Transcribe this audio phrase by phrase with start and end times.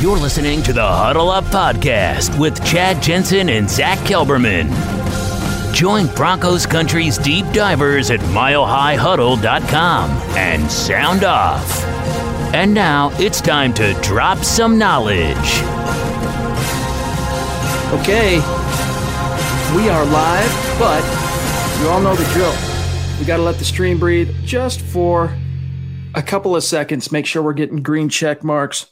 [0.00, 4.70] You're listening to the Huddle Up Podcast with Chad Jensen and Zach Kelberman.
[5.74, 11.84] Join Broncos Country's deep divers at milehighhuddle.com and sound off.
[12.54, 15.36] And now it's time to drop some knowledge.
[18.00, 18.36] Okay,
[19.76, 21.04] we are live, but
[21.82, 22.54] you all know the drill.
[23.18, 25.36] We got to let the stream breathe just for
[26.14, 27.12] a couple of seconds.
[27.12, 28.86] Make sure we're getting green check marks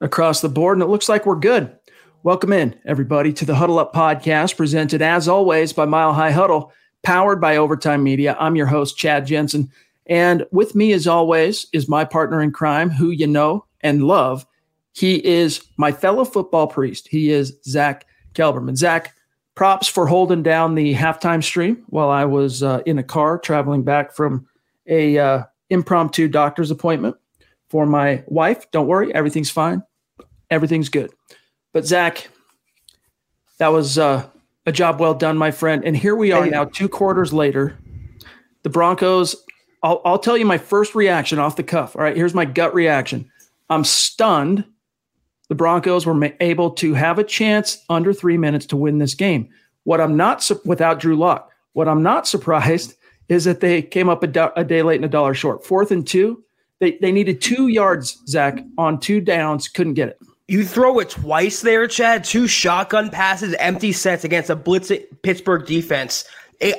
[0.00, 1.74] across the board, and it looks like we're good.
[2.22, 6.72] Welcome in, everybody, to the Huddle Up podcast, presented as always by Mile High Huddle,
[7.02, 8.36] powered by Overtime Media.
[8.38, 9.70] I'm your host, Chad Jensen.
[10.06, 14.46] And with me, as always, is my partner in crime, who you know and love.
[14.92, 17.08] He is my fellow football priest.
[17.08, 18.76] He is Zach Kelberman.
[18.76, 19.14] Zach,
[19.54, 23.82] props for holding down the halftime stream while I was uh, in a car traveling
[23.82, 24.46] back from
[24.86, 27.16] a uh, impromptu doctor's appointment
[27.68, 28.70] for my wife.
[28.70, 29.82] Don't worry, everything's fine.
[30.50, 31.10] Everything's good.
[31.72, 32.28] But Zach,
[33.58, 34.26] that was uh,
[34.66, 35.84] a job well done, my friend.
[35.84, 37.76] And here we are now, two quarters later.
[38.62, 39.34] The Broncos.
[39.82, 41.96] I'll, I'll tell you my first reaction off the cuff.
[41.96, 43.28] All right, here's my gut reaction.
[43.68, 44.64] I'm stunned.
[45.48, 49.48] The Broncos were able to have a chance under three minutes to win this game.
[49.84, 51.50] What I'm not without Drew Lock.
[51.72, 52.94] What I'm not surprised
[53.32, 55.64] is that they came up a, do- a day late and a dollar short.
[55.64, 56.42] Fourth and two,
[56.78, 60.18] they, they needed two yards, Zach, on two downs, couldn't get it.
[60.48, 62.24] You throw it twice there, Chad.
[62.24, 66.24] Two shotgun passes, empty sets against a blitz Pittsburgh defense.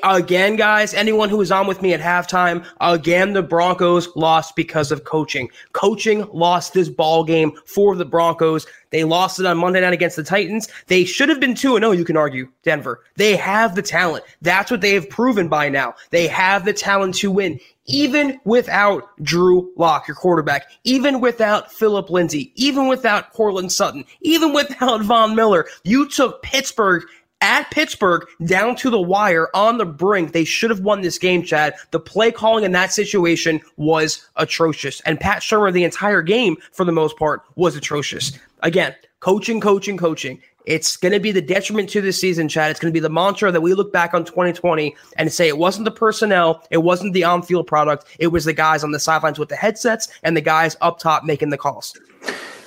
[0.03, 4.93] Again, guys, anyone who was on with me at halftime, again, the Broncos lost because
[4.93, 5.49] of coaching.
[5.73, 8.65] Coaching lost this ball game for the Broncos.
[8.91, 10.69] They lost it on Monday night against the Titans.
[10.87, 13.03] They should have been 2 0, you can argue, Denver.
[13.15, 14.23] They have the talent.
[14.41, 15.95] That's what they have proven by now.
[16.11, 22.09] They have the talent to win, even without Drew Lock, your quarterback, even without Phillip
[22.09, 25.65] Lindsay, even without Courtland Sutton, even without Von Miller.
[25.83, 27.03] You took Pittsburgh
[27.43, 30.31] at Pittsburgh down to the wire on the brink.
[30.31, 31.75] They should have won this game, Chad.
[31.91, 35.01] The play calling in that situation was atrocious.
[35.01, 38.31] And Pat Shurmur, the entire game, for the most part, was atrocious.
[38.61, 40.41] Again, coaching, coaching, coaching.
[40.65, 42.71] It's going to be the detriment to this season, Chad.
[42.71, 45.57] It's going to be the mantra that we look back on 2020 and say it
[45.57, 48.99] wasn't the personnel, it wasn't the on field product, it was the guys on the
[48.99, 51.93] sidelines with the headsets and the guys up top making the calls.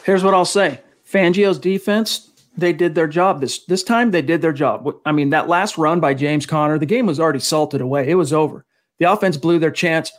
[0.04, 4.10] Here's what I'll say Fangio's defense they did their job this this time.
[4.10, 4.90] They did their job.
[5.04, 8.08] I mean, that last run by James Conner, the game was already salted away.
[8.08, 8.64] It was over.
[8.98, 10.10] The offense blew their chance.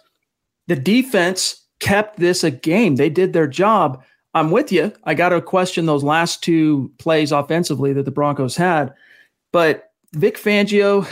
[0.67, 2.95] The defense kept this a game.
[2.95, 4.03] They did their job.
[4.33, 4.93] I'm with you.
[5.03, 8.93] I got to question those last two plays offensively that the Broncos had,
[9.51, 11.07] but Vic Fangio,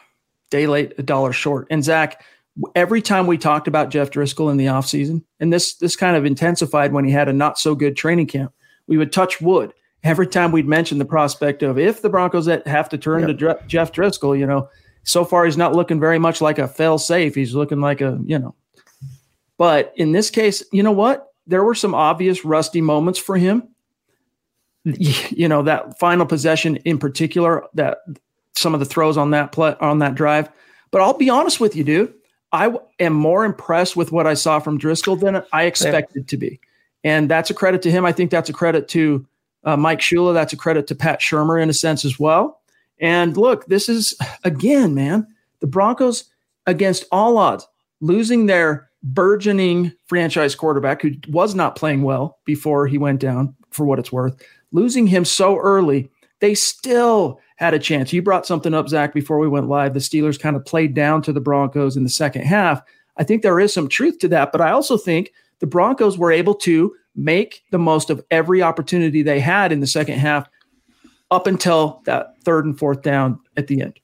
[0.50, 1.66] day late, a dollar short.
[1.70, 2.24] And Zach,
[2.74, 6.24] every time we talked about Jeff Driskel in the offseason, and this this kind of
[6.24, 8.52] intensified when he had a not so good training camp,
[8.86, 12.88] we would touch wood every time we'd mention the prospect of if the Broncos have
[12.88, 13.38] to turn yep.
[13.38, 14.68] to Jeff Driskel, you know,
[15.02, 17.34] so far he's not looking very much like a fail safe.
[17.34, 18.54] He's looking like a, you know,
[19.58, 21.28] but in this case, you know what?
[21.46, 23.68] There were some obvious rusty moments for him.
[24.86, 27.98] You know, that final possession in particular, that
[28.56, 30.48] some of the throws on that play on that drive.
[30.90, 32.14] But I'll be honest with you, dude.
[32.50, 36.60] I am more impressed with what I saw from Driskel than I expected to be.
[37.04, 38.06] And that's a credit to him.
[38.06, 39.26] I think that's a credit to
[39.64, 40.34] uh, Mike Shula.
[40.34, 42.60] That's a credit to Pat Shurmur in a sense as well.
[42.98, 44.14] And look, this is,
[44.44, 45.26] again, man,
[45.60, 46.24] the Broncos
[46.66, 47.66] against all odds,
[48.00, 53.86] losing their burgeoning franchise quarterback who was not playing well before he went down, for
[53.86, 54.42] what it's worth,
[54.72, 56.10] losing him so early,
[56.40, 58.12] they still had a chance.
[58.12, 59.94] You brought something up, Zach, before we went live.
[59.94, 62.82] The Steelers kind of played down to the Broncos in the second half.
[63.16, 66.32] I think there is some truth to that, but I also think the Broncos were
[66.32, 70.48] able to make the most of every opportunity they had in the second half
[71.30, 73.98] up until that third and fourth down at the end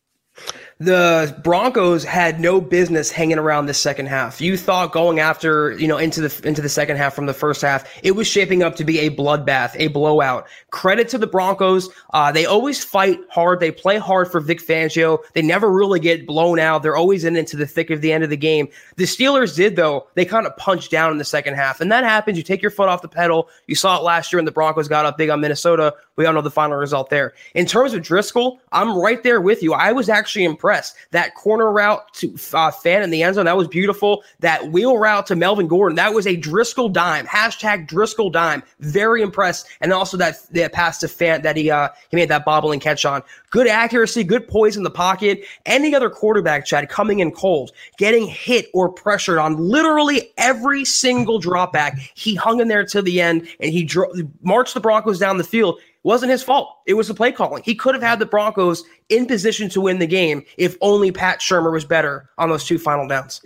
[0.79, 4.43] the Broncos had no business hanging around this second half.
[4.43, 7.63] You thought going after, you know, into the into the second half from the first
[7.63, 10.47] half, it was shaping up to be a bloodbath, a blowout.
[10.71, 11.89] Credit to the Broncos.
[12.13, 13.59] Uh, they always fight hard.
[13.59, 15.19] They play hard for Vic Fangio.
[15.33, 16.83] They never really get blown out.
[16.83, 18.69] They're always in into the thick of the end of the game.
[18.97, 20.09] The Steelers did though.
[20.15, 22.37] They kind of punched down in the second half, and that happens.
[22.37, 23.49] You take your foot off the pedal.
[23.67, 25.95] You saw it last year when the Broncos got up big on Minnesota.
[26.17, 27.33] We all know the final result there.
[27.55, 29.73] In terms of Driskel, I'm right there with you.
[29.73, 30.97] I was actually impressed impressed.
[31.13, 34.25] That corner route to uh, Fant in the end zone, that was beautiful.
[34.41, 37.25] That wheel route to Melvin Gordon, that was a Driskel dime.
[37.27, 38.65] Hashtag Driskel dime.
[38.81, 39.69] Very impressed.
[39.81, 43.05] And also that, that pass to Fan that he uh, he made that bobbling catch
[43.05, 43.23] on.
[43.51, 45.45] Good accuracy, good poise in the pocket.
[45.67, 51.39] Any other quarterback, Chad, coming in cold, getting hit or pressured on literally every single
[51.39, 51.97] drop back.
[52.15, 54.13] He hung in there to the end and he dro-
[54.43, 56.79] marched the Broncos down the field wasn't his fault.
[56.87, 57.65] It was the play calling.
[57.65, 61.41] He could have had the Broncos in position to win the game if only Pat
[61.41, 63.41] Shurmur was better on those two final downs.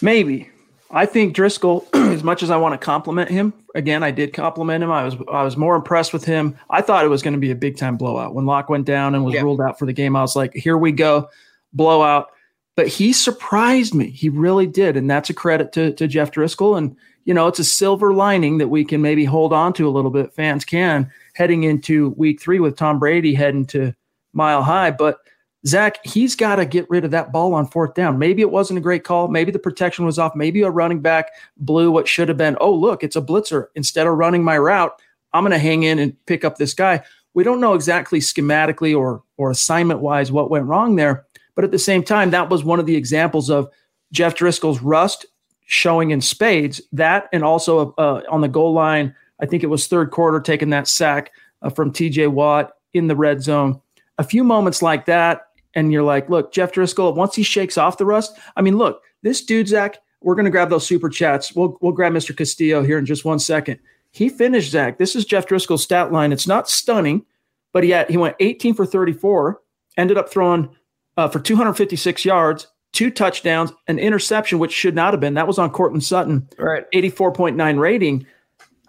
[0.00, 0.48] Maybe.
[0.92, 1.84] I think Driskel,
[2.14, 4.92] as much as I want to compliment him, again, I did compliment him.
[4.92, 6.56] I was I was more impressed with him.
[6.70, 8.32] I thought it was going to be a big time blowout.
[8.32, 9.42] When Lock went down and was yeah.
[9.42, 11.28] ruled out for the game, I was like, here we go,
[11.72, 12.28] blowout.
[12.76, 14.10] But he surprised me.
[14.10, 14.96] He really did.
[14.96, 16.78] And that's a credit to, to Jeff Driskel.
[16.78, 19.90] And, you know, it's a silver lining that we can maybe hold on to a
[19.90, 20.34] little bit.
[20.34, 23.94] Fans can heading into week three with Tom Brady heading to
[24.32, 24.90] mile high.
[24.90, 25.18] But
[25.66, 28.18] Zach, he's got to get rid of that ball on fourth down.
[28.18, 29.28] Maybe it wasn't a great call.
[29.28, 30.34] Maybe the protection was off.
[30.34, 33.66] Maybe a running back blew what should have been, oh, look, it's a blitzer.
[33.74, 34.92] Instead of running my route,
[35.34, 37.02] I'm going to hang in and pick up this guy.
[37.34, 41.26] We don't know exactly schematically or, or assignment wise what went wrong there.
[41.54, 43.68] But at the same time, that was one of the examples of
[44.12, 45.26] Jeff Driskel's rust
[45.66, 46.80] showing in spades.
[46.92, 50.70] That and also uh, on the goal line, I think it was third quarter, taking
[50.70, 53.80] that sack uh, from TJ Watt in the red zone.
[54.18, 57.98] A few moments like that, and you're like, look, Jeff Driskel, once he shakes off
[57.98, 61.54] the rust, I mean, look, this dude, Zach, we're going to grab those super chats.
[61.54, 62.36] We'll, we'll grab Mr.
[62.36, 63.78] Castillo here in just one second.
[64.10, 64.98] He finished, Zach.
[64.98, 66.32] This is Jeff Driskel's stat line.
[66.32, 67.24] It's not stunning,
[67.72, 69.60] but he, had, he went 18 for 34,
[69.98, 70.70] ended up throwing
[71.18, 75.34] uh, for 256 yards, two touchdowns, an interception, which should not have been.
[75.34, 76.48] That was on Courtland Sutton.
[76.58, 76.90] Right.
[76.92, 78.26] 84.9 rating.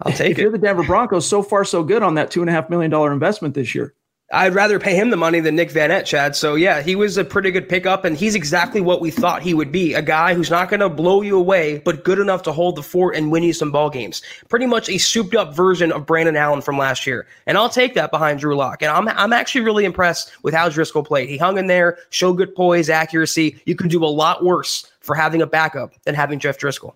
[0.02, 0.42] I'll take if it.
[0.42, 2.92] you're the Denver Broncos, so far so good on that two and a half million
[2.92, 3.94] dollar investment this year.
[4.30, 6.36] I'd rather pay him the money than Nick Vannett, Chad.
[6.36, 9.54] So yeah, he was a pretty good pickup, and he's exactly what we thought he
[9.54, 12.76] would be—a guy who's not going to blow you away, but good enough to hold
[12.76, 14.22] the fort and win you some ball games.
[14.50, 18.12] Pretty much a souped-up version of Brandon Allen from last year, and I'll take that
[18.12, 18.82] behind Drew Lock.
[18.82, 21.30] And I'm I'm actually really impressed with how Driskel played.
[21.30, 23.62] He hung in there, showed good poise, accuracy.
[23.66, 26.94] You can do a lot worse for having a backup than having Jeff Driskel.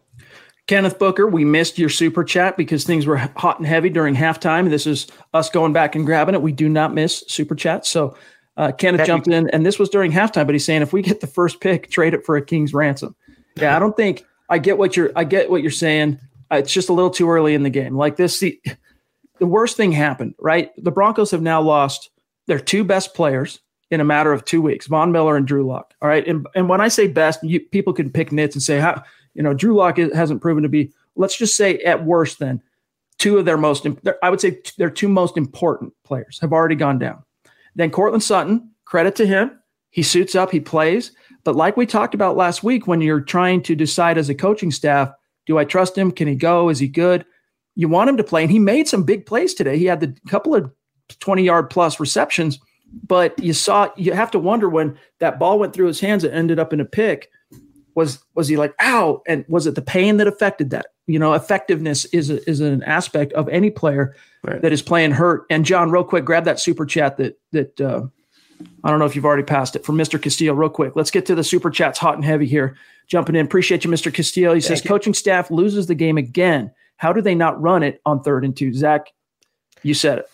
[0.72, 4.70] Kenneth Booker, we missed your super chat because things were hot and heavy during halftime.
[4.70, 6.42] This is us going back and grabbing it.
[6.42, 7.90] We do not miss super chats.
[7.90, 8.16] So
[8.56, 11.20] uh, Kenneth jumped in, and this was during halftime, but he's saying if we get
[11.20, 13.18] the first pick, trade it for a king's ransom.
[13.58, 15.12] Yeah, I don't think I get what you're.
[15.14, 16.18] I get what you're saying.
[16.50, 17.98] Uh, it's just a little too early in the game.
[17.98, 18.58] Like this, the,
[19.40, 20.36] the worst thing happened.
[20.40, 22.12] Right, the Broncos have now lost
[22.48, 23.60] their two best players
[23.90, 25.94] in a matter of two weeks, Von Miller and Drew Lock.
[26.02, 28.80] All right, and and when I say best, you, people can pick nits and say
[28.80, 32.62] how you know, Drew Lock hasn't proven to be, let's just say at worst, then
[33.18, 33.86] two of their most,
[34.24, 37.24] I would say their two most important players have already gone down.
[37.76, 39.60] Then Courtland Sutton, credit to him.
[39.92, 41.12] He suits up, he plays.
[41.44, 44.72] But like we talked about last week, when you're trying to decide as a coaching
[44.72, 45.12] staff,
[45.46, 46.12] do I trust him?
[46.12, 46.70] Can he go?
[46.70, 47.26] Is he good?
[47.76, 48.44] You want him to play.
[48.44, 49.78] And he made some big plays today.
[49.78, 50.72] He had the couple of
[51.20, 52.60] 20 yard plus receptions,
[53.08, 56.34] but you saw, you have to wonder when that ball went through his hands, it
[56.34, 57.30] ended up in a pick
[57.96, 60.88] was was he like ow and was it the pain that affected that?
[61.08, 64.62] You know effectiveness is a, is an aspect of any player right.
[64.62, 65.46] that is playing hurt.
[65.50, 68.04] And john real quick grab that super chat that that uh,
[68.84, 70.96] i don't know if you've already passed it from mr castillo real quick.
[70.96, 72.78] Let's get to the super chats hot and heavy here.
[73.08, 73.46] Jumping in.
[73.46, 74.54] Appreciate you mr castillo.
[74.54, 74.88] He Thank says you.
[74.88, 76.72] coaching staff loses the game again.
[76.98, 78.74] How do they not run it on third and two?
[78.74, 79.12] Zach
[79.84, 80.30] you said it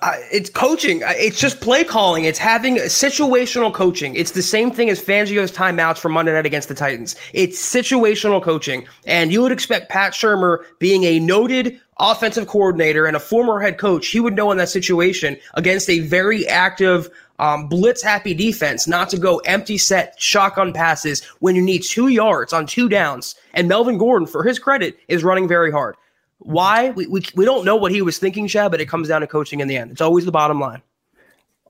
[0.00, 1.02] Uh, it's coaching.
[1.04, 2.24] It's just play calling.
[2.24, 4.16] It's having situational coaching.
[4.16, 7.14] It's the same thing as Fangio's timeouts for Monday night against the Titans.
[7.34, 8.86] It's situational coaching.
[9.06, 13.78] And you would expect Pat Shurmur, being a noted offensive coordinator and a former head
[13.78, 17.08] coach, he would know in that situation against a very active,
[17.38, 22.08] um, blitz happy defense not to go empty set shotgun passes when you need two
[22.08, 23.34] yards on two downs.
[23.54, 25.96] And Melvin Gordon, for his credit, is running very hard.
[26.44, 26.90] Why?
[26.90, 29.26] We, we, we don't know what he was thinking, Chad, but it comes down to
[29.26, 29.90] coaching in the end.
[29.92, 30.82] It's always the bottom line.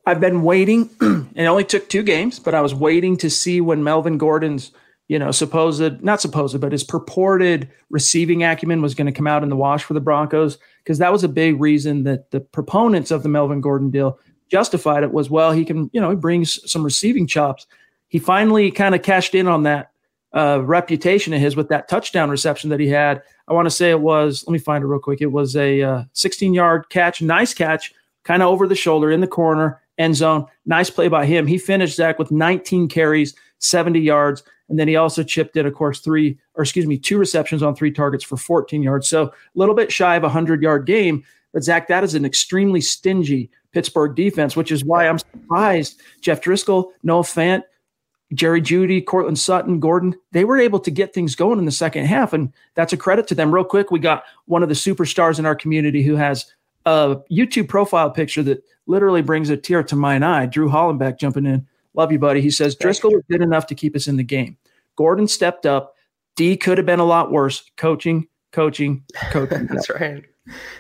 [0.07, 0.91] I've been waiting.
[1.35, 4.71] And it only took two games, but I was waiting to see when Melvin Gordon's,
[5.09, 9.43] you know, supposed, not supposed, but his purported receiving acumen was going to come out
[9.43, 13.11] in the wash for the Broncos, because that was a big reason that the proponents
[13.11, 14.19] of the Melvin Gordon deal
[14.51, 17.67] justified it was, well, he can, you know, he brings some receiving chops.
[18.09, 19.92] He finally kind of cashed in on that
[20.35, 23.23] uh, reputation of his with that touchdown reception that he had.
[23.49, 25.21] I want to say it was, let me find it real quick.
[25.21, 27.93] It was a uh, 16 yard catch, nice catch,
[28.25, 30.47] kind of over the shoulder in the corner, end zone.
[30.65, 31.47] Nice play by him.
[31.47, 34.43] He finished Zach with 19 carries, 70 yards.
[34.69, 37.75] And then he also chipped in, of course, three, or excuse me, two receptions on
[37.75, 39.09] three targets for 14 yards.
[39.09, 41.25] So a little bit shy of a 100 yard game.
[41.53, 46.41] But Zach, that is an extremely stingy Pittsburgh defense, which is why I'm surprised Jeff
[46.41, 47.63] Driskel, Noah Fant,
[48.33, 52.07] Jerry Jeudy, Courtland Sutton, Gordon, they were able to get things going in the second
[52.07, 52.33] half.
[52.33, 53.55] And that's a credit to them.
[53.55, 56.47] Real quick, we got one of the superstars in our community who has
[56.87, 60.47] a YouTube profile picture that literally brings a tear to mine eye.
[60.47, 61.67] Drew Hollenbeck jumping in.
[61.95, 62.41] Love you, buddy.
[62.41, 64.57] He says Driskel was good enough to keep us in the game.
[64.97, 65.95] Gordon stepped up.
[66.37, 67.71] D could have been a lot worse.
[67.77, 69.67] Coaching, coaching, coaching.
[69.71, 70.25] That's right.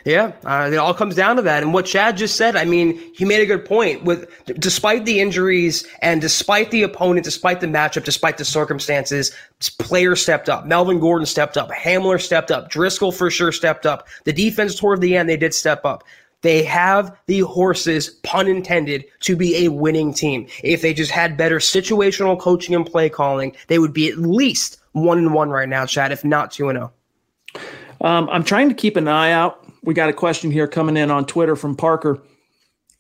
[0.05, 1.62] Yeah, uh, it all comes down to that.
[1.62, 4.02] And what Chad just said, I mean, he made a good point.
[4.02, 9.31] With despite the injuries and despite the opponent, despite the matchup, despite the circumstances,
[9.79, 10.67] players stepped up.
[10.67, 11.71] Melvin Gordon stepped up.
[11.71, 12.73] Hamler stepped up.
[12.73, 14.09] Driskel for sure stepped up.
[14.25, 16.02] The defense toward the end, they did step up.
[16.43, 20.49] They have the horses, pun intended, to be a winning team.
[20.64, 24.81] If they just had better situational coaching and play calling, they would be at least
[24.91, 26.93] one and one right now, Chad, if not two and zero.
[26.93, 27.01] Oh.
[28.00, 29.64] Um, I'm trying to keep an eye out.
[29.82, 32.23] We got a question here coming in on Twitter from Parker.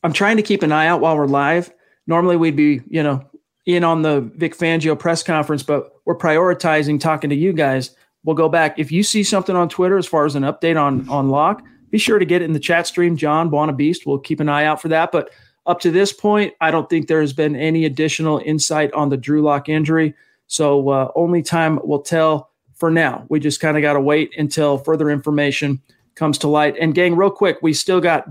[0.02, 1.72] I'm trying to keep an eye out while we're live.
[2.06, 3.24] Normally we'd be, you know,
[3.66, 7.94] in on the Vic Fangio press conference, but we're prioritizing talking to you guys.
[8.24, 8.78] We'll go back.
[8.78, 11.98] If you see something on Twitter as far as an update on on Lock, be
[11.98, 13.16] sure to get it in the chat stream.
[13.16, 15.12] John Buona Beast, we'll keep an eye out for that.
[15.12, 15.30] But
[15.66, 19.16] up to this point, I don't think there has been any additional insight on the
[19.16, 20.14] Drew Lock injury.
[20.46, 22.51] So uh, only time will tell
[22.82, 23.24] for now.
[23.28, 25.80] We just kind of got to wait until further information
[26.16, 26.74] comes to light.
[26.80, 28.26] And gang, real quick, we still got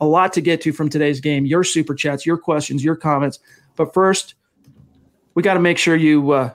[0.00, 1.46] a lot to get to from today's game.
[1.46, 3.38] Your super chats, your questions, your comments.
[3.76, 4.34] But first,
[5.36, 6.50] we got to make sure you uh,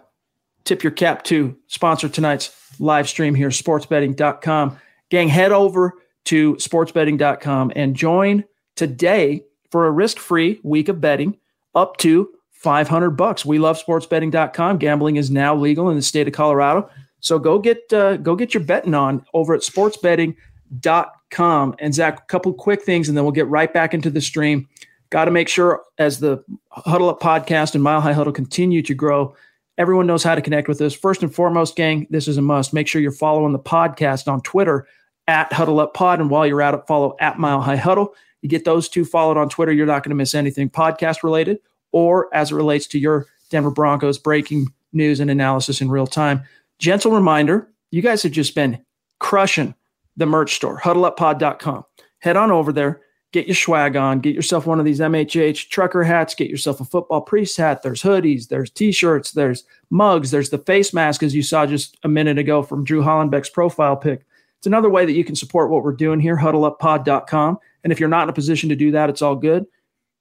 [0.66, 4.78] tip your cap to sponsor tonight's live stream here, sportsbetting.com.
[5.08, 5.94] Gang, head over
[6.26, 8.44] to sportsbetting.com and join
[8.76, 11.38] today for a risk-free week of betting
[11.74, 13.46] up to 500 bucks.
[13.46, 14.80] We love sportsbetting.com.
[14.80, 16.90] Gambling is now legal in the state of Colorado.
[17.20, 21.76] So go get uh, go get your betting on over at sportsbetting.com.
[21.80, 24.68] And Zach, a couple quick things, and then we'll get right back into the stream.
[25.10, 28.94] Got to make sure as the Huddle Up podcast and Mile High Huddle continue to
[28.94, 29.36] grow,
[29.78, 30.94] everyone knows how to connect with us.
[30.94, 32.74] First and foremost, gang, this is a must.
[32.74, 34.88] Make sure you're following the podcast on Twitter
[35.28, 38.14] at Huddle Up Pod, and while you're at it, follow at Mile High Huddle.
[38.42, 41.60] You get those two followed on Twitter, you're not going to miss anything podcast related
[41.92, 46.44] or as it relates to your Denver Broncos breaking news and analysis in real time.
[46.80, 48.84] Gentle reminder you guys have just been
[49.20, 49.74] crushing
[50.16, 51.86] the merch store, huddleuppod.com.
[52.20, 56.04] Head on over there, get your swag on, get yourself one of these MHH trucker
[56.04, 57.84] hats, get yourself a football priest hat.
[57.84, 61.98] There's hoodies, there's t shirts, there's mugs, there's the face mask, as you saw just
[62.04, 64.26] a minute ago from Drew Hollenbeck's profile pic.
[64.58, 67.60] It's another way that you can support what we're doing here, huddleuppod.com.
[67.84, 69.66] And if you're not in a position to do that, it's all good.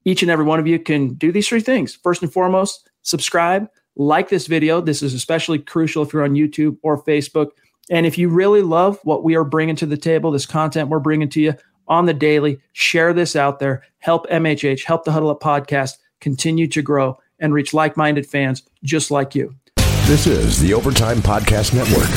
[0.05, 1.95] Each and every one of you can do these three things.
[1.95, 4.79] First and foremost, subscribe, like this video.
[4.79, 7.49] This is especially crucial if you're on YouTube or Facebook.
[7.89, 10.99] And if you really love what we are bringing to the table, this content we're
[10.99, 11.53] bringing to you
[11.87, 13.83] on the daily, share this out there.
[13.99, 18.63] Help MHH, help the Huddle Up podcast continue to grow and reach like minded fans
[18.83, 19.55] just like you.
[20.05, 22.07] This is the Overtime Podcast Network.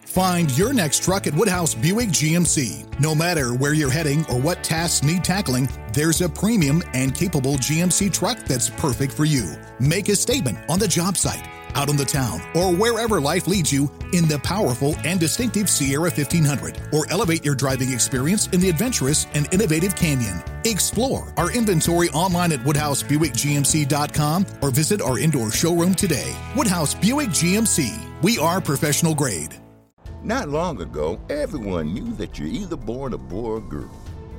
[0.00, 3.00] Find your next truck at Woodhouse Buick GMC.
[3.00, 7.54] No matter where you're heading or what tasks need tackling, there's a premium and capable
[7.54, 9.54] GMC truck that's perfect for you.
[9.78, 13.72] Make a statement on the job site, out on the town, or wherever life leads
[13.72, 18.68] you in the powerful and distinctive Sierra 1500, or elevate your driving experience in the
[18.68, 20.42] adventurous and innovative Canyon.
[20.64, 26.34] Explore our inventory online at WoodhouseBuickGMC.com or visit our indoor showroom today.
[26.56, 27.96] Woodhouse Buick GMC.
[28.20, 29.54] We are professional grade.
[30.24, 33.90] Not long ago, everyone knew that you're either born a boy or girl.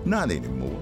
[0.03, 0.81] Not anymore.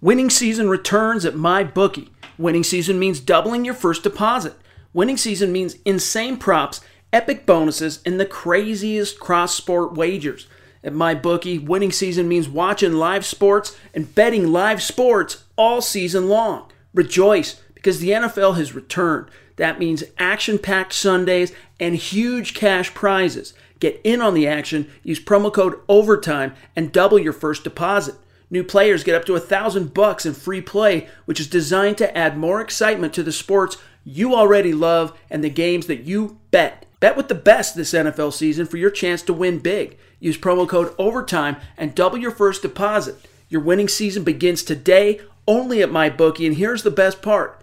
[0.00, 2.08] Winning season returns at MyBookie.
[2.38, 4.54] Winning season means doubling your first deposit.
[4.92, 6.80] Winning season means insane props
[7.12, 10.46] epic bonuses, and the craziest cross sport wagers.
[10.82, 16.70] At MyBookie, winning season means watching live sports and betting live sports all season long.
[16.94, 19.26] Rejoice because the NFL has returned.
[19.56, 23.52] That means action packed Sundays and huge cash prizes.
[23.78, 28.14] Get in on the action, use promo code OVERTIME, and double your first deposit.
[28.50, 32.18] New players get up to a thousand bucks in free play, which is designed to
[32.18, 36.86] add more excitement to the sports you already love and the games that you bet.
[36.98, 39.96] Bet with the best this NFL season for your chance to win big.
[40.18, 43.16] Use promo code OVERTIME and double your first deposit.
[43.48, 47.62] Your winning season begins today only at MyBookie, and here's the best part.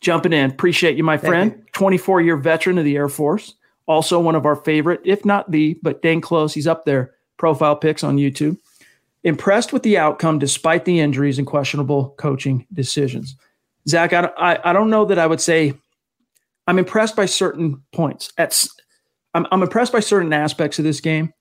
[0.00, 1.64] Jumping in, appreciate you, my friend.
[1.72, 3.54] 24 year veteran of the Air Force,
[3.86, 6.54] also one of our favorite, if not the, but dang close.
[6.54, 7.14] He's up there.
[7.36, 8.58] Profile pics on YouTube.
[9.24, 13.36] Impressed with the outcome despite the injuries and questionable coaching decisions.
[13.88, 15.74] Zach, I, I, I don't know that I would say
[16.66, 18.32] I'm impressed by certain points.
[18.38, 18.66] At,
[19.34, 21.32] I'm, I'm impressed by certain aspects of this game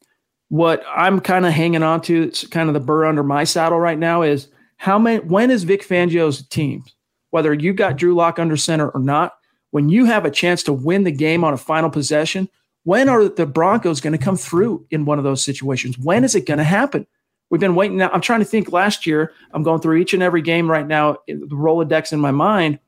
[0.50, 3.80] what I'm kind of hanging on to, it's kind of the burr under my saddle
[3.80, 6.84] right now is how many, when is Vic Fangio's team,
[7.32, 9.34] whether you got Drew Lock under center or not,
[9.72, 12.48] when you have a chance to win the game on a final possession,
[12.84, 15.98] when are the Broncos going to come through in one of those situations?
[15.98, 17.06] When is it going to happen?
[17.50, 18.10] We've been waiting now.
[18.10, 19.34] I'm trying to think last year.
[19.52, 22.80] I'm going through each and every game right now, the Rolodex in my mind.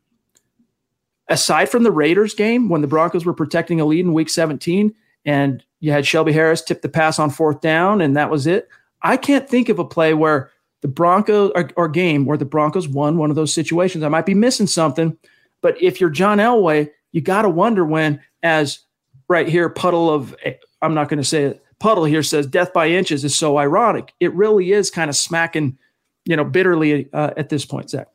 [1.28, 4.96] Aside from the Raiders game, when the Broncos were protecting a lead in week 17,
[5.30, 8.68] and you had Shelby Harris tip the pass on fourth down, and that was it.
[9.04, 10.50] I can't think of a play where
[10.82, 14.04] the Broncos or, or, game where the Broncos won one of those situations.
[14.04, 15.16] I might be missing something,
[15.62, 18.80] but if you're John Elway, you got to wonder when, as
[19.28, 20.36] right here, puddle of
[20.82, 21.64] I'm not going to say it.
[21.80, 24.14] Puddle here says death by inches is so ironic.
[24.20, 25.78] It really is kind of smacking,
[26.26, 28.08] you know, bitterly uh, at this point, Zach.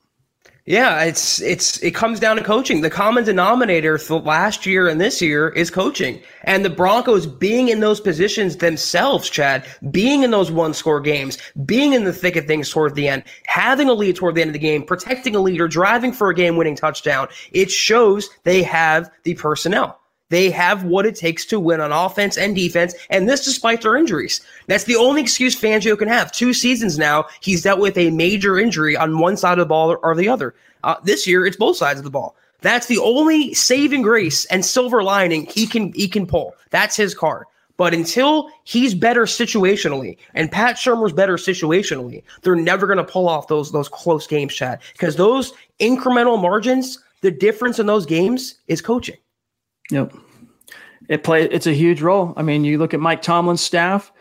[0.66, 2.80] Yeah, it's it's it comes down to coaching.
[2.80, 6.22] The common denominator last year and this year is coaching.
[6.44, 11.36] And the Broncos being in those positions themselves, Chad, being in those one score games,
[11.66, 14.48] being in the thick of things toward the end, having a lead toward the end
[14.48, 18.30] of the game, protecting a lead or driving for a game winning touchdown, it shows
[18.44, 20.00] they have the personnel.
[20.34, 23.96] They have what it takes to win on offense and defense, and this despite their
[23.96, 24.40] injuries.
[24.66, 26.32] That's the only excuse Fangio can have.
[26.32, 29.96] Two seasons now, he's dealt with a major injury on one side of the ball
[30.02, 30.56] or the other.
[30.82, 32.34] Uh, this year, it's both sides of the ball.
[32.62, 36.56] That's the only saving grace and silver lining he can he can pull.
[36.70, 37.46] That's his card.
[37.76, 43.28] But until he's better situationally and Pat Shurmur's better situationally, they're never going to pull
[43.28, 44.80] off those those close games, Chad.
[44.94, 49.18] Because those incremental margins, the difference in those games is coaching.
[49.90, 50.14] Yep.
[51.08, 52.32] It play it's a huge role.
[52.36, 54.12] I mean, you look at Mike Tomlin's staff,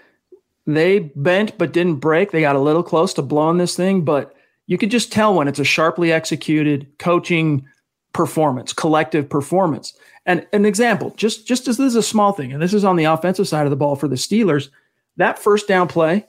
[0.66, 2.32] they bent but didn't break.
[2.32, 4.36] They got a little close to blowing this thing, but
[4.68, 7.66] you could just tell when it's a sharply executed coaching
[8.14, 9.94] performance, collective performance.
[10.26, 12.96] And an example, just just as this is a small thing, and this is on
[12.96, 14.70] the offensive side of the ball for the Steelers,
[15.18, 16.26] that first down play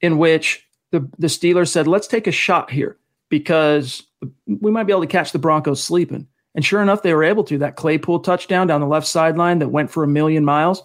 [0.00, 2.96] in which the, the Steelers said, let's take a shot here
[3.28, 4.02] because
[4.46, 6.26] we might be able to catch the Broncos sleeping.
[6.56, 7.58] And sure enough, they were able to.
[7.58, 10.82] That Claypool touchdown down the left sideline that went for a million miles.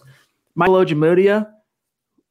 [0.53, 1.47] Michael Ojemudia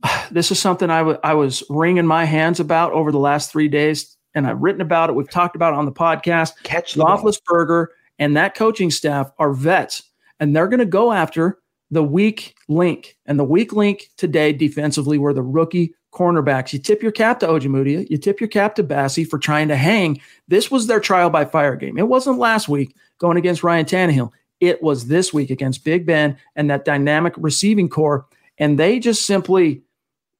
[0.30, 3.68] this is something I, w- I was wringing my hands about over the last three
[3.68, 5.14] days, and I've written about it.
[5.14, 6.52] We've talked about it on the podcast.
[6.62, 7.86] Catch Roethlisberger
[8.18, 10.02] and that coaching staff are vets,
[10.38, 11.58] and they're going to go after
[11.90, 13.16] the weak link.
[13.26, 16.72] And the weak link today defensively were the rookie cornerbacks.
[16.72, 19.76] You tip your cap to Ojemudia, you tip your cap to Bassey for trying to
[19.76, 20.20] hang.
[20.48, 21.98] This was their trial by fire game.
[21.98, 24.32] It wasn't last week going against Ryan Tannehill.
[24.60, 28.26] It was this week against Big Ben and that dynamic receiving core.
[28.58, 29.82] And they just simply,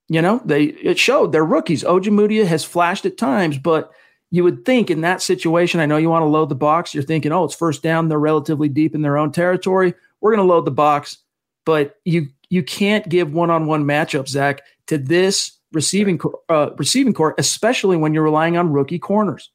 [0.08, 1.84] you know, they it showed they're rookies.
[1.84, 3.92] Ojemudia has flashed at times, but
[4.30, 6.94] you would think in that situation, I know you want to load the box.
[6.94, 8.08] You're thinking, oh, it's first down.
[8.08, 9.94] They're relatively deep in their own territory.
[10.20, 11.18] We're going to load the box.
[11.64, 17.96] But you you can't give one-on-one matchups, Zach, to this receiving uh, receiving core, especially
[17.96, 19.50] when you're relying on rookie corners.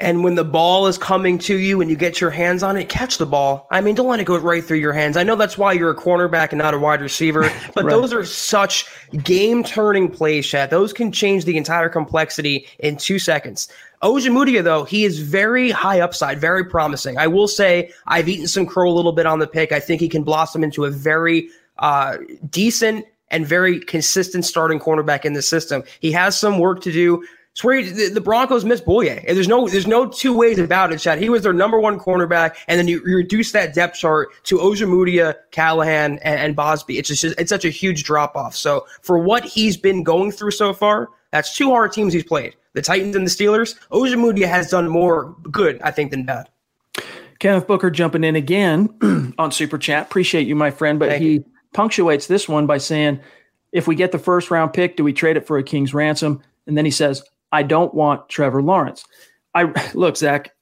[0.00, 2.88] And when the ball is coming to you and you get your hands on it,
[2.88, 3.66] catch the ball.
[3.72, 5.16] I mean, don't let it go right through your hands.
[5.16, 7.90] I know that's why you're a cornerback and not a wide receiver, but right.
[7.90, 8.86] those are such
[9.24, 10.70] game turning plays, Chad.
[10.70, 13.66] Those can change the entire complexity in two seconds.
[14.00, 17.18] Ojemudia, though, he is very high upside, very promising.
[17.18, 19.72] I will say I've eaten some crow a little bit on the pick.
[19.72, 25.24] I think he can blossom into a very uh, decent and very consistent starting cornerback
[25.24, 25.82] in the system.
[26.00, 27.24] He has some work to do.
[27.54, 29.24] Swear the, the Broncos miss Bouye.
[29.26, 31.18] And there's no there's no two ways about it, Chad.
[31.18, 34.58] He was their number one cornerback, and then you, you reduce that depth chart to
[34.58, 36.98] Ojemudia, Callahan, and, and Bausby.
[36.98, 38.54] It's just it's such a huge drop off.
[38.54, 42.54] So for what he's been going through so far, that's two hard teams he's played.
[42.74, 43.74] The Titans and the Steelers.
[43.90, 46.48] Ojemudia has done more good, I think, than bad.
[47.38, 50.06] Kenneth Booker jumping in again on Super Chat.
[50.06, 50.98] Appreciate you, my friend.
[50.98, 51.44] But Thank he you.
[51.72, 53.20] Punctuates this one by saying,
[53.72, 56.42] if we get the first round pick, do we trade it for a king's ransom?
[56.66, 59.04] And then he says, I don't want Trevor Lawrence.
[59.54, 60.54] I look, Zach,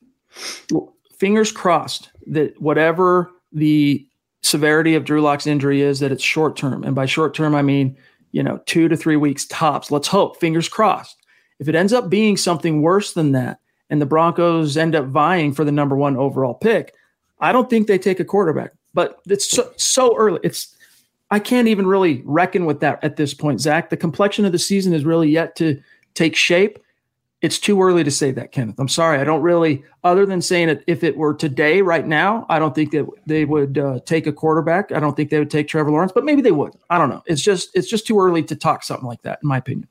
[1.19, 4.07] fingers crossed that whatever the
[4.43, 6.85] severity of Drew Lock's injury is, that it's short term.
[6.85, 7.97] And by short term, I mean,
[8.33, 9.91] you know, two to three weeks tops.
[9.91, 11.17] Let's hope, fingers crossed.
[11.59, 15.53] If it ends up being something worse than that, and the Broncos end up vying
[15.53, 16.95] for the number one overall pick,
[17.39, 18.73] I don't think they take a quarterback.
[18.95, 20.41] But it's so, so early.
[20.43, 20.76] It's
[21.31, 23.91] I can't even really reckon with that at this point, Zach.
[23.91, 25.81] The complexion of the season is really yet to
[26.15, 26.79] take shape.
[27.43, 28.79] It's too early to say that, Kenneth.
[28.79, 29.19] I'm sorry.
[29.19, 32.75] I don't really, other than saying it, if it were today, right now, I don't
[32.75, 34.91] think that they would uh, take a quarterback.
[34.91, 36.73] I don't think they would take Trevor Lawrence, but maybe they would.
[36.89, 37.23] I don't know.
[37.27, 39.89] It's just, it's just too early to talk something like that, in my opinion.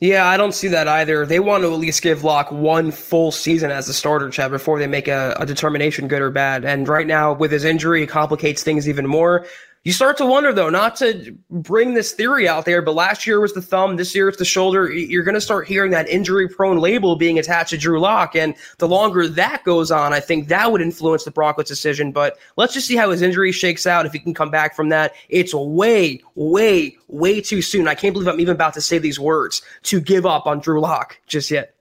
[0.00, 1.24] Yeah, I don't see that either.
[1.24, 4.80] They want to at least give Lock one full season as a starter, Chad, before
[4.80, 6.64] they make a, a determination, good or bad.
[6.64, 9.46] And right now, with his injury, it complicates things even more.
[9.84, 13.38] You start to wonder, though, not to bring this theory out there, but last year
[13.38, 14.90] was the thumb, this year it's the shoulder.
[14.90, 18.34] You're going to start hearing that injury prone label being attached to Drew Lock.
[18.34, 22.12] And the longer that goes on, I think that would influence the Broncos' decision.
[22.12, 24.06] But let's just see how his injury shakes out.
[24.06, 27.86] If he can come back from that, it's way, way, way too soon.
[27.86, 30.80] I can't believe I'm even about to say these words to give up on Drew
[30.80, 31.74] Lock just yet.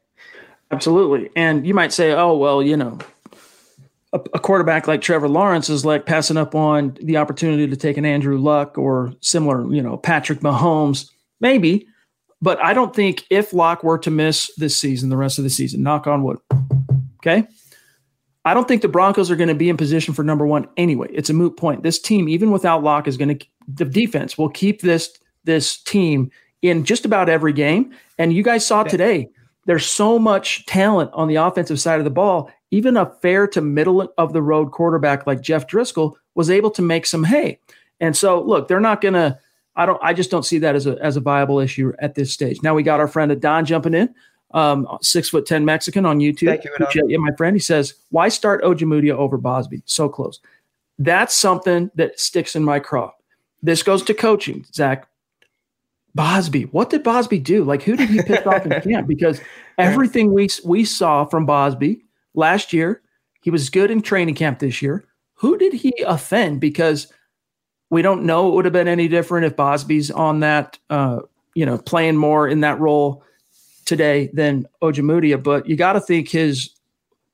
[0.71, 1.29] Absolutely.
[1.37, 2.99] And you might say, oh, well, you know,
[4.13, 7.97] a, a, quarterback like Trevor Lawrence is like passing up on the opportunity to take
[7.97, 11.09] an Andrew Luck or similar, you know, Patrick Mahomes,
[11.41, 11.87] maybe.
[12.41, 15.49] But I don't think if Lock were to miss this season, the rest of the
[15.49, 16.37] season, knock on wood,
[17.17, 17.47] okay,
[18.45, 21.07] I don't think the Broncos are going to be in position for number one anyway.
[21.11, 21.83] It's a moot point.
[21.83, 26.29] This team, even without Lock, is going to the defense will keep this this team
[26.61, 27.93] in just about every game.
[28.17, 29.29] And you guys saw today,
[29.65, 33.61] there's so much talent on the offensive side of the ball, even a fair to
[33.61, 37.59] middle of the road quarterback like Jeff Driskel was able to make some hay.
[37.99, 39.37] And so, look, they're not going to.
[39.75, 39.99] I don't.
[40.03, 42.63] I just don't see that as a as a viable issue at this stage.
[42.63, 44.13] Now we got our friend Don jumping in,
[44.51, 46.47] um, six foot ten Mexican on YouTube.
[46.47, 46.63] Thank
[46.95, 47.55] you, yeah, my friend.
[47.55, 49.81] He says, "Why start Ojemudia over Bausby?
[49.85, 50.39] So close."
[50.99, 53.13] That's something that sticks in my craw.
[53.63, 55.07] This goes to coaching, Zach.
[56.15, 57.63] Bausby, what did Bausby do?
[57.63, 59.07] Like, who did he piss off in camp?
[59.07, 59.41] Because
[59.79, 62.01] everything we we saw from Bausby
[62.33, 63.01] last year.
[63.41, 65.05] He was good in training camp this year.
[65.35, 66.61] Who did he offend?
[66.61, 67.11] Because
[67.89, 71.19] we don't know it would have been any different if Bausby's on that, uh,
[71.53, 73.23] you know, playing more in that role
[73.85, 75.41] today than Ojemudia.
[75.41, 76.71] But you got to think his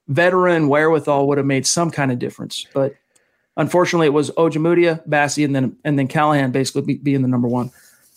[0.08, 2.66] veteran wherewithal would have made some kind of difference.
[2.74, 2.96] But
[3.56, 7.48] unfortunately, it was Ojemudia, Bassey, and then and then Callahan basically be, being the number
[7.48, 7.72] one.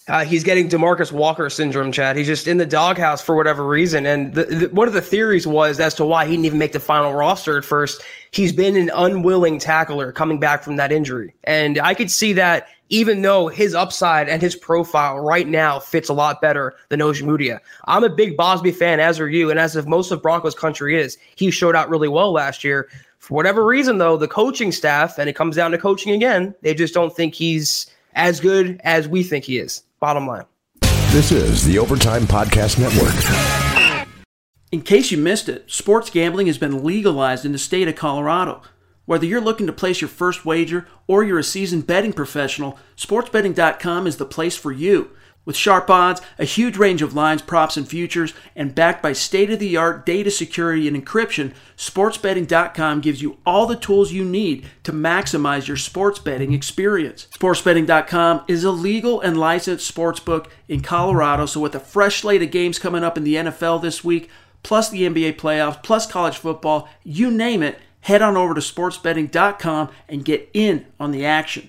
[0.09, 2.17] Uh, he's getting Demarcus Walker syndrome, Chad.
[2.17, 4.05] He's just in the doghouse for whatever reason.
[4.05, 6.73] And the, the, one of the theories was as to why he didn't even make
[6.73, 8.03] the final roster at first.
[8.33, 11.35] He's been an unwilling tackler coming back from that injury.
[11.45, 16.09] And I could see that even though his upside and his profile right now fits
[16.09, 17.61] a lot better than Ojemudia.
[17.87, 19.51] I'm a big Bausby fan, as are you.
[19.51, 22.89] And as of most of Broncos country is, he showed out really well last year.
[23.19, 26.75] For whatever reason, though, the coaching staff, and it comes down to coaching again, they
[26.75, 29.83] just don't think he's as good as we think he is.
[30.03, 30.47] Bottom line.
[31.13, 33.15] This is the Overtime Podcast Network.
[34.73, 38.63] In case you missed it, sports gambling has been legalized in the state of Colorado.
[39.05, 44.09] Whether you're looking to place your first wager or you're a seasoned betting professional, sportsbetting.com
[44.09, 45.11] is the place for you.
[45.45, 49.51] With sharp odds, a huge range of lines, props, and futures, and backed by state
[49.51, 54.65] of the art data security and encryption, sportsbetting.com gives you all the tools you need
[54.85, 57.27] to maximize your sports betting experience.
[57.33, 62.43] Sportsbetting.com is a legal and licensed sports book in Colorado, so with a fresh slate
[62.43, 64.31] of games coming up in the NFL this week,
[64.63, 69.91] plus the NBA playoffs, plus college football, you name it, head on over to sportsbetting.com
[70.09, 71.69] and get in on the action.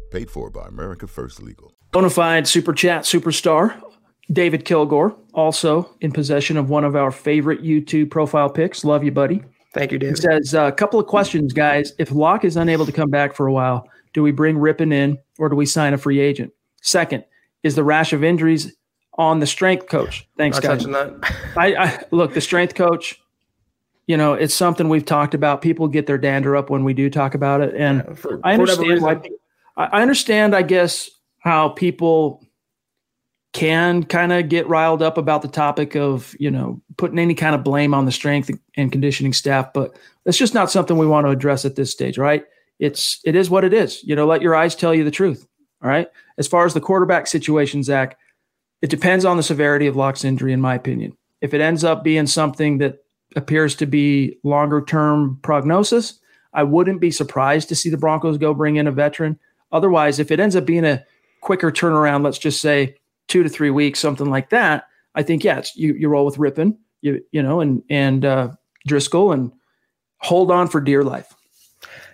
[0.11, 1.73] Paid for by America First Legal.
[1.93, 3.81] Bonafide super chat superstar
[4.31, 8.83] David Kilgore, also in possession of one of our favorite YouTube profile pics.
[8.83, 9.41] Love you, buddy.
[9.73, 10.17] Thank you, He David.
[10.17, 11.93] says a couple of questions, guys.
[11.97, 15.17] If Lock is unable to come back for a while, do we bring Rypien in
[15.39, 16.51] or do we sign a free agent?
[16.81, 17.23] Second,
[17.63, 18.73] is the rash of injuries
[19.17, 20.27] on the strength coach?
[20.37, 20.77] Thanks, Not guys.
[20.79, 21.33] touching that.
[21.55, 23.17] I, I look the strength coach.
[24.07, 25.61] You know, it's something we've talked about.
[25.61, 28.55] People get their dander up when we do talk about it, and Yeah, for- I
[28.57, 29.13] for understand why.
[29.13, 29.37] reason.
[29.77, 32.45] I understand, I guess, how people
[33.53, 37.53] can kind of get riled up about the topic of you know putting any kind
[37.53, 41.25] of blame on the strength and conditioning staff, but it's just not something we want
[41.25, 42.45] to address at this stage, right?
[42.79, 44.03] It's it is what it is.
[44.03, 45.47] You know, let your eyes tell you the truth.
[45.83, 46.07] All right.
[46.37, 48.17] As far as the quarterback situation, Zach,
[48.81, 51.17] it depends on the severity of Lock's injury, in my opinion.
[51.41, 53.03] If it ends up being something that
[53.35, 56.19] appears to be longer term prognosis,
[56.53, 59.39] I wouldn't be surprised to see the Broncos go bring in a veteran.
[59.71, 61.03] Otherwise, if it ends up being a
[61.41, 62.95] quicker turnaround, let's just say
[63.27, 66.77] two to three weeks, something like that, I think yeah, you you roll with Rypien,
[67.01, 68.49] you you know, and and uh,
[68.87, 69.51] Driskel, and
[70.17, 71.33] hold on for dear life.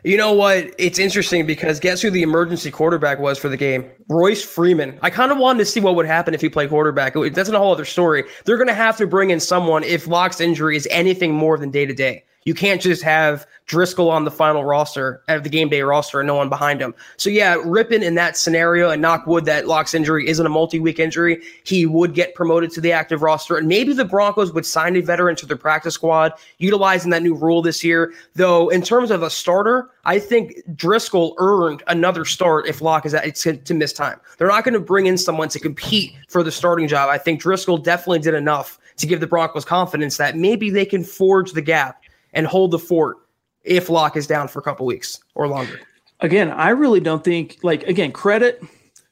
[0.04, 0.74] You know what?
[0.78, 3.90] It's interesting because guess who the emergency quarterback was for the game?
[4.08, 4.98] Royce Freeman.
[5.02, 7.14] I kind of wanted to see what would happen if he played quarterback.
[7.34, 8.24] That's a whole other story.
[8.46, 11.72] They're going to have to bring in someone if Lock's injury is anything more than
[11.72, 12.24] day to day.
[12.48, 16.28] You can't just have Driskel on the final roster, have the game day roster, and
[16.28, 16.96] no one behind him.
[17.18, 20.98] So yeah, Rypien in that scenario, and knock wood that Lock's injury isn't a multi-week
[20.98, 24.96] injury, he would get promoted to the active roster, and maybe the Broncos would sign
[24.96, 28.14] a veteran to their practice squad, utilizing that new rule this year.
[28.36, 33.14] Though in terms of a starter, I think Driskel earned another start if Lock is
[33.14, 34.22] at, to miss time.
[34.38, 37.10] They're not going to bring in someone to compete for the starting job.
[37.10, 41.04] I think Driskel definitely did enough to give the Broncos confidence that maybe they can
[41.04, 42.02] forge the gap
[42.34, 43.18] and hold the fort
[43.64, 45.80] if Lock is down for a couple weeks or longer.
[46.20, 48.64] Again, I really don't think like again credit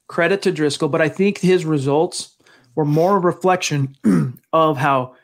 [0.07, 2.35] credit to Driskel, but I think his results
[2.75, 3.95] were more a reflection
[4.53, 5.15] of how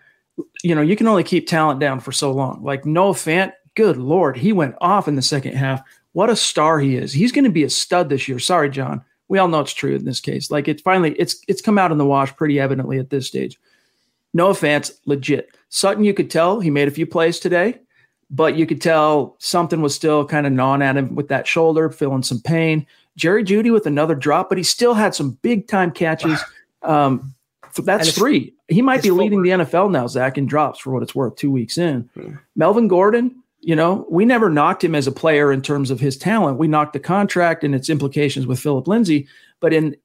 [0.63, 2.63] you know you can only keep talent down for so long.
[2.63, 5.81] Like Noah Fant, good lord, he went off in the second half.
[6.13, 7.13] What a star he is!
[7.13, 8.39] He's going to be a stud this year.
[8.39, 9.03] Sorry, John.
[9.27, 10.51] We all know it's true in this case.
[10.51, 13.57] Like it's finally it's it's come out in the wash pretty evidently at this stage.
[14.33, 15.55] Noah Fant's legit.
[15.69, 17.79] Sutton, you could tell he made a few plays today,
[18.29, 21.89] but you could tell something was still kind of gnawing at him with that shoulder,
[21.89, 22.85] feeling some pain.
[23.17, 26.39] Jerry Jeudy with another drop, but he still had some big time catches.
[26.83, 27.35] Um,
[27.75, 28.55] th- that's three.
[28.67, 31.51] He might be leading the NFL now, Zach, in drops for what it's worth, two
[31.51, 32.09] weeks in.
[32.55, 36.17] Melvin Gordon, you know, we never knocked him as a player in terms of his
[36.17, 36.57] talent.
[36.57, 39.27] We knocked the contract and its implications with Phillip Lindsay,
[39.59, 39.95] but in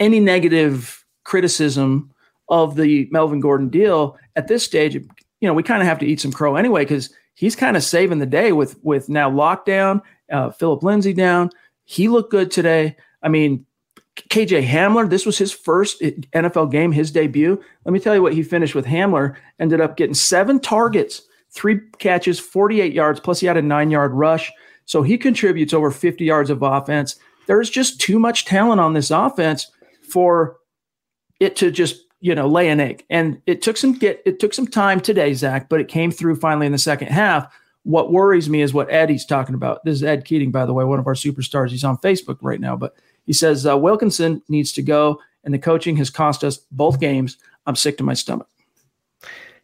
[0.00, 2.10] any negative criticism
[2.48, 6.06] of the Melvin Gordon deal, at this stage, you know, we kind of have to
[6.06, 10.02] eat some crow anyway because he's kind of saving the day with with now lockdown,
[10.30, 11.50] uh, Phillip Lindsay down.
[11.84, 12.96] He looked good today.
[13.22, 13.66] I mean,
[14.16, 17.62] KJ Hamler, this was his first NFL game, his debut.
[17.84, 18.86] Let me tell you what he finished with.
[18.86, 23.90] Hamler ended up getting seven targets, three catches, 48 yards, plus he had a nine
[23.90, 24.52] yard rush.
[24.84, 27.16] So he contributes over 50 yards of offense.
[27.46, 29.70] There's just too much talent on this offense
[30.08, 30.58] for
[31.40, 33.04] it to just you know lay an egg.
[33.10, 36.36] And it took some get it took some time today, Zach, but it came through
[36.36, 37.52] finally in the second half.
[37.82, 39.84] What worries me is what Eddie's talking about.
[39.84, 41.70] This is Ed Keating, by the way, one of our superstars.
[41.70, 42.94] He's on Facebook right now, but
[43.26, 47.38] he says uh, Wilkinson needs to go, and the coaching has cost us both games.
[47.66, 48.48] I'm sick to my stomach.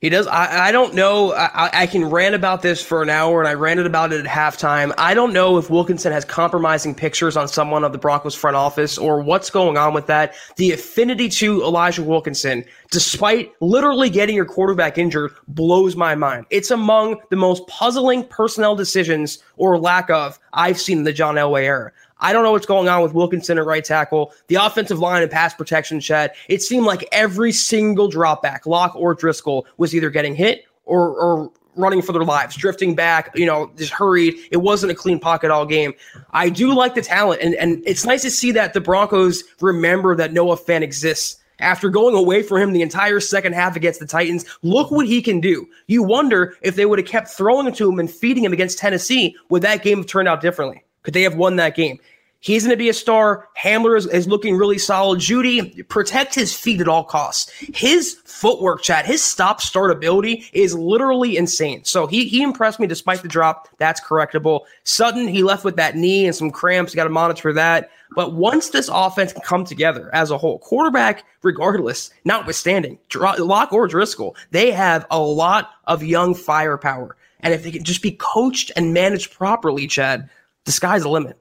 [0.00, 0.28] He does.
[0.28, 1.32] I, I don't know.
[1.32, 4.30] I, I can rant about this for an hour, and I ranted about it at
[4.30, 4.94] halftime.
[4.96, 8.96] I don't know if Wilkinson has compromising pictures on someone of the Broncos front office
[8.96, 10.34] or what's going on with that.
[10.54, 16.46] The affinity to Elijah Wilkinson, despite literally getting your quarterback injured, blows my mind.
[16.50, 21.34] It's among the most puzzling personnel decisions or lack of I've seen in the John
[21.34, 21.92] Elway era.
[22.20, 24.32] I don't know what's going on with Wilkinson at right tackle.
[24.48, 26.32] The offensive line and pass protection, Chad.
[26.48, 31.52] It seemed like every single dropback, Lock or Driskel, was either getting hit or, or
[31.76, 34.34] running for their lives, drifting back, you know, just hurried.
[34.50, 35.94] It wasn't a clean pocket all game.
[36.32, 40.16] I do like the talent, and, and it's nice to see that the Broncos remember
[40.16, 41.36] that Noah Fant exists.
[41.60, 45.20] After going away from him the entire second half against the Titans, look what he
[45.20, 45.68] can do.
[45.88, 49.34] You wonder if they would have kept throwing to him and feeding him against Tennessee,
[49.48, 50.84] would that game have turned out differently?
[51.02, 51.98] Could they have won that game?
[52.40, 53.48] He's going to be a star.
[53.58, 55.18] Hamler is, is, looking really solid.
[55.18, 57.50] Jeudy, protect his feet at all costs.
[57.74, 61.84] His footwork, chat, his stop start ability is literally insane.
[61.84, 63.68] So he, he impressed me despite the drop.
[63.78, 64.60] That's correctable.
[64.84, 66.94] Sutton, he left with that knee and some cramps.
[66.94, 67.90] Got to monitor that.
[68.14, 73.88] But once this offense can come together as a whole, quarterback, regardless, notwithstanding, Lock or
[73.88, 77.16] Driskel, they have a lot of young firepower.
[77.40, 80.28] And if they can just be coached and managed properly, Chad,
[80.64, 81.38] the sky's the limit.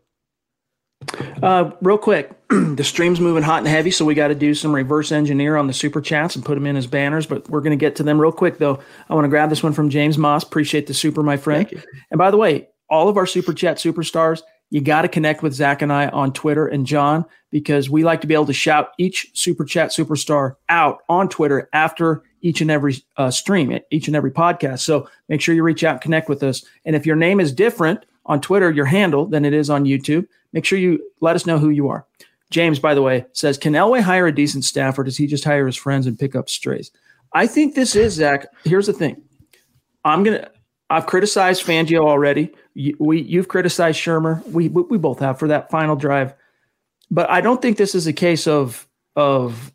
[1.44, 4.74] Uh, real quick, the stream's moving hot and heavy, so we got to do some
[4.74, 7.26] reverse engineer on the super chats and put them in as banners.
[7.26, 8.80] But we're going to get to them real quick, though.
[9.10, 10.44] I want to grab this one from James Moss.
[10.44, 11.70] Appreciate the super, my friend.
[12.12, 15.54] And by the way, all of our super chat superstars, you got to connect with
[15.54, 18.90] Zach and I on Twitter and John because we like to be able to shout
[18.98, 24.16] each super chat superstar out on Twitter after each and every uh, stream, each and
[24.16, 24.80] every podcast.
[24.80, 26.66] So make sure you reach out and connect with us.
[26.86, 30.28] And if your name is different on Twitter, your handle, than it is on YouTube,
[30.54, 32.06] make sure you let us know who you are.
[32.50, 35.44] James, by the way, says, Can Elway hire a decent staff or does he just
[35.44, 36.92] hire his friends and pick up strays?
[37.34, 38.48] I think this is, Zach.
[38.64, 39.22] Here's the thing.
[40.06, 40.52] I'm going to,
[40.90, 42.54] I've criticized Fangio already.
[42.74, 44.46] You, we, you've criticized Shurmur.
[44.48, 46.34] We, we both have for that final drive.
[47.12, 49.74] But I don't think this is a case of, of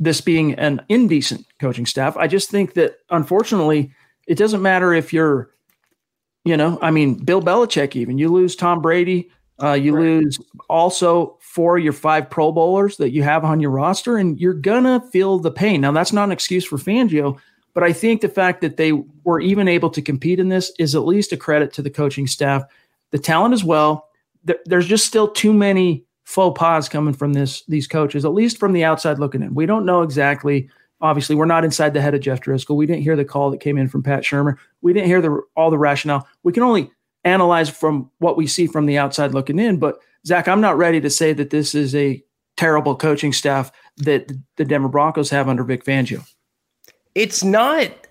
[0.00, 2.16] this being an indecent coaching staff.
[2.16, 3.92] I just think that unfortunately,
[4.26, 5.50] it doesn't matter if you're,
[6.44, 9.30] you know, I mean, Bill Belichick, even you lose Tom Brady,
[9.62, 10.02] uh, you right.
[10.02, 14.40] lose also four of your five Pro Bowlers that you have on your roster, and
[14.40, 15.80] you're gonna feel the pain.
[15.80, 17.38] Now, that's not an excuse for Fangio,
[17.74, 18.92] but I think the fact that they
[19.24, 22.26] were even able to compete in this is at least a credit to the coaching
[22.26, 22.64] staff,
[23.10, 24.08] the talent as well.
[24.66, 28.72] there's just still too many faux pas coming from this these coaches, at least from
[28.72, 29.54] the outside looking in.
[29.54, 30.68] We don't know exactly.
[31.02, 32.76] Obviously, we're not inside the head of Jeff Driskel.
[32.76, 34.56] We didn't hear the call that came in from Pat Shurmur.
[34.80, 36.26] We didn't hear the all the rationale.
[36.44, 36.90] We can only
[37.24, 39.78] analyze from what we see from the outside looking in.
[39.78, 42.22] But Zach, I'm not ready to say that this is a
[42.56, 46.24] terrible coaching staff that the Denver Broncos have under Vic Fangio.
[47.14, 48.01] It's not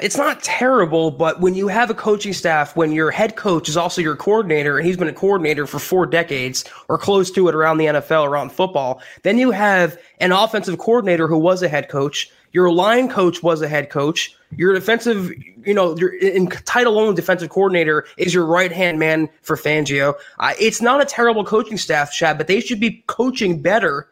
[0.00, 3.76] it's not terrible, but when you have a coaching staff, when your head coach is
[3.76, 7.54] also your coordinator, and he's been a coordinator for four decades or close to it
[7.54, 11.88] around the NFL, around football, then you have an offensive coordinator who was a head
[11.88, 12.30] coach.
[12.52, 14.34] Your line coach was a head coach.
[14.56, 15.32] Your defensive,
[15.64, 20.14] you know, your in title only defensive coordinator is your right hand man for Fangio.
[20.40, 24.08] Uh, it's not a terrible coaching staff, Chad, but they should be coaching better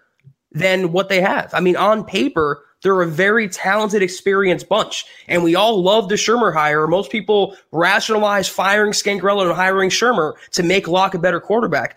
[0.52, 1.52] than what they have.
[1.52, 6.14] I mean, on paper, they're a very talented, experienced bunch, and we all love the
[6.14, 6.86] Shurmur hire.
[6.86, 11.96] Most people rationalize firing Scangarello and hiring Shurmur to make Lock a better quarterback.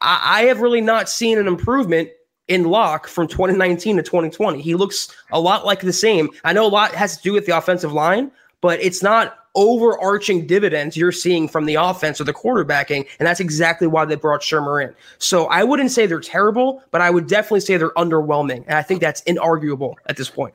[0.00, 2.10] I, I have really not seen an improvement
[2.48, 4.62] in Lock from 2019 to 2020.
[4.62, 6.30] He looks a lot like the same.
[6.44, 8.30] I know a lot has to do with the offensive line,
[8.66, 13.06] but it's not overarching dividends you're seeing from the offense or the quarterbacking.
[13.20, 14.92] And that's exactly why they brought Shurmur in.
[15.18, 18.64] So I wouldn't say they're terrible, but I would definitely say they're underwhelming.
[18.66, 20.52] And I think that's inarguable at this point.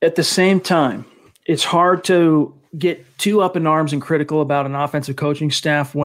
[0.00, 1.04] At the same time,
[1.44, 5.94] it's hard to get too up in arms and critical about an offensive coaching staff
[5.94, 6.04] when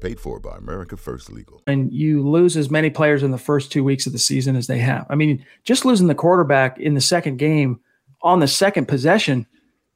[0.00, 1.62] Paid for by America First Legal.
[1.66, 4.66] And you lose as many players in the first two weeks of the season as
[4.66, 5.06] they have.
[5.10, 7.80] I mean, just losing the quarterback in the second game
[8.22, 9.46] on the second possession.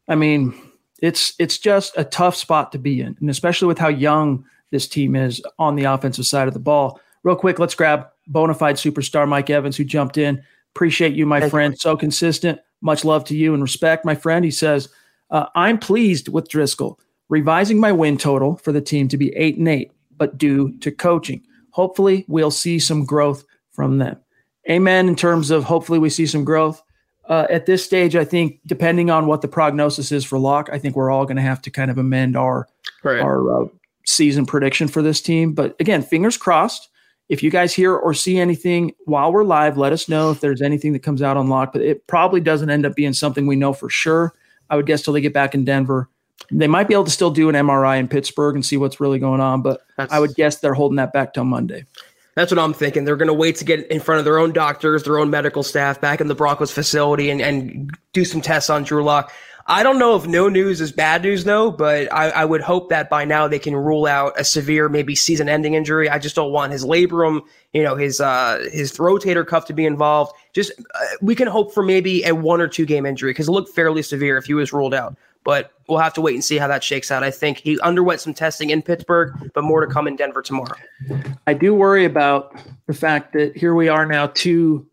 [0.08, 0.54] I mean,
[1.00, 4.88] it's it's just a tough spot to be in, and especially with how young this
[4.88, 7.00] team is on the offensive side of the ball.
[7.22, 10.42] Real quick, let's grab bona fide superstar Mike Evans, who jumped in.
[10.74, 11.74] Appreciate you, my Thank friend.
[11.74, 11.78] You.
[11.78, 12.60] So consistent.
[12.80, 14.44] Much love to you and respect, my friend.
[14.44, 14.88] He says,
[15.30, 16.98] uh, I'm pleased with Driskel
[17.32, 20.92] revising my win total for the team to be eight and eight, but due to
[20.92, 21.42] coaching.
[21.70, 24.18] Hopefully, we'll see some growth from them.
[24.68, 25.08] Amen.
[25.08, 26.82] In terms of hopefully we see some growth.
[27.26, 30.78] Uh, at this stage, I think depending on what the prognosis is for Lock, I
[30.78, 32.68] think we're all going to have to kind of amend our
[33.02, 33.20] right.
[33.20, 33.68] our uh,
[34.04, 35.54] season prediction for this team.
[35.54, 36.90] But again, fingers crossed.
[37.30, 40.60] If you guys hear or see anything while we're live, let us know if there's
[40.60, 41.72] anything that comes out on Lock.
[41.72, 44.34] But it probably doesn't end up being something we know for sure.
[44.68, 46.10] I would guess till they get back in Denver.
[46.50, 49.18] They might be able to still do an MRI in Pittsburgh and see what's really
[49.18, 51.86] going on, but That's, I would guess they're holding that back till Monday.
[52.34, 53.04] That's what I'm thinking.
[53.04, 55.62] They're going to wait to get in front of their own doctors, their own medical
[55.62, 59.32] staff back in the Broncos facility and, and do some tests on Drew Lock.
[59.66, 62.88] I don't know if no news is bad news though, but I, I, would hope
[62.88, 66.08] that by now they can rule out a severe, maybe season-ending injury.
[66.08, 69.86] I just don't want his labrum, you know, his uh, his rotator cuff to be
[69.86, 70.32] involved.
[70.52, 73.52] Just uh, we can hope for maybe a one or two game injury because it
[73.52, 75.16] looked fairly severe if he was ruled out.
[75.44, 77.24] But we'll have to wait and see how that shakes out.
[77.24, 80.76] I think he underwent some testing in Pittsburgh, but more to come in Denver tomorrow.
[81.46, 84.86] I do worry about the fact that here we are now two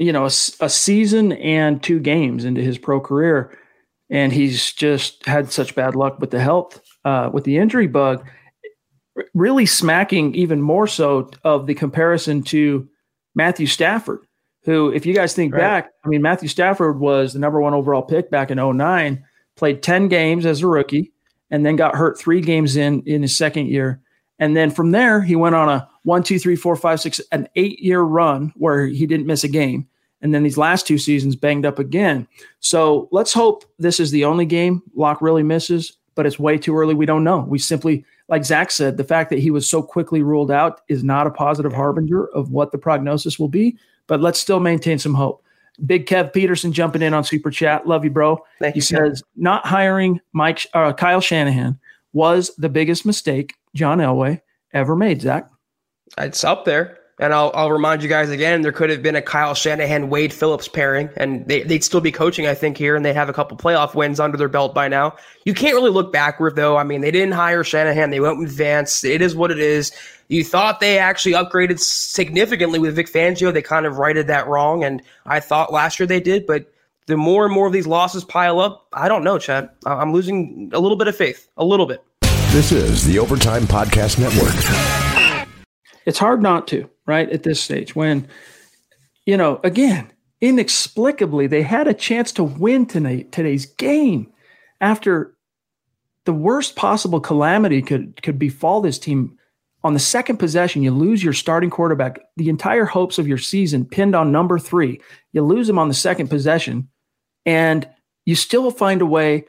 [0.00, 3.56] you know, a, a, season and two games into his pro career,
[4.08, 8.26] and he's just had such bad luck with the health, uh, with the injury bug,
[9.34, 12.88] really smacking even more so of the comparison to
[13.34, 14.20] Matthew Stafford,
[14.64, 15.60] who, if you guys think right.
[15.60, 19.22] back, I mean, Matthew Stafford was the number one overall pick back in 09,
[19.60, 21.12] played 10 games as a rookie,
[21.50, 24.00] and then got hurt three games in in his second year.
[24.38, 27.46] And then from there, he went on a one, two, three, four, five, six, an
[27.56, 29.86] eight year run where he didn't miss a game.
[30.22, 32.26] And then these last two seasons banged up again.
[32.60, 36.76] So let's hope this is the only game Lock really misses, but it's way too
[36.76, 36.94] early.
[36.94, 37.40] We don't know.
[37.40, 41.04] We simply, like Zach said, the fact that he was so quickly ruled out is
[41.04, 45.14] not a positive harbinger of what the prognosis will be, but let's still maintain some
[45.14, 45.44] hope.
[45.86, 47.86] Big Kev Peterson jumping in on Super Chat.
[47.86, 48.44] Love you, bro.
[48.58, 51.78] Thank he you, says, not hiring Mike uh, Kyle Shanahan
[52.12, 54.40] was the biggest mistake John Elway
[54.72, 55.48] ever made, Zach.
[56.18, 56.98] It's up there.
[57.20, 60.32] And I'll, I'll remind you guys again, there could have been a Kyle Shanahan Wade
[60.32, 63.34] Phillips pairing, and they, they'd still be coaching, I think, here, and they'd have a
[63.34, 65.14] couple playoff wins under their belt by now.
[65.44, 66.78] You can't really look backward, though.
[66.78, 69.04] I mean, they didn't hire Shanahan, they went with Vance.
[69.04, 69.92] It is what it is.
[70.30, 73.52] You thought they actually upgraded significantly with Vic Fangio.
[73.52, 76.72] They kind of righted that wrong, and I thought last year they did, but
[77.06, 79.70] the more and more of these losses pile up, I don't know, Chad.
[79.84, 82.04] I'm losing a little bit of faith, a little bit.
[82.52, 85.48] This is the Overtime Podcast Network.
[86.06, 88.28] It's hard not to right at this stage when
[89.26, 94.32] you know again inexplicably they had a chance to win tonight today's game
[94.80, 95.34] after
[96.24, 99.36] the worst possible calamity could could befall this team
[99.82, 103.84] on the second possession you lose your starting quarterback the entire hopes of your season
[103.84, 105.00] pinned on number 3
[105.32, 106.88] you lose him on the second possession
[107.46, 107.88] and
[108.26, 109.44] you still find a way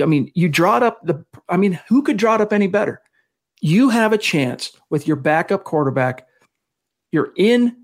[0.00, 2.66] i mean you draw it up the i mean who could draw it up any
[2.66, 3.02] better
[3.62, 6.26] you have a chance with your backup quarterback.
[7.12, 7.76] You're in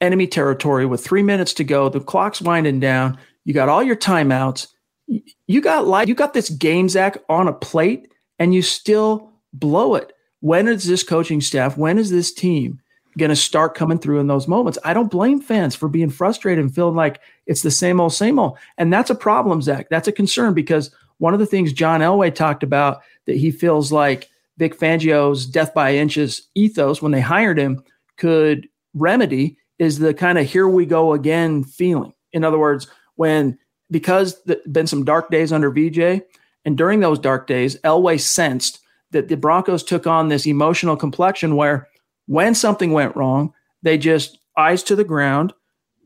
[0.00, 1.88] enemy territory with three minutes to go.
[1.90, 3.18] The clock's winding down.
[3.44, 4.68] You got all your timeouts.
[5.06, 9.94] You got like you got this game Zach on a plate, and you still blow
[9.94, 10.12] it.
[10.40, 11.76] When is this coaching staff?
[11.76, 12.80] When is this team
[13.16, 14.78] going to start coming through in those moments?
[14.84, 18.38] I don't blame fans for being frustrated and feeling like it's the same old, same
[18.38, 18.58] old.
[18.76, 19.88] And that's a problem, Zach.
[19.88, 23.90] That's a concern because one of the things John Elway talked about that he feels
[23.90, 27.82] like Vic Fangio's death by inches ethos when they hired him
[28.16, 32.12] could remedy is the kind of here we go again feeling.
[32.32, 33.58] In other words, when
[33.90, 36.22] because there been some dark days under VJ,
[36.64, 38.80] and during those dark days, Elway sensed
[39.10, 41.88] that the Broncos took on this emotional complexion where
[42.26, 43.52] when something went wrong,
[43.82, 45.52] they just eyes to the ground,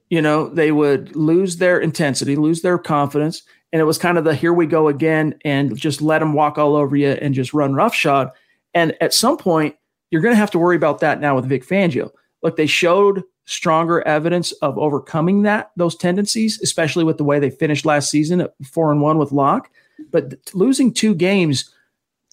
[0.09, 3.42] you know, they would lose their intensity, lose their confidence.
[3.72, 6.59] And it was kind of the here we go again and just let them walk
[6.59, 8.30] all over you and just run roughshod.
[8.74, 9.74] And at some point,
[10.11, 12.11] you're going to have to worry about that now with Vic Fangio.
[12.42, 17.50] Look, they showed stronger evidence of overcoming that those tendencies, especially with the way they
[17.50, 19.70] finished last season at four and one with Lock.
[20.11, 21.72] But losing two games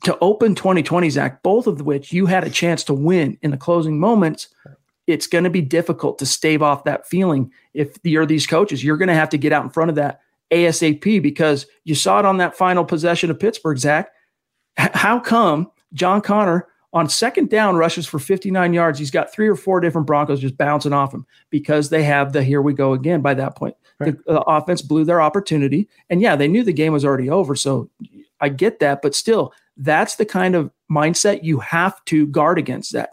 [0.04, 3.58] to open 2020, Zach, both of which you had a chance to win in the
[3.58, 4.48] closing moments,
[5.08, 7.52] it's going to be difficult to stave off that feeling.
[7.74, 10.22] If you're these coaches, you're going to have to get out in front of that
[10.52, 14.12] ASAP because you saw it on that final possession of Pittsburgh, Zach.
[14.80, 18.98] H- how come John Connor on second down rushes for 59 yards.
[18.98, 22.44] He's got three or four different Broncos just bouncing off him because they have the
[22.44, 23.76] here we go again by that point.
[24.00, 24.18] Right.
[24.26, 25.88] The, the, offense blew their opportunity.
[26.10, 27.56] And yeah, they knew the game was already over.
[27.56, 27.90] So
[28.40, 29.02] I get that.
[29.02, 33.12] But still, that's the kind of mindset you have to guard against that.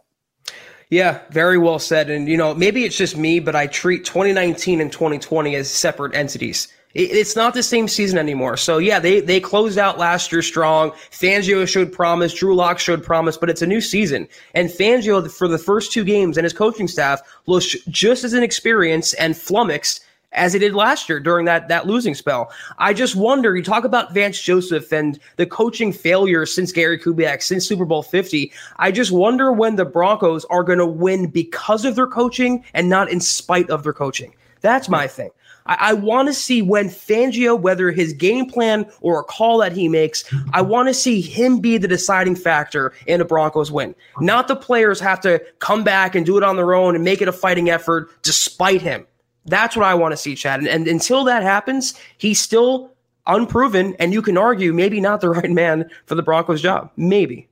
[0.91, 2.11] Yeah, very well said.
[2.11, 6.15] And, you know, maybe it's just me, but I treat 2019 and 2020 as separate
[6.15, 8.57] entities it's not the same season anymore.
[8.57, 10.93] So yeah, they they closed out last year strong.
[11.11, 14.27] Fangio showed promise, Drew Lock showed promise, but it's a new season.
[14.55, 19.15] And Fangio for the first two games and his coaching staff looks just as inexperienced
[19.19, 20.01] and flummoxed
[20.37, 22.53] as he did last year during that that losing spell.
[22.79, 23.57] I just wonder.
[23.57, 28.03] You talk about Vance Joseph and the coaching failure since Gary Kubiak, since Super Bowl
[28.03, 28.53] Fifty.
[28.77, 32.89] I just wonder when the Broncos are going to win because of their coaching and
[32.89, 34.35] not in spite of their coaching.
[34.61, 35.31] That's my thing.
[35.67, 39.73] I, I want to see when Fangio, whether his game plan or a call that
[39.73, 43.95] he makes, I want to see him be the deciding factor in a Broncos win.
[44.21, 47.23] Not the players have to come back and do it on their own and make
[47.23, 49.07] it a fighting effort despite him.
[49.47, 50.61] That's what I want to see, Chad.
[50.61, 52.93] And, and until that happens, he's still
[53.27, 56.91] unproven, and you can argue maybe not the right man for the Broncos job.
[56.97, 57.49] Maybe.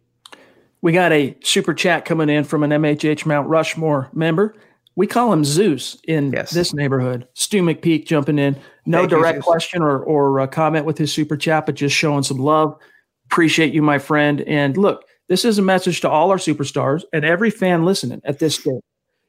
[0.81, 4.55] We got a super chat coming in from an MHH Mount Rushmore member.
[4.97, 6.51] We call him Zeus in yes.
[6.51, 7.27] this neighborhood.
[7.35, 8.57] Stu McPeak jumping in.
[8.87, 11.97] No Thank direct you, question or, or uh, comment with his super chat, but just
[11.97, 12.79] showing some love.
[13.27, 14.43] Appreciate you, my friend.
[14.43, 18.39] And look, this is a message to all our superstars and every fan listening at
[18.39, 18.83] this stage.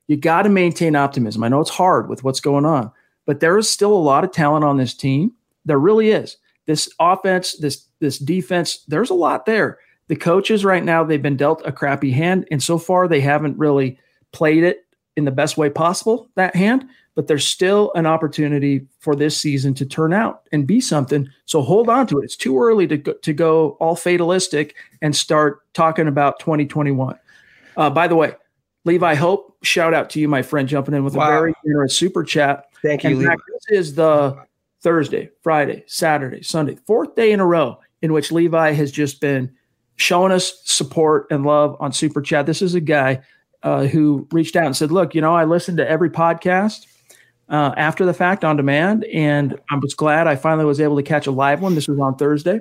[0.07, 1.43] You got to maintain optimism.
[1.43, 2.91] I know it's hard with what's going on,
[3.25, 5.33] but there is still a lot of talent on this team.
[5.65, 6.37] There really is.
[6.65, 9.79] This offense, this this defense, there's a lot there.
[10.07, 13.57] The coaches right now, they've been dealt a crappy hand, and so far they haven't
[13.57, 13.97] really
[14.31, 14.85] played it
[15.15, 16.85] in the best way possible, that hand,
[17.15, 21.27] but there's still an opportunity for this season to turn out and be something.
[21.45, 22.25] So hold on to it.
[22.25, 27.17] It's too early to go, to go all fatalistic and start talking about 2021.
[27.77, 28.33] Uh, by the way,
[28.85, 31.27] Levi Hope, shout out to you, my friend, jumping in with wow.
[31.27, 32.67] a very generous super chat.
[32.81, 33.25] Thank you.
[33.25, 34.37] Fact, this is the
[34.81, 39.51] Thursday, Friday, Saturday, Sunday, fourth day in a row in which Levi has just been
[39.95, 42.45] showing us support and love on super chat.
[42.45, 43.21] This is a guy
[43.63, 46.85] uh, who reached out and said, "Look, you know, I listened to every podcast
[47.49, 51.03] uh, after the fact on demand, and I was glad I finally was able to
[51.03, 51.73] catch a live one.
[51.73, 52.59] This was on Thursday.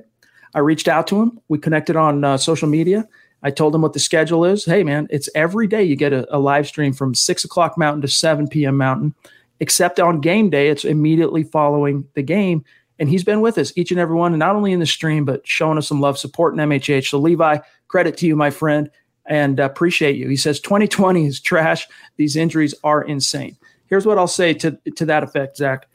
[0.54, 1.40] I reached out to him.
[1.48, 3.06] We connected on uh, social media.
[3.44, 4.64] I told him what the schedule is.
[4.64, 8.02] Hey, man, it's every day you get a, a live stream from six o'clock Mountain
[8.02, 8.76] to seven p.m.
[8.76, 9.14] Mountain,
[9.60, 12.64] except on game day, it's immediately following the game."
[12.98, 15.24] And he's been with us each and every one, and not only in the stream,
[15.24, 17.10] but showing us some love, supporting MHH.
[17.10, 18.90] So, Levi, credit to you, my friend
[19.26, 20.28] and appreciate you.
[20.28, 21.88] He says 2020 is trash.
[22.16, 23.56] These injuries are insane.
[23.86, 25.86] Here's what I'll say to, to that effect, Zach.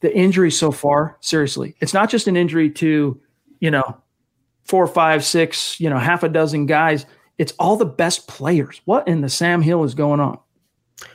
[0.00, 3.20] The injuries so far, seriously, it's not just an injury to,
[3.60, 3.98] you know,
[4.70, 7.04] four, five, six, you know, half a dozen guys.
[7.38, 8.80] It's all the best players.
[8.84, 10.38] What in the Sam Hill is going on?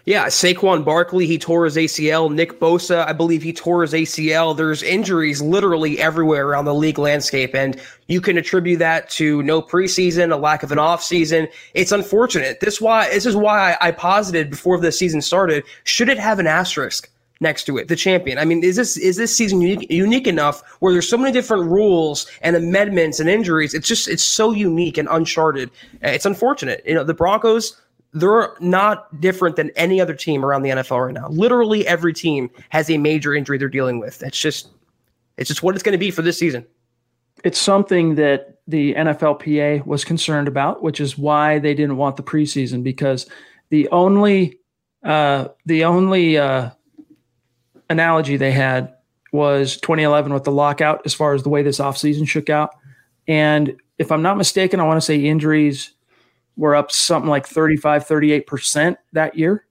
[0.05, 2.33] Yeah, Saquon Barkley, he tore his ACL.
[2.33, 4.57] Nick Bosa, I believe he tore his ACL.
[4.57, 9.61] There's injuries literally everywhere around the league landscape, and you can attribute that to no
[9.61, 11.47] preseason, a lack of an offseason.
[11.73, 12.59] It's unfortunate.
[12.59, 15.63] This why this is why I, posited before the season started.
[15.83, 17.09] Should it have an asterisk?
[17.41, 18.37] Next to it, the champion.
[18.37, 21.69] I mean, is this is this season unique, unique enough where there's so many different
[21.69, 23.73] rules and amendments and injuries?
[23.73, 25.69] It's just it's so unique and uncharted.
[26.01, 26.83] It's unfortunate.
[26.85, 27.79] You know, the Broncos
[28.15, 31.27] they're not different than any other team around the NFL right now.
[31.27, 34.23] Literally every team has a major injury they're dealing with.
[34.23, 34.69] It's just
[35.37, 36.65] it's just what it's going to be for this season.
[37.43, 42.23] It's something that the NFLPA was concerned about, which is why they didn't want the
[42.23, 43.27] preseason because
[43.69, 44.59] the only
[45.03, 46.69] uh, the only uh,
[47.89, 48.93] analogy they had
[49.31, 52.71] was 2011 with the lockout as far as the way this offseason shook out.
[53.27, 55.93] And if I'm not mistaken, I want to say injuries
[56.57, 59.65] were up something like 35, 38% that year.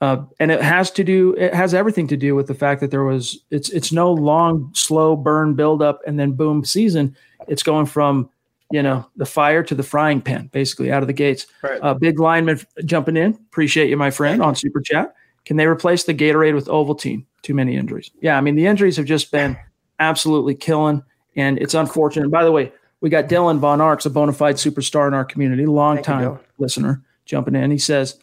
[0.00, 2.92] Uh, and it has to do, it has everything to do with the fact that
[2.92, 7.16] there was, it's, it's no long, slow burn buildup and then boom season.
[7.48, 8.30] It's going from,
[8.70, 11.48] you know, the fire to the frying pan, basically out of the gates.
[11.62, 11.80] Right.
[11.82, 13.34] Uh, big lineman jumping in.
[13.34, 15.14] Appreciate you, my friend, on Super Chat.
[15.44, 17.24] Can they replace the Gatorade with Ovaltine?
[17.42, 18.10] Too many injuries.
[18.20, 19.56] Yeah, I mean the injuries have just been
[19.98, 21.02] absolutely killing,
[21.36, 22.30] and it's unfortunate.
[22.30, 25.66] By the way, we got Dylan Von Arx, a bona fide superstar in our community,
[25.66, 27.70] long time listener, jumping in.
[27.70, 28.18] He says,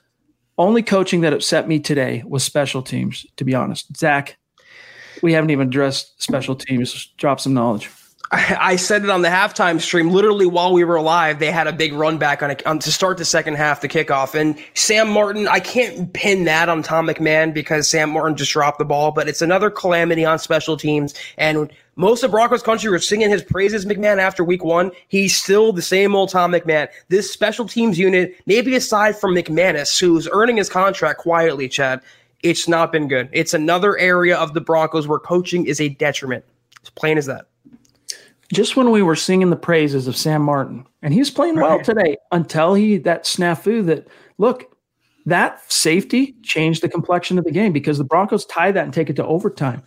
[0.58, 3.26] "Only coaching that upset me today was special teams.
[3.38, 4.38] To be honest, Zach,
[5.24, 7.14] we haven't even addressed special teams.
[7.18, 7.90] Drop some knowledge."
[8.32, 10.10] I said it on the halftime stream.
[10.10, 12.92] Literally, while we were live, they had a big run back on, a, on to
[12.92, 14.34] start the second half, the kickoff.
[14.34, 18.80] And Sam Martin, I can't pin that on Tom McMahon because Sam Martin just dropped
[18.80, 21.14] the ball, but it's another calamity on special teams.
[21.38, 24.92] And most of Broncos country were singing his praises, McMahon, after week one.
[25.08, 26.88] He's still the same old Tom McMahon.
[27.10, 32.02] This special teams unit, maybe aside from McManus, who's earning his contract quietly, Chad,
[32.42, 33.30] it's not been good.
[33.32, 36.44] It's another area of the Broncos where coaching is a detriment.
[36.82, 37.48] As plain as that
[38.54, 41.78] just when we were singing the praises of Sam Martin, and he was playing well
[41.78, 41.84] right.
[41.84, 44.76] today until he that snafu that look
[45.26, 49.10] that safety changed the complexion of the game because the Broncos tie that and take
[49.10, 49.82] it to overtime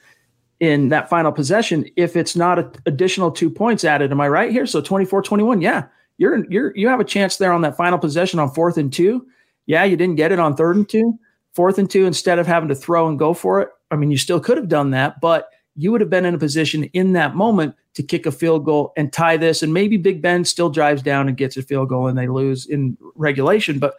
[0.58, 4.10] in that final possession if it's not an additional two points added.
[4.10, 4.66] Am i right here?
[4.66, 5.84] So 24-21 yeah
[6.16, 9.26] you're you're you have a chance there on that final possession on fourth and two.
[9.66, 11.18] Yeah you didn't get it on third and two.
[11.54, 14.18] Fourth and two instead of having to throw and go for it i mean you
[14.18, 17.34] still could have done that but you would have been in a position in that
[17.34, 19.60] moment to kick a field goal and tie this.
[19.60, 22.64] And maybe Big Ben still drives down and gets a field goal and they lose
[22.64, 23.80] in regulation.
[23.80, 23.96] But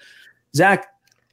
[0.56, 0.88] Zach,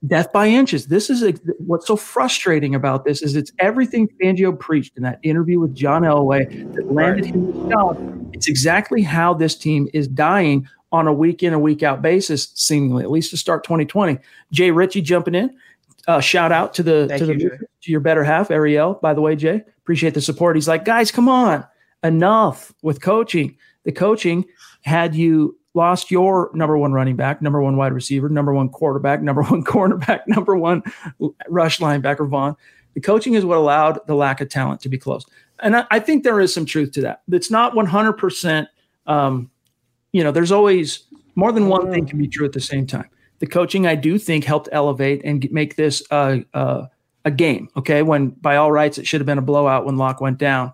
[0.04, 0.88] death by inches.
[0.88, 5.20] This is a, what's so frustrating about this is it's everything Fangio preached in that
[5.22, 7.34] interview with John Elway that landed right.
[7.34, 8.30] him the job.
[8.32, 12.48] It's exactly how this team is dying on a week in a week out basis,
[12.56, 14.18] seemingly at least to start 2020.
[14.50, 15.56] Jay Ritchie jumping in.
[16.08, 17.34] Uh, shout out to the Thank to the
[17.82, 18.94] to your better half, Ariel.
[18.94, 20.56] By the way, Jay, appreciate the support.
[20.56, 21.64] He's like, guys, come on,
[22.06, 23.56] enough with coaching.
[23.84, 24.44] The coaching
[24.82, 29.22] had you lost your number one running back, number one wide receiver, number one quarterback,
[29.22, 30.82] number one cornerback, number one
[31.48, 32.56] rush linebacker, Von.
[32.94, 35.28] The coaching is what allowed the lack of talent to be closed.
[35.60, 37.22] And I, I think there is some truth to that.
[37.30, 38.66] It's not 100%.
[39.06, 39.50] Um,
[40.12, 41.04] you know, there's always
[41.34, 44.18] more than one thing can be true at the same time the coaching I do
[44.18, 46.88] think helped elevate and make this a, a,
[47.24, 47.68] a game.
[47.76, 50.72] Okay, when by all rights it should have been a blowout when Lock went down,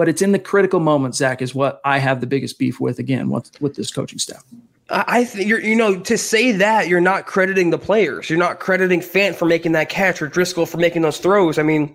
[0.00, 1.18] but it's in the critical moments.
[1.18, 2.98] Zach is what I have the biggest beef with.
[2.98, 4.42] Again, with, with this coaching staff.
[4.88, 8.30] I think you're, you know, to say that you're not crediting the players.
[8.30, 11.58] You're not crediting Fant for making that catch or Driskel for making those throws.
[11.58, 11.94] I mean,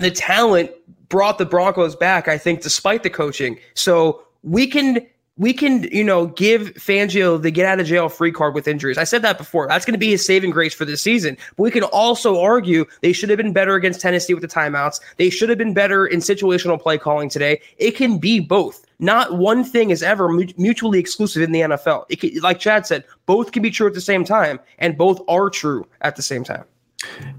[0.00, 0.70] the talent
[1.10, 3.58] brought the Broncos back, I think, despite the coaching.
[3.74, 5.06] So we can
[5.38, 8.98] we can, you know, give Fangio the get out of jail free card with injuries.
[8.98, 9.66] I said that before.
[9.66, 11.38] That's going to be his saving grace for this season.
[11.56, 15.00] But we can also argue they should have been better against Tennessee with the timeouts.
[15.16, 17.62] They should have been better in situational play calling today.
[17.78, 18.84] It can be both.
[18.98, 22.04] Not one thing is ever mutually exclusive in the NFL.
[22.10, 25.20] It can, like Chad said, both can be true at the same time, and both
[25.28, 26.64] are true at the same time.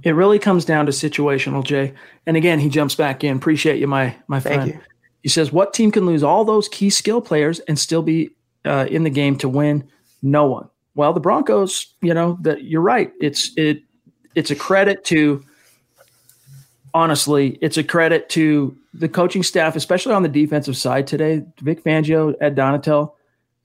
[0.04, 1.94] It really comes down to situational, Jay.
[2.26, 3.38] And again, he jumps back in.
[3.38, 4.82] Appreciate you, my my friend.
[5.24, 8.30] He says, What team can lose all those key skill players and still be
[8.66, 9.90] uh, in the game to win?
[10.22, 10.70] No one.
[10.96, 13.12] Well, the Broncos, you know, that you're right.
[13.20, 13.82] It's it
[14.36, 15.44] it's a credit to
[16.94, 21.44] honestly, it's a credit to the coaching staff, especially on the defensive side today.
[21.62, 23.14] Vic Fangio, Ed Donatell,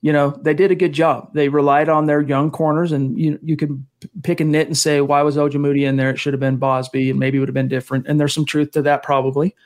[0.00, 1.34] you know, they did a good job.
[1.34, 3.86] They relied on their young corners, and you you can
[4.22, 6.11] pick a nit and say, why was Ojemudia in there?
[6.11, 8.06] It should have been Bausby, and maybe it would have been different.
[8.06, 9.56] And there's some truth to that, probably.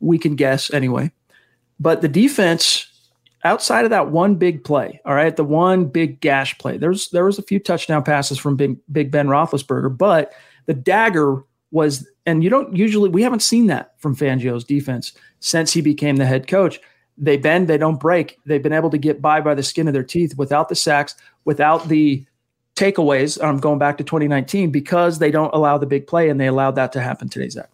[0.00, 1.12] We can guess anyway.
[1.80, 2.86] But the defense,
[3.44, 7.24] outside of that one big play, all right, the one big gash play, there's there
[7.24, 10.32] was a few touchdown passes from Big Big Ben Roethlisberger, but
[10.66, 15.72] the dagger was, and you don't usually we haven't seen that from Fangio's defense since
[15.72, 16.80] he became the head coach.
[17.16, 18.38] They bend, they don't break.
[18.46, 21.16] They've been able to get by by the skin of their teeth without the sacks,
[21.44, 22.24] without the
[22.76, 23.42] takeaways.
[23.42, 26.76] I'm going back to 2019 because they don't allow the big play, and they allowed
[26.76, 27.70] that to happen today, Zach.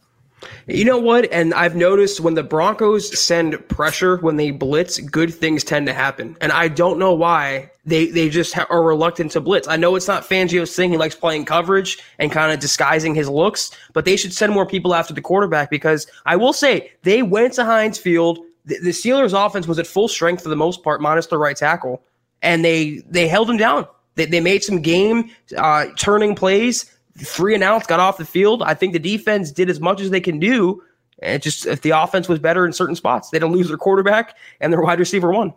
[0.67, 1.31] You know what?
[1.33, 5.93] And I've noticed when the Broncos send pressure, when they blitz, good things tend to
[5.93, 6.37] happen.
[6.41, 9.69] And I don't know why they they just ha- are reluctant to blitz.
[9.69, 13.29] I know it's not Fangio's thing; he likes playing coverage and kind of disguising his
[13.29, 13.71] looks.
[13.93, 17.55] But they should send more people after the quarterback because I will say they went
[17.55, 18.39] to Heinz Field.
[18.67, 21.57] The, the Steelers' offense was at full strength for the most part, minus the right
[21.57, 22.03] tackle,
[22.43, 23.87] and they they held him down.
[24.15, 28.63] They, they made some game uh, turning plays three and outs, got off the field.
[28.63, 30.83] I think the defense did as much as they can do.
[31.21, 34.37] And just if the offense was better in certain spots, they don't lose their quarterback
[34.61, 35.55] and their wide receiver one.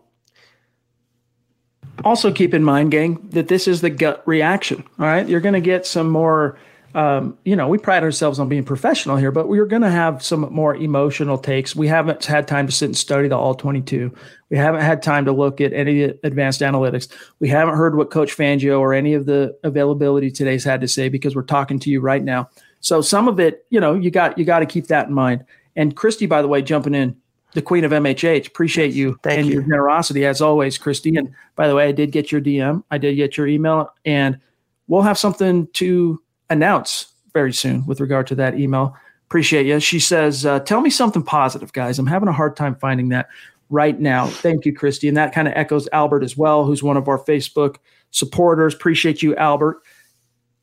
[2.04, 4.84] Also, keep in mind, gang, that this is the gut reaction.
[5.00, 6.60] All right, you're going to get some more
[6.98, 10.24] um, you know, we pride ourselves on being professional here, but we're going to have
[10.24, 11.76] some more emotional takes.
[11.76, 14.12] We haven't had time to sit and study the all 22.
[14.50, 17.08] We haven't had time to look at any advanced analytics.
[17.40, 21.08] We haven't heard what Coach Fangio or any of the availability today's had to say
[21.08, 22.50] because we're talking to you right now.
[22.80, 25.46] So some of it, you know, you got you got to keep that in mind.
[25.76, 27.16] And Christy, by the way, jumping in,
[27.54, 28.48] the queen of MHH.
[28.48, 29.54] Appreciate you Thank and you.
[29.54, 31.16] your generosity as always, Christy.
[31.16, 32.84] And by the way, I did get your DM.
[32.90, 34.40] I did get your email, and
[34.88, 36.20] we'll have something to
[36.50, 38.96] announce very soon with regard to that email.
[39.28, 39.80] Appreciate you.
[39.80, 42.00] She says, uh, "Tell me something positive, guys.
[42.00, 43.28] I'm having a hard time finding that
[43.70, 46.98] right now." Thank you, Christy, and that kind of echoes Albert as well, who's one
[46.98, 47.76] of our Facebook
[48.12, 48.74] supporters.
[48.74, 49.82] Appreciate you, Albert.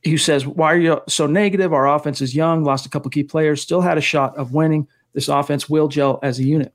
[0.03, 1.73] Who says, "Why are you so negative?
[1.73, 4.87] Our offense is young, lost a couple key players, still had a shot of winning.
[5.13, 6.74] This offense will gel as a unit."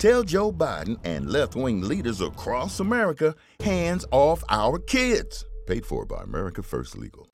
[0.00, 5.44] Tell Joe Biden and left wing leaders across America hands off our kids.
[5.66, 7.28] Paid for by America First Legal.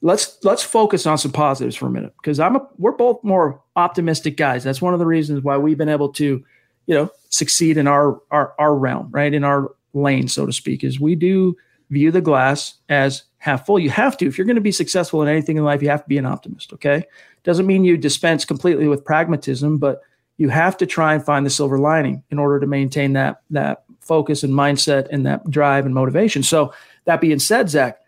[0.00, 3.62] let's let's focus on some positives for a minute because I'm a, we're both more
[3.76, 4.64] optimistic guys.
[4.64, 6.42] That's one of the reasons why we've been able to,
[6.86, 10.82] you know, succeed in our our our realm, right in our lane, so to speak.
[10.82, 11.58] Is we do
[11.90, 13.78] view the glass as half full.
[13.78, 15.82] You have to if you're going to be successful in anything in life.
[15.82, 16.72] You have to be an optimist.
[16.72, 17.04] Okay,
[17.44, 20.00] doesn't mean you dispense completely with pragmatism, but
[20.38, 23.84] you have to try and find the silver lining in order to maintain that that
[24.00, 26.42] focus and mindset and that drive and motivation.
[26.42, 26.72] So
[27.04, 27.98] that being said, Zach,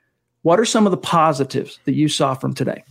[0.42, 2.82] what are some of the positives that you saw from today?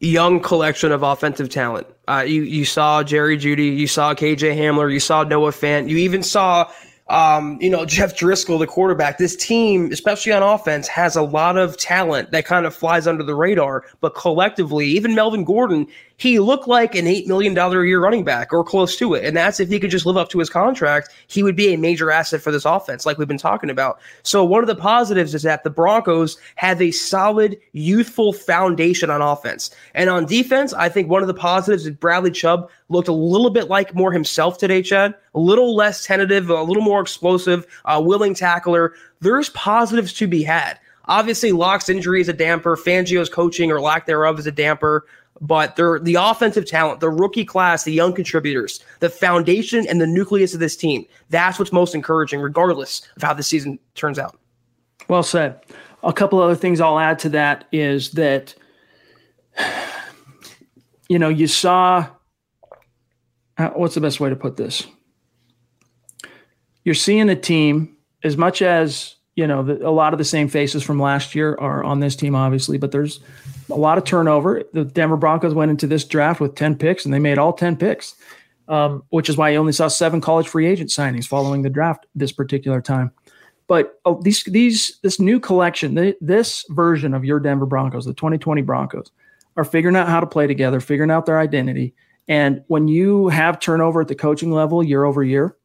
[0.00, 1.86] young collection of offensive talent.
[2.08, 5.96] Uh, you you saw Jerry Jeudy, you saw KJ Hamler, you saw Noah Fant, you
[5.98, 6.70] even saw
[7.08, 9.18] um, you know Jeff Driskel, the quarterback.
[9.18, 13.22] This team, especially on offense, has a lot of talent that kind of flies under
[13.22, 13.84] the radar.
[14.00, 15.86] But collectively, even Melvin Gordon,
[16.18, 19.24] he looked like an eight million dollar a year running back or close to it.
[19.24, 21.78] And that's if he could just live up to his contract, he would be a
[21.78, 24.00] major asset for this offense, like we've been talking about.
[24.22, 29.20] So one of the positives is that the Broncos have a solid youthful foundation on
[29.20, 29.70] offense.
[29.94, 33.50] And on defense, I think one of the positives is Bradley Chubb looked a little
[33.50, 35.14] bit like more himself today, Chad.
[35.34, 38.94] A little less tentative, a little more explosive, a willing tackler.
[39.20, 40.78] There's positives to be had.
[41.08, 42.76] Obviously, Lock's injury is a damper.
[42.76, 45.06] Fangio's coaching or lack thereof is a damper.
[45.40, 50.06] But they're the offensive talent, the rookie class, the young contributors, the foundation and the
[50.06, 51.04] nucleus of this team.
[51.28, 54.38] That's what's most encouraging, regardless of how the season turns out.
[55.08, 55.60] Well said.
[56.02, 58.54] A couple other things I'll add to that is that,
[61.08, 62.06] you know, you saw,
[63.58, 64.86] uh, what's the best way to put this?
[66.84, 70.48] You're seeing a team, as much as, you know, the, a lot of the same
[70.48, 73.20] faces from last year are on this team, obviously, but there's
[73.70, 74.64] a lot of turnover.
[74.72, 77.76] The Denver Broncos went into this draft with 10 picks and they made all 10
[77.76, 78.14] picks,
[78.66, 82.06] um, which is why you only saw seven college free agent signings following the draft
[82.14, 83.12] this particular time.
[83.68, 88.62] But oh, these these this new collection, this version of your Denver Broncos, the 2020
[88.62, 89.10] Broncos,
[89.56, 91.92] are figuring out how to play together, figuring out their identity.
[92.28, 95.56] And when you have turnover at the coaching level year over year,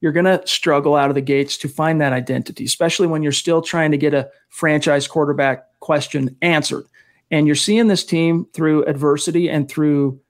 [0.00, 3.32] you're going to struggle out of the gates to find that identity, especially when you're
[3.32, 6.84] still trying to get a franchise quarterback question answered.
[7.30, 10.20] And you're seeing this team through adversity and through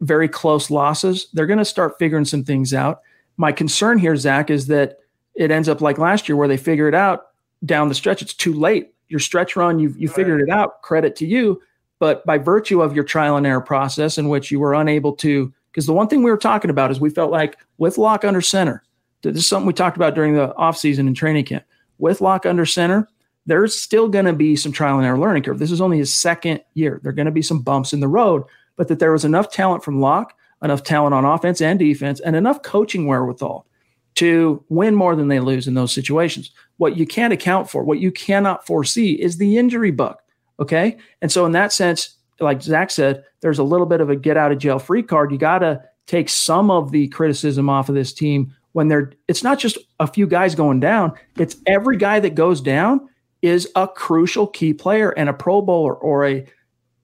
[0.00, 1.28] very close losses.
[1.32, 3.00] They're going to start figuring some things out.
[3.36, 4.98] My concern here, Zach, is that
[5.34, 7.28] it ends up like last year where they figure it out
[7.64, 8.20] down the stretch.
[8.20, 8.92] It's too late.
[9.08, 10.82] Your stretch run, you you figured it out.
[10.82, 11.60] Credit to you.
[11.98, 15.52] But by virtue of your trial and error process, in which you were unable to,
[15.70, 18.40] because the one thing we were talking about is we felt like with Lock under
[18.40, 18.82] center,
[19.30, 21.64] this is something we talked about during the offseason and training camp.
[21.98, 23.08] With Lock under center,
[23.46, 25.58] there's still going to be some trial and error learning curve.
[25.58, 27.00] This is only his second year.
[27.02, 28.44] There are going to be some bumps in the road,
[28.76, 32.36] but that there was enough talent from Lock, enough talent on offense and defense, and
[32.36, 33.66] enough coaching wherewithal
[34.14, 36.50] to win more than they lose in those situations.
[36.76, 40.16] What you can't account for, what you cannot foresee is the injury bug.
[40.60, 40.98] Okay.
[41.20, 44.36] And so, in that sense, like Zach said, there's a little bit of a get
[44.36, 45.32] out of jail free card.
[45.32, 49.42] You got to take some of the criticism off of this team when they're, it's
[49.42, 53.08] not just a few guys going down, it's every guy that goes down
[53.42, 56.46] is a crucial key player and a Pro Bowler or a,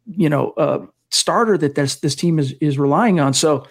[0.07, 3.35] you know, a starter that this, this team is, is relying on.
[3.35, 3.66] So,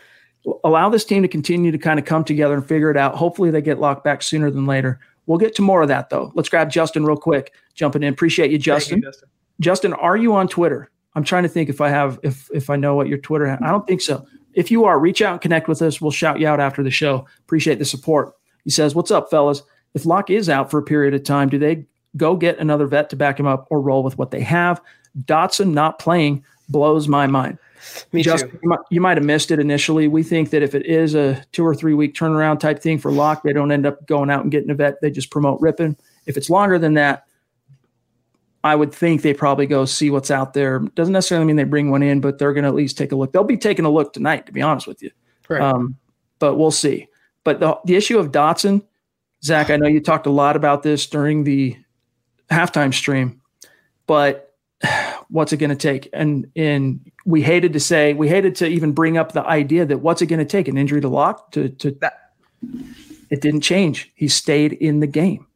[0.64, 3.16] allow this team to continue to kind of come together and figure it out.
[3.16, 5.00] Hopefully, they get locked back sooner than later.
[5.26, 6.32] We'll get to more of that though.
[6.36, 8.14] Let's grab Justin real quick, jumping in.
[8.14, 9.00] Appreciate you, Justin.
[9.00, 9.30] You, Justin.
[9.60, 10.90] Justin, are you on Twitter?
[11.16, 13.48] I'm trying to think if I have if if I know what your Twitter.
[13.62, 14.26] I don't think so.
[14.58, 16.02] If you are, reach out and connect with us.
[16.02, 17.28] We'll shout you out after the show.
[17.46, 18.34] Appreciate the support.
[18.64, 19.62] He says, "What's up, fellas?
[19.94, 21.86] If Lock is out for a period of time, do they
[22.18, 24.82] go get another vet to back him up or roll with what they have?
[25.26, 27.60] Dotson not playing blows my mind."
[28.12, 28.60] Me Just, too.
[28.64, 30.08] You might, you might have missed it initially.
[30.08, 33.12] We think that if it is a two or three week turnaround type thing for
[33.12, 35.00] Lock, they don't end up going out and getting a vet.
[35.02, 35.96] They just promote Rypien.
[36.26, 37.27] If it's longer than that,
[38.68, 40.80] I would think they probably go see what's out there.
[40.80, 43.16] Doesn't necessarily mean they bring one in, but they're going to at least take a
[43.16, 43.32] look.
[43.32, 45.10] They'll be taking a look tonight, to be honest with you.
[45.48, 45.62] Right.
[45.62, 45.96] Um,
[46.40, 47.08] but we'll see.
[47.46, 48.84] But the, the issue of Dotson,
[49.42, 51.78] Zach, I know you talked a lot about this during the
[52.52, 53.42] halftime stream,
[54.06, 54.54] but
[55.30, 56.10] what's it going to take?
[56.12, 60.00] And and we hated to say, we hated to even bring up the idea that
[60.00, 60.68] what's it going to take?
[60.68, 62.32] An injury to lock to to that.
[63.30, 64.12] It didn't change.
[64.14, 65.47] He stayed in the game.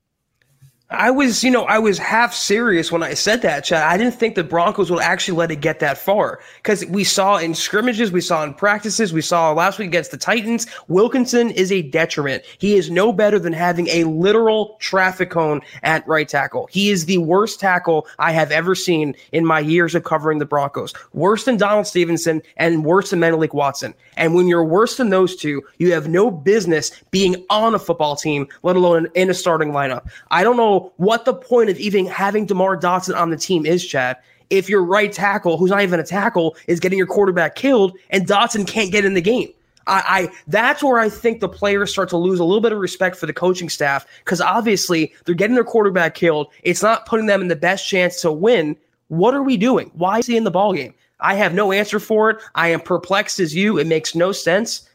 [0.91, 3.81] I was, you know, I was half serious when I said that, Chad.
[3.81, 7.37] I didn't think the Broncos would actually let it get that far because we saw
[7.37, 10.67] in scrimmages, we saw in practices, we saw last week against the Titans.
[10.89, 12.43] Wilkinson is a detriment.
[12.57, 16.67] He is no better than having a literal traffic cone at right tackle.
[16.69, 20.45] He is the worst tackle I have ever seen in my years of covering the
[20.45, 20.93] Broncos.
[21.13, 23.93] Worse than Donald Stephenson and worse than Menelik Watson.
[24.17, 28.17] And when you're worse than those two, you have no business being on a football
[28.17, 30.09] team, let alone in a starting lineup.
[30.31, 33.85] I don't know what the point of even having DeMar Dotson on the team is,
[33.85, 34.17] Chad.
[34.49, 38.27] If your right tackle, who's not even a tackle, is getting your quarterback killed and
[38.27, 39.49] Dotson can't get in the game.
[39.87, 42.79] I, I, that's where I think the players start to lose a little bit of
[42.79, 46.47] respect for the coaching staff because obviously they're getting their quarterback killed.
[46.63, 48.75] It's not putting them in the best chance to win.
[49.07, 49.91] What are we doing?
[49.95, 50.93] Why is he in the ball game?
[51.19, 52.41] I have no answer for it.
[52.55, 53.77] I am perplexed as you.
[53.77, 54.87] It makes no sense.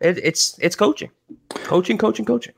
[0.00, 1.10] It, it's it's coaching,
[1.54, 2.54] coaching, coaching, coaching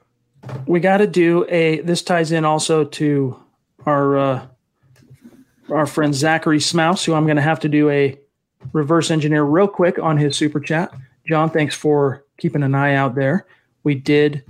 [0.66, 1.80] we got to do a.
[1.80, 3.40] This ties in also to
[3.86, 4.46] our uh,
[5.70, 8.18] our friend Zachary Smouse, who I'm going to have to do a
[8.72, 10.92] reverse engineer real quick on his super chat.
[11.26, 13.46] John, thanks for keeping an eye out there.
[13.82, 14.44] We did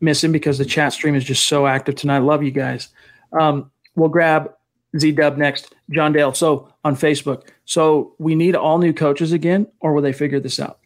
[0.00, 2.20] miss him because the chat stream is just so active tonight.
[2.20, 2.88] Love you guys.
[3.32, 4.52] Um, we'll grab
[4.98, 5.74] Z Dub next.
[5.90, 6.32] John Dale.
[6.34, 7.48] So on Facebook.
[7.64, 10.78] So we need all new coaches again, or will they figure this out?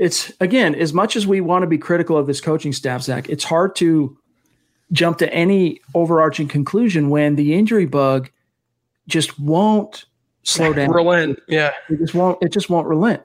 [0.00, 3.28] It's again, as much as we want to be critical of this coaching staff, Zach,
[3.28, 4.16] it's hard to
[4.92, 8.30] jump to any overarching conclusion when the injury bug
[9.06, 10.06] just won't
[10.42, 10.90] slow down.
[10.90, 11.38] Relent.
[11.48, 11.72] Yeah.
[11.90, 13.22] It just won't it just won't relent.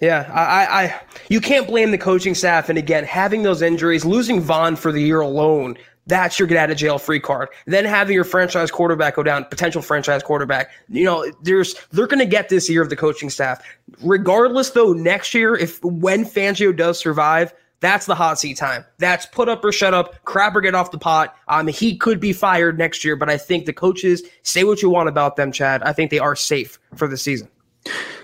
[0.00, 2.68] Yeah, I, I, you can't blame the coaching staff.
[2.68, 6.70] And again, having those injuries, losing Von for the year alone, that's your get out
[6.70, 7.48] of jail free card.
[7.66, 10.70] Then having your franchise quarterback go down, potential franchise quarterback.
[10.88, 13.62] You know, there's they're going to get this year of the coaching staff.
[14.02, 18.84] Regardless, though, next year, if when Fangio does survive, that's the hot seat time.
[18.98, 20.24] That's put up or shut up.
[20.24, 21.36] Crap or get off the pot.
[21.48, 24.88] Um, he could be fired next year, but I think the coaches say what you
[24.90, 25.82] want about them, Chad.
[25.82, 27.48] I think they are safe for the season.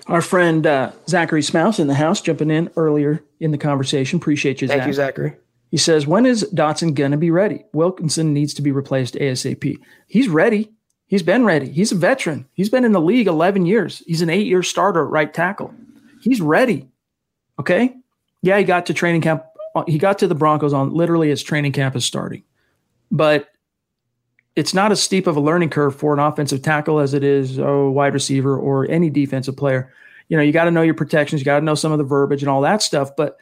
[0.06, 4.18] Our friend uh, Zachary Smouse in the house jumping in earlier in the conversation.
[4.18, 4.86] Appreciate you, Thank Zach.
[4.88, 5.36] you, Zachary.
[5.70, 7.64] He says, When is Dotson going to be ready?
[7.72, 9.78] Wilkinson needs to be replaced ASAP.
[10.06, 10.70] He's ready.
[11.06, 11.70] He's been ready.
[11.70, 12.46] He's a veteran.
[12.54, 14.02] He's been in the league 11 years.
[14.06, 15.74] He's an eight year starter right tackle.
[16.20, 16.88] He's ready.
[17.58, 17.96] Okay.
[18.42, 19.44] Yeah, he got to training camp.
[19.74, 22.42] Uh, he got to the Broncos on literally as training camp is starting.
[23.10, 23.48] but
[24.56, 27.58] it's not as steep of a learning curve for an offensive tackle as it is
[27.58, 29.92] a wide receiver or any defensive player.
[30.28, 32.04] You know, you got to know your protections, you got to know some of the
[32.04, 33.36] verbiage and all that stuff, but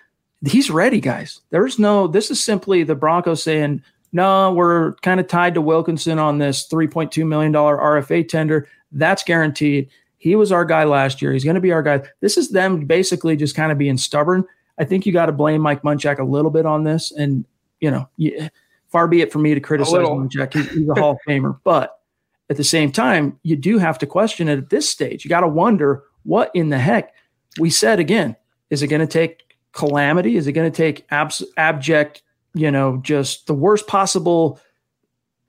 [0.46, 1.40] he's ready, guys.
[1.50, 3.82] There's no, this is simply the Broncos saying,
[4.12, 8.68] no, we're kind of tied to Wilkinson on this $3.2 million RFA tender.
[8.92, 9.90] That's guaranteed.
[10.16, 11.32] He was our guy last year.
[11.32, 12.02] He's going to be our guy.
[12.20, 14.44] This is them basically just kind of being stubborn.
[14.78, 17.12] I think you got to blame Mike Munchak a little bit on this.
[17.12, 17.44] And,
[17.80, 18.48] you know, yeah,
[18.88, 20.54] far be it for me to criticize Munchak.
[20.54, 21.58] He's, he's a Hall of Famer.
[21.62, 22.00] But
[22.48, 25.24] at the same time, you do have to question it at this stage.
[25.24, 27.12] You got to wonder what in the heck
[27.58, 28.36] we said again.
[28.70, 29.47] Is it going to take
[29.78, 30.36] calamity?
[30.36, 32.22] Is it going to take abs- abject,
[32.52, 34.58] you know, just the worst possible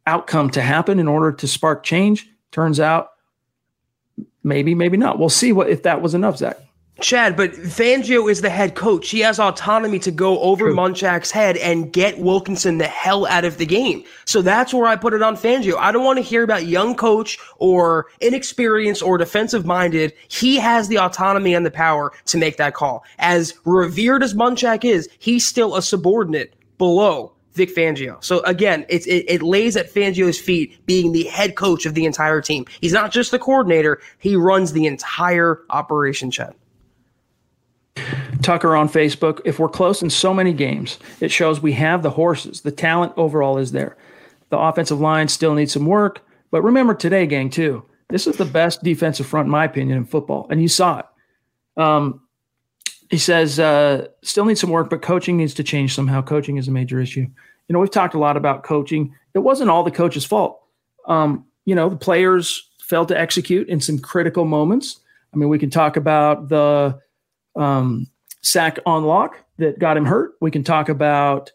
[0.05, 2.30] outcome to happen in order to spark change?
[2.51, 3.09] Turns out,
[4.43, 5.17] maybe, maybe not.
[5.17, 6.59] We'll see what if that was enough, Zach.
[7.02, 9.10] Chad, but Fangio is the head coach.
[9.10, 10.76] He has autonomy to go over True.
[10.76, 14.04] Munchak's head and get Wilkinson the hell out of the game.
[14.26, 15.76] So that's where I put it on Fangio.
[15.78, 20.14] I don't want to hear about young coach or inexperienced or defensive minded.
[20.28, 23.04] He has the autonomy and the power to make that call.
[23.20, 28.24] As revered as Munchak is, he's still a subordinate below Vic Fangio.
[28.24, 32.41] So again, it, it lays at Fangio's feet being the head coach of the entire
[32.41, 32.66] team.
[32.80, 36.56] He's not just the coordinator, he runs the entire operation, Chad.
[38.41, 39.41] Tucker on Facebook.
[39.45, 42.62] If we're close in so many games, it shows we have the horses.
[42.62, 43.97] The talent overall is there.
[44.50, 46.26] The offensive line still needs some work.
[46.52, 47.86] But remember today, gang, too.
[48.10, 50.47] This is the best defensive front, in my opinion, in football.
[50.50, 51.06] And you saw it.
[51.78, 52.22] Um,
[53.10, 56.22] he says, uh, still needs some work, but coaching needs to change somehow.
[56.22, 57.22] Coaching is a major issue.
[57.22, 59.16] You know, we've talked a lot about coaching.
[59.34, 60.62] It wasn't all the coach's fault.
[61.08, 65.00] Um, you know, the players failed to execute in some critical moments.
[65.34, 67.00] I mean, we can talk about the
[67.56, 68.08] um,
[68.41, 70.34] sack on Lock that got him hurt.
[70.41, 71.52] We can talk about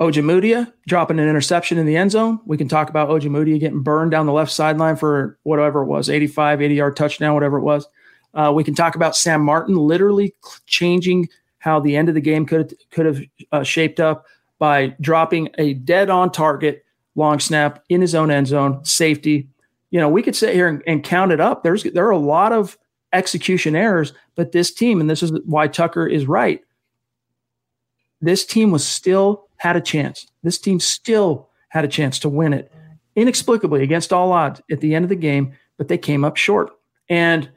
[0.00, 2.40] Ojemudia dropping an interception in the end zone.
[2.44, 6.10] We can talk about Ojemudia getting burned down the left sideline for whatever it was
[6.10, 7.86] 85, 80 yard touchdown, whatever it was.
[8.34, 10.34] Uh, we can talk about Sam Martin literally
[10.66, 13.20] changing how the end of the game could could have
[13.52, 14.26] uh, shaped up
[14.58, 16.84] by dropping a dead on target
[17.14, 19.48] long snap in his own end zone, safety.
[19.90, 21.62] You know, we could sit here and, and count it up.
[21.62, 22.76] There's there are a lot of
[23.14, 24.12] execution errors.
[24.34, 26.60] But this team, and this is why Tucker is right,
[28.20, 30.26] this team was still had a chance.
[30.42, 32.70] This team still had a chance to win it
[33.16, 36.70] inexplicably against all odds at the end of the game, but they came up short.
[37.08, 37.48] And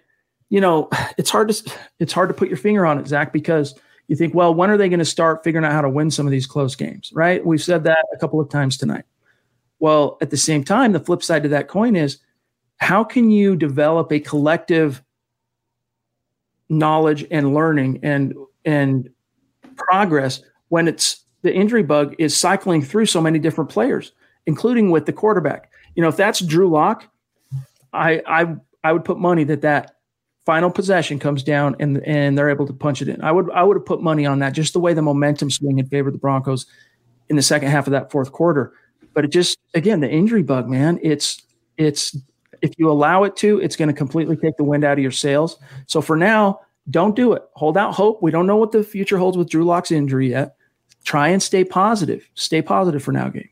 [0.50, 3.78] you know, it's hard to it's hard to put your finger on it, Zach, because
[4.08, 6.26] you think, well, when are they going to start figuring out how to win some
[6.26, 7.12] of these close games?
[7.14, 7.46] Right?
[7.46, 9.04] We've said that a couple of times tonight.
[9.80, 12.20] Well, at the same time, the flip side to that coin is
[12.78, 15.04] how can you develop a collective
[16.70, 18.34] knowledge and learning and
[18.66, 19.10] and
[19.76, 24.12] progress when it's the injury bug is cycling through so many different players,
[24.46, 25.72] including with the quarterback.
[25.96, 27.08] You know, if that's Drew Lock,
[27.94, 29.96] I I I would put money that that
[30.46, 33.22] final possession comes down and and they're able to punch it in.
[33.22, 35.80] I would I would have put money on that just the way the momentum swing
[35.80, 36.66] in favor of the Broncos
[37.30, 38.74] in the second half of that fourth quarter.
[39.14, 41.00] But it just again the injury bug, man.
[41.02, 41.42] It's
[41.78, 42.16] it's
[42.62, 45.12] if you allow it to, it's going to completely take the wind out of your
[45.12, 45.58] sails.
[45.86, 47.44] So for now, don't do it.
[47.54, 48.22] Hold out hope.
[48.22, 50.56] We don't know what the future holds with Drew Lock's injury yet.
[51.04, 52.30] Try and stay positive.
[52.36, 53.50] Stay positive for now, game.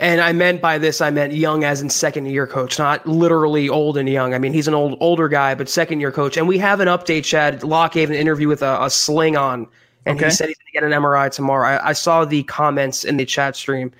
[0.00, 3.68] And I meant by this, I meant young as in second year coach, not literally
[3.68, 4.34] old and young.
[4.34, 6.36] I mean, he's an old older guy, but second year coach.
[6.36, 7.62] And we have an update, Chad.
[7.62, 9.68] Lock gave an interview with a, a sling on,
[10.04, 10.26] and okay.
[10.26, 11.68] he said he's going to get an MRI tomorrow.
[11.68, 13.92] I, I, saw the comments in the chat stream,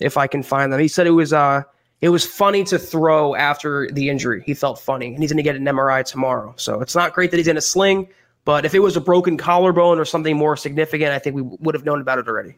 [0.00, 0.80] if I can find them.
[0.80, 1.62] He said it was uh
[2.02, 4.42] it was funny to throw after the injury.
[4.44, 6.52] He felt funny, and he's going to get an MRI tomorrow.
[6.56, 8.08] So it's not great that he's in a sling,
[8.44, 11.76] but if it was a broken collarbone or something more significant, I think we would
[11.76, 12.56] have known about it already.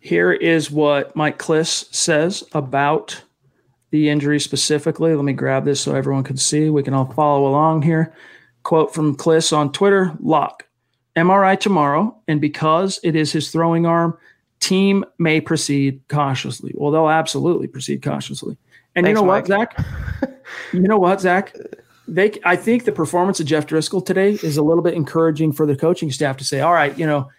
[0.00, 3.22] Here is what Mike Klis says about
[3.90, 5.14] the injury specifically.
[5.14, 6.70] Let me grab this so everyone can see.
[6.70, 8.14] We can all follow along here.
[8.62, 10.66] Quote from Klis on Twitter Lock,
[11.14, 14.16] MRI tomorrow, and because it is his throwing arm,
[14.60, 16.72] team may proceed cautiously.
[16.74, 18.56] Well, they'll absolutely proceed cautiously.
[18.94, 19.48] And Thanks, you know Mike.
[19.48, 19.86] what, Zach?
[20.72, 21.54] you know what, Zach?
[22.08, 25.66] They, I think the performance of Jeff Driskel today is a little bit encouraging for
[25.66, 27.30] the coaching staff to say, all right, you know,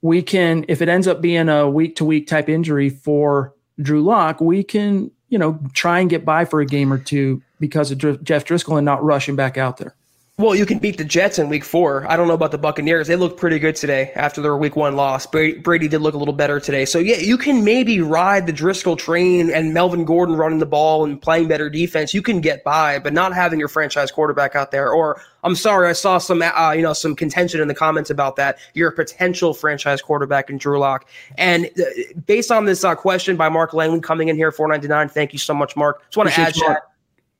[0.00, 4.02] we can, if it ends up being a week to week type injury for Drew
[4.02, 7.90] Lock, we can, you know, try and get by for a game or two because
[7.90, 9.94] of Jeff Driskel and not rush him back out there.
[10.38, 12.10] Well, you can beat the Jets in week four.
[12.10, 13.06] I don't know about the Buccaneers.
[13.06, 15.26] They looked pretty good today after their week one loss.
[15.26, 16.86] Brady did look a little better today.
[16.86, 21.04] So, yeah, you can maybe ride the Driskel train and Melvin Gordon running the ball
[21.04, 22.14] and playing better defense.
[22.14, 24.90] You can get by, but not having your franchise quarterback out there.
[24.90, 28.36] Or, I'm sorry, I saw some, uh, you know, some contention in the comments about
[28.36, 28.58] that.
[28.72, 31.06] You're potential franchise quarterback in Drew Lock.
[31.36, 31.84] And uh,
[32.24, 35.52] based on this uh, question by Mark Langley coming in here, 499, thank you so
[35.52, 36.02] much, Mark.
[36.06, 36.91] Just want to add, Mark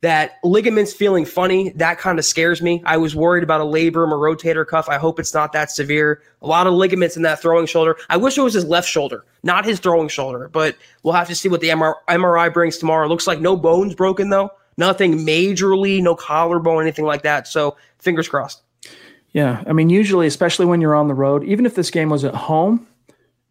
[0.03, 2.83] that ligaments feeling funny, that kind of scares me.
[2.85, 4.89] I was worried about a labrum or rotator cuff.
[4.89, 6.21] I hope it's not that severe.
[6.43, 7.97] A lot of ligaments in that throwing shoulder.
[8.11, 11.37] I wish it was his left shoulder, not his throwing shoulder, but we'll have to
[11.37, 13.07] see what the MRI brings tomorrow.
[13.07, 14.51] Looks like no bones broken, though.
[14.77, 17.47] Nothing majorly, no collarbone, anything like that.
[17.47, 18.63] So fingers crossed.
[19.31, 19.63] Yeah.
[19.69, 22.35] I mean, usually, especially when you're on the road, even if this game was at
[22.35, 22.89] home,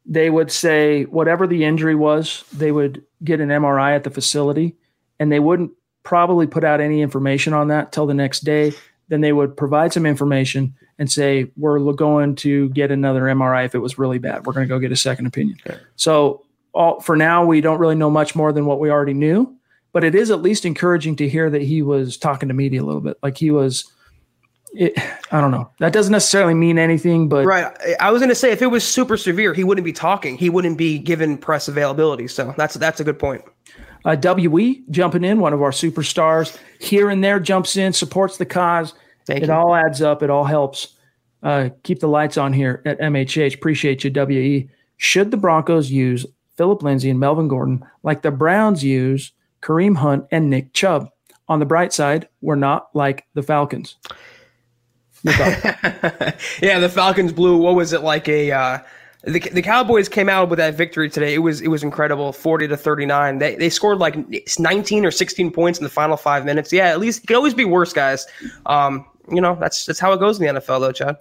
[0.06, 4.76] they would say whatever the injury was, they would get an MRI at the facility
[5.20, 5.72] and they wouldn't
[6.04, 8.74] probably put out any information on that till the next day.
[9.10, 13.76] Then they would provide some information and say, we're going to get another MRI if
[13.76, 14.46] it was really bad.
[14.46, 15.58] We're going to go get a second opinion.
[15.66, 15.80] Okay.
[15.96, 19.54] So all, for now, we don't really know much more than what we already knew,
[19.94, 22.86] but it is at least encouraging to hear that he was talking to media a
[22.86, 23.18] little bit.
[23.22, 23.92] Like he was,
[24.74, 24.94] it,
[25.32, 25.70] I don't know.
[25.80, 27.76] That doesn't necessarily mean anything, but right.
[28.00, 30.38] I was going to say if it was super severe, he wouldn't be talking.
[30.38, 32.28] He wouldn't be given press availability.
[32.28, 33.44] So that's that's a good point.
[34.04, 38.46] Uh, WE jumping in, one of our superstars here and there jumps in, supports the
[38.46, 38.94] cause.
[39.26, 39.54] Thank it you.
[39.54, 40.24] all adds up.
[40.24, 40.96] It all helps.
[41.44, 43.56] Uh, keep the lights on here at MHH.
[43.56, 44.70] Appreciate you, WE.
[44.98, 46.26] Should the Broncos use
[46.56, 49.32] Phillip Lindsay and Melvin Gordon like the Browns use
[49.62, 51.10] Kareem Hunt and Nick Chubb?
[51.48, 53.98] On the bright side, we're not like the Falcons.
[55.24, 57.58] yeah, the Falcons blew.
[57.58, 58.52] What was it like a?
[58.52, 58.80] Uh,
[59.24, 61.34] the, the Cowboys came out with that victory today.
[61.34, 63.38] It was it was incredible, forty to thirty nine.
[63.38, 64.16] They they scored like
[64.58, 66.74] nineteen or sixteen points in the final five minutes.
[66.74, 68.26] Yeah, at least it could always be worse, guys.
[68.66, 71.18] Um, you know that's that's how it goes in the NFL, though, Chad.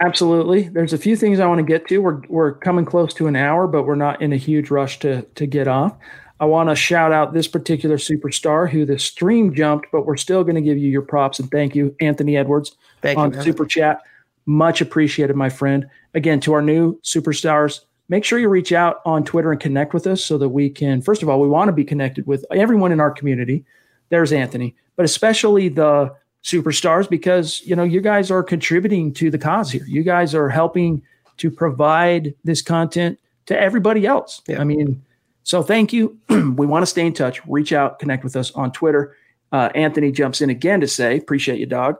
[0.00, 0.68] Absolutely.
[0.68, 1.98] There's a few things I want to get to.
[1.98, 5.22] We're we're coming close to an hour, but we're not in a huge rush to
[5.22, 5.96] to get off.
[6.40, 10.42] I want to shout out this particular superstar who the stream jumped, but we're still
[10.42, 13.64] going to give you your props and thank you, Anthony Edwards, thank on you, Super
[13.64, 14.02] Chat.
[14.46, 15.88] Much appreciated, my friend.
[16.14, 20.06] Again, to our new superstars, make sure you reach out on Twitter and connect with
[20.06, 22.92] us so that we can, first of all, we want to be connected with everyone
[22.92, 23.64] in our community.
[24.08, 29.38] There's Anthony, but especially the superstars because, you know, you guys are contributing to the
[29.38, 29.84] cause here.
[29.86, 31.02] You guys are helping
[31.38, 34.42] to provide this content to everybody else.
[34.46, 34.60] Yeah.
[34.60, 35.02] I mean,
[35.44, 36.18] so thank you.
[36.28, 37.40] we want to stay in touch.
[37.46, 39.16] Reach out, connect with us on Twitter.
[39.50, 41.96] Uh, Anthony jumps in again to say, appreciate you, dog.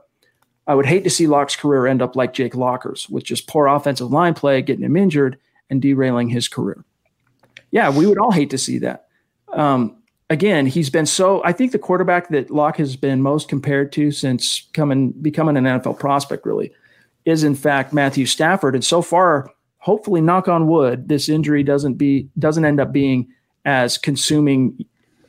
[0.65, 3.67] I would hate to see Lock's career end up like Jake Locker's, with just poor
[3.67, 5.37] offensive line play, getting him injured,
[5.69, 6.83] and derailing his career.
[7.71, 9.07] Yeah, we would all hate to see that.
[9.51, 9.97] Um,
[10.29, 11.43] again, he's been so.
[11.43, 15.65] I think the quarterback that Locke has been most compared to since coming becoming an
[15.65, 16.71] NFL prospect really
[17.25, 18.75] is in fact Matthew Stafford.
[18.75, 23.27] And so far, hopefully, knock on wood, this injury doesn't be doesn't end up being
[23.65, 24.85] as consuming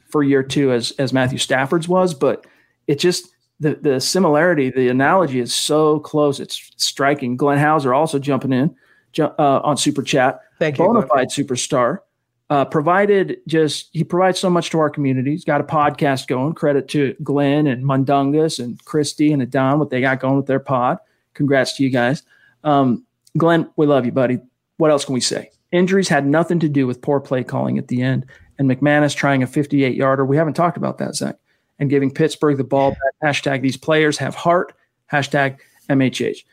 [0.08, 2.14] for year two as as Matthew Stafford's was.
[2.14, 2.46] But
[2.86, 6.40] it just the the similarity, the analogy is so close.
[6.40, 7.36] It's striking.
[7.36, 8.74] Glenn Hauser also jumping in
[9.18, 10.40] uh, on super chat.
[10.58, 10.84] Thank you.
[10.84, 11.98] Bonafide superstar.
[12.50, 15.30] Uh, provided just he provides so much to our community.
[15.30, 16.54] He's got a podcast going.
[16.54, 20.60] Credit to Glenn and Mundungus and Christy and Adon what they got going with their
[20.60, 20.98] pod.
[21.32, 22.22] Congrats to you guys.
[22.62, 23.04] Um,
[23.36, 24.40] Glenn, we love you, buddy.
[24.76, 25.50] What else can we say?
[25.72, 28.26] Injuries had nothing to do with poor play calling at the end,
[28.58, 30.24] and McManus trying a 58 yarder.
[30.24, 31.36] We haven't talked about that, Zach
[31.78, 33.34] and giving Pittsburgh the ball back.
[33.34, 34.74] Hashtag these players have heart.
[35.12, 35.58] Hashtag
[35.88, 36.44] MHH.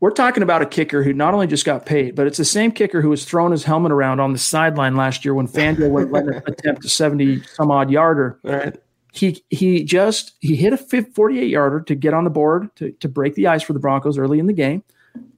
[0.00, 2.70] We're talking about a kicker who not only just got paid, but it's the same
[2.70, 6.10] kicker who was throwing his helmet around on the sideline last year when Fangio would
[6.10, 8.38] let him attempt a 70 some odd yarder.
[8.42, 8.76] Right.
[9.12, 13.08] He he just he hit a 48 yarder to get on the board to, to
[13.08, 14.84] break the ice for the Broncos early in the game.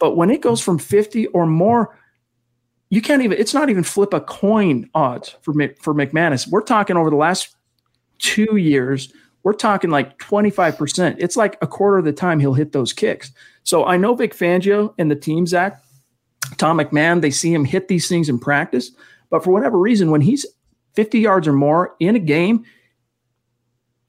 [0.01, 1.97] But when it goes from 50 or more,
[2.91, 6.49] you can't even it's not even flip a coin odds for for McManus.
[6.49, 7.55] We're talking over the last
[8.19, 9.13] two years,
[9.43, 11.17] we're talking like 25%.
[11.19, 13.33] It's like a quarter of the time he'll hit those kicks.
[13.63, 15.83] So I know Vic Fangio and the team, Zach,
[16.57, 18.91] Tom McMahon, they see him hit these things in practice.
[19.31, 20.47] But for whatever reason, when he's
[20.95, 22.65] 50 yards or more in a game,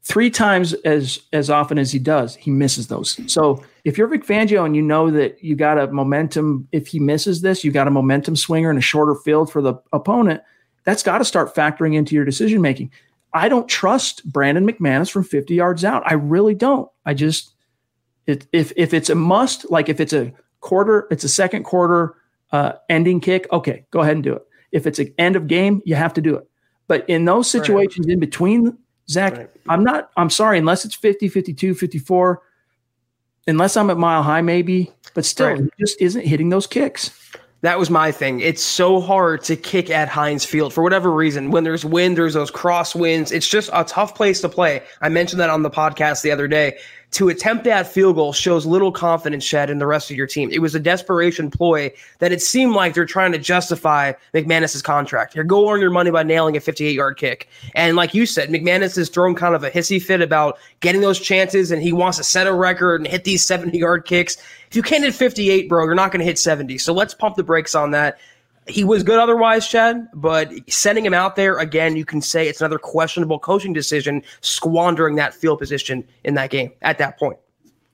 [0.03, 3.19] three times as as often as he does, he misses those.
[3.31, 6.99] So if you're Vic Fangio and you know that you got a momentum, if he
[6.99, 10.41] misses this, you got a momentum swinger and a shorter field for the opponent,
[10.83, 12.91] that's got to start factoring into your decision making.
[13.33, 16.03] I don't trust Brandon McManus from 50 yards out.
[16.05, 16.89] I really don't.
[17.05, 17.53] I just
[18.25, 22.15] it, if if it's a must, like if it's a quarter, it's a second quarter
[22.51, 23.47] uh, ending kick.
[23.51, 24.43] Okay, go ahead and do it.
[24.71, 26.47] If it's an end of game, you have to do it.
[26.87, 28.13] But in those situations right.
[28.13, 28.77] in between,
[29.09, 29.49] Zach, right.
[29.67, 30.11] I'm not.
[30.17, 32.41] I'm sorry, unless it's 50, 52, 54.
[33.47, 35.59] unless I'm at mile high, maybe, but still, right.
[35.59, 37.11] he just isn't hitting those kicks.
[37.61, 38.39] That was my thing.
[38.39, 41.51] It's so hard to kick at Heinz Field for whatever reason.
[41.51, 43.33] When there's wind, there's those cross winds.
[43.33, 44.81] It's just a tough place to play.
[45.01, 46.77] I mentioned that on the podcast the other day
[47.11, 50.51] to attempt that field goal shows little confidence shed in the rest of your team.
[50.51, 55.33] It was a desperation ploy that it seemed like they're trying to justify McManus's contract.
[55.33, 57.49] Here, go earn your money by nailing a 58 yard kick.
[57.73, 61.19] And like you said, McManus has thrown kind of a hissy fit about getting those
[61.19, 64.37] chances and he wants to set a record and hit these 70 yard kicks.
[64.69, 66.77] If you can't hit 58, bro, you're not going to hit 70.
[66.77, 68.19] So let's pump the brakes on that
[68.69, 72.61] he was good otherwise, Chad, but sending him out there again, you can say it's
[72.61, 77.37] another questionable coaching decision, squandering that field position in that game at that point.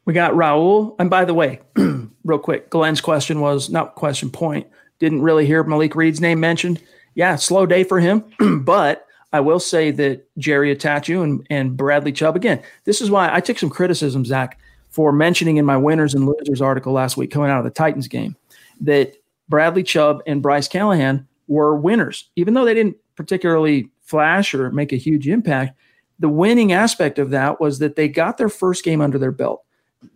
[0.05, 0.95] We got Raul.
[0.99, 1.61] And by the way,
[2.23, 4.67] real quick, Glenn's question was not question point.
[4.99, 6.81] Didn't really hear Malik Reed's name mentioned.
[7.15, 8.23] Yeah, slow day for him.
[8.61, 13.33] but I will say that Jerry Attaochu and, and Bradley Chubb, again, this is why
[13.33, 17.31] I took some criticism, Zach, for mentioning in my winners and losers article last week
[17.31, 18.35] coming out of the Titans game
[18.81, 19.15] that
[19.49, 24.91] Bradley Chubb and Bryce Callahan were winners, even though they didn't particularly flash or make
[24.91, 25.77] a huge impact.
[26.19, 29.63] The winning aspect of that was that they got their first game under their belt,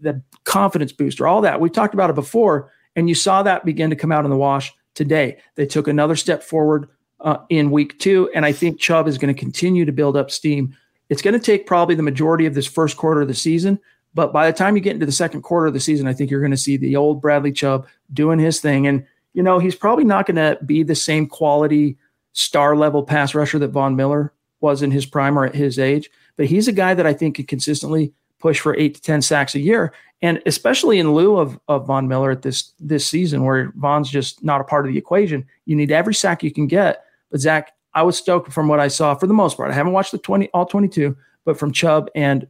[0.01, 1.59] the confidence booster, all that.
[1.59, 4.37] We've talked about it before, and you saw that begin to come out in the
[4.37, 5.37] wash today.
[5.55, 6.89] They took another step forward
[7.19, 10.31] uh, in week two, and I think Chubb is going to continue to build up
[10.31, 10.75] steam.
[11.09, 13.79] It's going to take probably the majority of this first quarter of the season,
[14.13, 16.31] but by the time you get into the second quarter of the season, I think
[16.31, 18.87] you're going to see the old Bradley Chubb doing his thing.
[18.87, 21.97] And you know, he's probably not going to be the same quality
[22.33, 26.09] star level pass rusher that Von Miller was in his prime or at his age,
[26.35, 29.55] but he's a guy that I think could consistently push for eight to 10 sacks
[29.55, 29.93] a year.
[30.21, 34.43] And especially in lieu of, of Von Miller at this, this season, where Von's just
[34.43, 37.03] not a part of the equation, you need every sack you can get.
[37.31, 39.71] But Zach, I was stoked from what I saw for the most part.
[39.71, 41.15] I haven't watched the 20, all 22,
[41.45, 42.47] but from Chubb and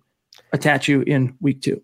[0.54, 1.82] Attaochu in week two.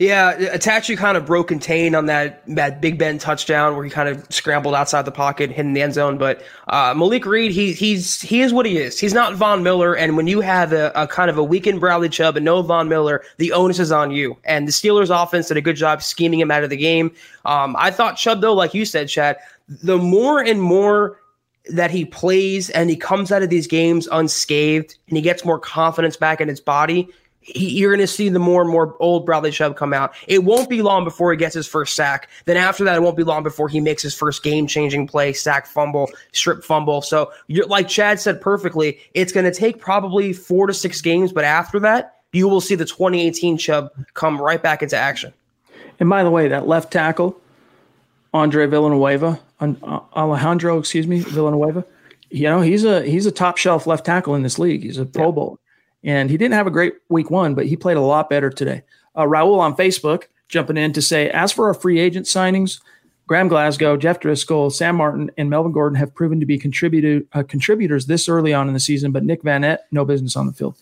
[0.00, 4.08] Yeah, Attaochu kind of broke contain on that that Big Ben touchdown where he kind
[4.08, 6.18] of scrambled outside the pocket, hitting the end zone.
[6.18, 8.98] But uh, Malik Reed, he he's he is what he is.
[8.98, 12.08] He's not Von Miller, and when you have a, a, kind of a weakened Bradley
[12.08, 14.36] Chubb and no Von Miller, the onus is on you.
[14.42, 17.12] And the Steelers' offense did a good job scheming him out of the game.
[17.44, 19.36] Um, I thought Chubb, though, like you said, Chad,
[19.68, 21.20] the more and more
[21.66, 25.58] that he plays and he comes out of these games unscathed and he gets more
[25.58, 27.08] confidence back in his body
[27.44, 30.14] he, you're going to see the more and more old Bradley Chubb come out.
[30.26, 32.28] It won't be long before he gets his first sack.
[32.46, 35.32] Then after that, it won't be long before he makes his first game changing play,
[35.32, 37.02] sack fumble, strip fumble.
[37.02, 41.32] So you're like Chad said perfectly, it's going to take probably four to six games,
[41.32, 45.32] but after that, you will see the 2018 Chubb come right back into action.
[46.00, 47.40] And by the way, that left tackle,
[48.32, 51.84] Andre Villanueva, uh, Alejandro, excuse me, Villanueva.
[52.30, 54.82] You know, he's a he's a top shelf left tackle in this league.
[54.82, 55.30] He's a Pro yeah.
[55.30, 55.58] Bowl.
[56.04, 58.82] And he didn't have a great week one, but he played a lot better today.
[59.14, 62.80] Uh, Raul on Facebook jumping in to say, as for our free agent signings,
[63.26, 67.42] Graham Glasgow, Jeff Driskel, Sam Martin, and Melvin Gordon have proven to be contributed, uh,
[67.42, 70.76] contributors this early on in the season, but Nick Vannett, no business on the field.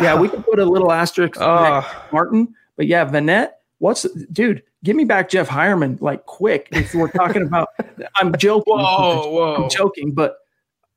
[0.00, 1.82] Yeah, we can put a little asterisk uh,
[2.12, 4.02] Martin, but yeah, Vannett, what's
[4.32, 4.62] dude?
[4.82, 6.68] Give me back Jeff Heuerman like quick.
[6.72, 7.68] If we're talking about,
[8.16, 8.74] I'm joking.
[8.74, 10.38] Whoa, whoa, I'm joking, but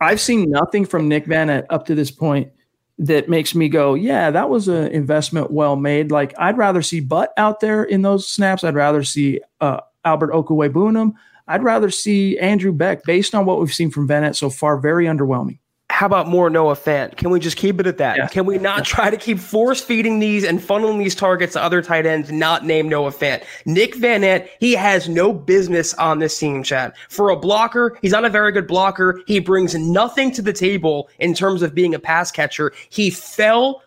[0.02, 2.52] I've seen nothing from Nick Vannett up to this point
[3.00, 6.12] that makes me go, yeah, that was an investment well made.
[6.12, 8.64] Like I'd rather see Butt out there in those snaps.
[8.64, 11.14] I'd rather see uh, Albert Okwuegbunam.
[11.48, 13.04] I'd rather see Andrew Beck.
[13.04, 15.60] Based on what we've seen from Vannett so far, very underwhelming
[15.98, 17.18] how about more Noah Fant?
[17.18, 18.18] Can we just keep it at that?
[18.18, 18.28] Yeah.
[18.28, 21.82] Can we not try to keep force feeding these and funneling these targets to other
[21.82, 23.44] tight ends, not name Noah Fant?
[23.66, 26.94] Nick Vannett, he has no business on this team, Chad.
[27.10, 29.24] For a blocker, he's not a very good blocker.
[29.26, 32.74] He brings nothing to the table in terms of being a pass catcher.
[32.90, 33.82] He fell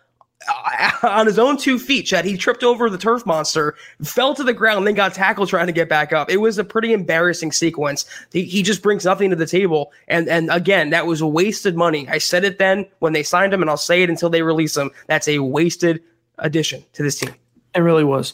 [1.03, 2.25] on his own two feet, Chad.
[2.25, 5.73] He tripped over the turf monster, fell to the ground, then got tackled trying to
[5.73, 6.29] get back up.
[6.29, 8.05] It was a pretty embarrassing sequence.
[8.31, 9.91] He, he just brings nothing to the table.
[10.07, 12.07] And and again, that was wasted money.
[12.09, 14.75] I said it then when they signed him, and I'll say it until they release
[14.75, 14.91] him.
[15.07, 16.01] That's a wasted
[16.39, 17.33] addition to this team.
[17.75, 18.33] It really was.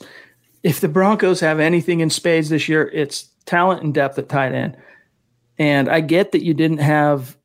[0.64, 4.54] If the Broncos have anything in spades this year, it's talent and depth at tight
[4.54, 4.76] end.
[5.60, 7.37] And I get that you didn't have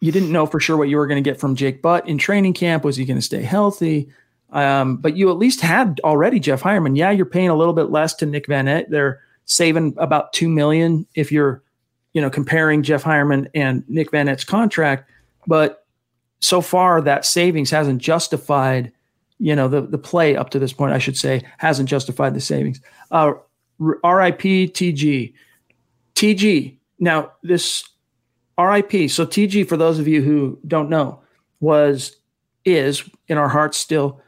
[0.00, 2.18] you didn't know for sure what you were going to get from Jake Butt in
[2.18, 2.84] training camp.
[2.84, 4.10] Was he going to stay healthy?
[4.50, 6.96] Um, but you at least had already Jeff Heuerman.
[6.96, 8.88] Yeah, you're paying a little bit less to Nick Vannett.
[8.88, 11.62] They're saving about two million if you're,
[12.12, 15.10] you know, comparing Jeff Heuerman and Nick Vannett's contract.
[15.46, 15.86] But
[16.40, 18.92] so far, that savings hasn't justified,
[19.38, 20.92] you know, the the play up to this point.
[20.92, 22.80] I should say hasn't justified the savings.
[23.10, 23.32] Uh,
[23.78, 25.34] RIP TG,
[26.14, 26.76] TG.
[26.98, 27.84] Now this
[28.58, 29.10] RIP.
[29.10, 31.20] So TG, for those of you who don't know,
[31.60, 32.16] was
[32.64, 34.20] is in our hearts still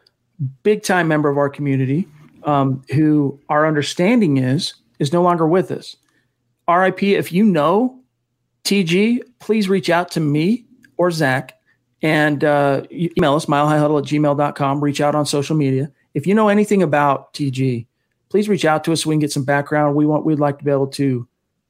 [0.62, 2.06] big time member of our community.
[2.44, 5.96] um, who our understanding is is no longer with us.
[6.68, 8.00] RIP, if you know
[8.64, 10.64] TG, please reach out to me
[10.96, 11.55] or Zach
[12.00, 14.80] and uh, email us, milehighhuddle at gmail.com.
[14.82, 15.90] Reach out on social media.
[16.14, 17.86] If you know anything about TG,
[18.30, 19.94] please reach out to us so we can get some background.
[19.94, 21.27] We want, we'd like to be able to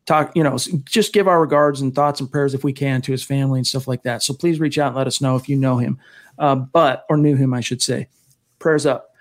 [0.09, 0.57] talk, you know,
[0.87, 3.67] just give our regards and thoughts and prayers if we can to his family and
[3.67, 4.23] stuff like that.
[4.23, 5.99] So please reach out and let us know if you know him,
[6.39, 8.09] uh, but, or knew him, I should say.
[8.59, 9.15] Prayers up.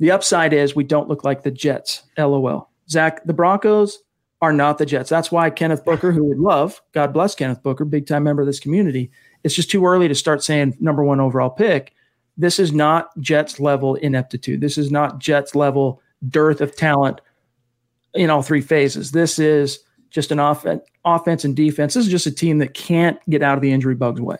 [0.00, 2.02] The upside is we don't look like the Jets.
[2.18, 2.68] LOL.
[2.90, 4.00] Zach, the Broncos
[4.40, 5.08] are not the Jets.
[5.08, 8.46] That's why Kenneth Booker, who would love, God bless Kenneth Booker, big time member of
[8.46, 9.12] this community,
[9.44, 11.94] it's just too early to start saying number one overall pick.
[12.36, 14.60] This is not Jets level ineptitude.
[14.60, 17.20] This is not Jets level dearth of talent
[18.14, 19.12] in all three phases.
[19.12, 19.80] This is
[20.12, 20.66] just an off-
[21.04, 21.94] offense and defense.
[21.94, 24.36] This is just a team that can't get out of the injury bug's way.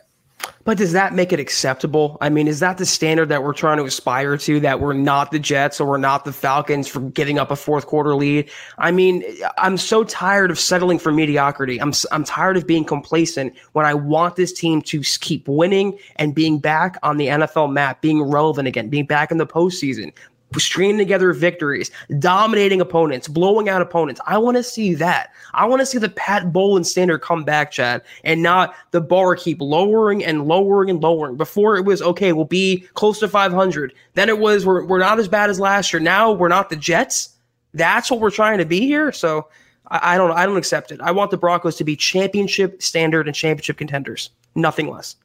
[0.65, 2.17] But does that make it acceptable?
[2.21, 4.59] I mean, is that the standard that we're trying to aspire to?
[4.61, 7.85] That we're not the Jets or we're not the Falcons for giving up a fourth
[7.85, 8.49] quarter lead?
[8.77, 9.23] I mean,
[9.57, 11.81] I'm so tired of settling for mediocrity.
[11.81, 16.33] I'm I'm tired of being complacent when I want this team to keep winning and
[16.33, 20.13] being back on the NFL map, being relevant again, being back in the postseason,
[20.59, 24.21] stringing together victories, dominating opponents, blowing out opponents.
[24.25, 25.31] I want to see that.
[25.53, 29.35] I want to see the Pat Bowlen standard come back, Chad, and not the bar
[29.35, 31.35] keep lowering and lowering and lowering.
[31.35, 33.93] Before it was okay, we'll be close to 500.
[34.13, 35.99] Then it was we're, we're not as bad as last year.
[35.99, 37.29] Now we're not the Jets.
[37.73, 39.11] That's what we're trying to be here.
[39.11, 39.47] So
[39.87, 41.01] I, I don't I don't accept it.
[41.01, 44.29] I want the Broncos to be championship standard and championship contenders.
[44.55, 45.15] Nothing less.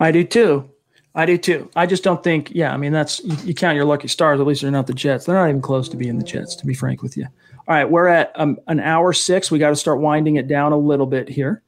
[0.00, 0.70] I do too.
[1.14, 1.70] I do too.
[1.76, 2.50] I just don't think.
[2.52, 4.40] Yeah, I mean that's you, you, count your lucky stars.
[4.40, 5.26] At least they're not the Jets.
[5.26, 6.54] They're not even close to being the Jets.
[6.56, 7.26] To be frank with you.
[7.68, 9.50] All right, we're at um, an hour six.
[9.50, 11.62] We got to start winding it down a little bit here.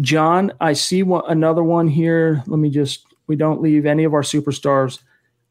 [0.00, 2.42] John, I see one, another one here.
[2.46, 3.04] Let me just.
[3.26, 5.00] We don't leave any of our superstars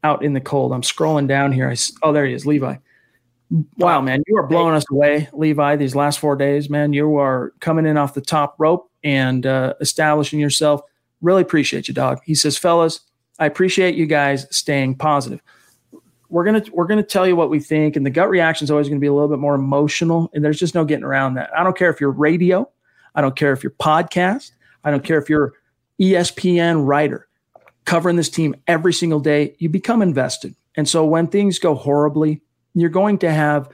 [0.02, 0.72] out in the cold.
[0.72, 1.68] I'm scrolling down here.
[1.68, 2.76] I, oh, there he is, Levi.
[3.76, 5.76] Wow, man, you are blowing us away, Levi.
[5.76, 9.74] These last four days, man, you are coming in off the top rope and uh,
[9.80, 10.80] establishing yourself.
[11.20, 12.18] Really appreciate you, dog.
[12.24, 13.00] He says, fellas,
[13.38, 15.40] I appreciate you guys staying positive.
[16.28, 18.88] We're gonna we're gonna tell you what we think, and the gut reaction is always
[18.88, 21.50] to be a little bit more emotional, and there's just no getting around that.
[21.56, 22.68] I don't care if you're radio,
[23.14, 24.50] I don't care if you're podcast,
[24.82, 25.52] I don't care if you're
[26.00, 27.28] ESPN writer
[27.84, 29.54] covering this team every single day.
[29.58, 32.42] You become invested, and so when things go horribly,
[32.74, 33.68] you're going to have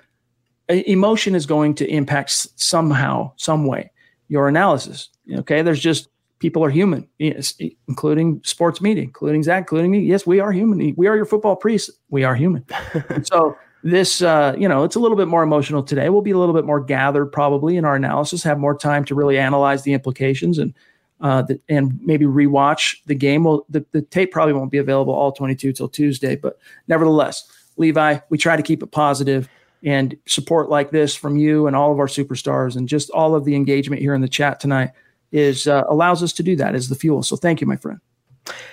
[0.68, 3.90] emotion is going to impact somehow, some way
[4.32, 5.10] your analysis.
[5.30, 6.09] Okay, there's just
[6.43, 7.55] people are human, yes,
[7.86, 10.01] including sports media, including Zach, including me.
[10.01, 10.93] Yes, we are human.
[10.97, 11.89] We are your football priests.
[12.10, 12.64] We are human.
[13.23, 16.09] so this, uh, you know, it's a little bit more emotional today.
[16.09, 19.14] We'll be a little bit more gathered probably in our analysis, have more time to
[19.14, 20.74] really analyze the implications and
[21.20, 23.44] uh, the, and maybe rewatch the game.
[23.44, 26.59] Well, the, the tape probably won't be available all 22 till Tuesday, but
[26.89, 29.48] nevertheless, Levi, we try to keep it positive
[29.85, 33.44] and support like this from you and all of our superstars and just all of
[33.44, 34.90] the engagement here in the chat tonight
[35.33, 37.23] is uh, allows us to do that as the fuel.
[37.23, 38.01] So thank you, my friend.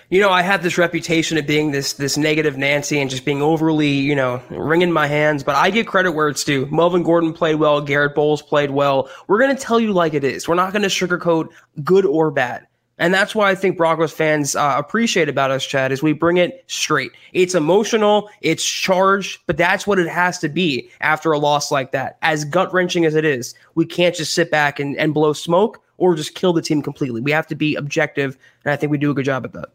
[0.10, 3.42] You know, I have this reputation of being this this negative Nancy and just being
[3.42, 5.44] overly, you know, wringing my hands.
[5.44, 6.66] But I give credit where it's due.
[6.72, 7.80] Melvin Gordon played well.
[7.80, 9.10] Garett Bolles played well.
[9.28, 10.48] We're going to tell you like it is.
[10.48, 11.50] We're not going to sugarcoat
[11.84, 12.66] good or bad.
[13.00, 16.36] And that's why I think Broncos fans uh, appreciate about us, Chad, is we bring
[16.36, 17.14] it straight.
[17.32, 21.94] It's emotional, it's charged, but that's what it has to be after a loss like
[21.94, 22.18] that.
[22.22, 25.82] As gut wrenching as it is, we can't just sit back and, and blow smoke
[26.00, 27.22] or just kill the team completely.
[27.22, 29.70] We have to be objective, and I think we do a good job at that.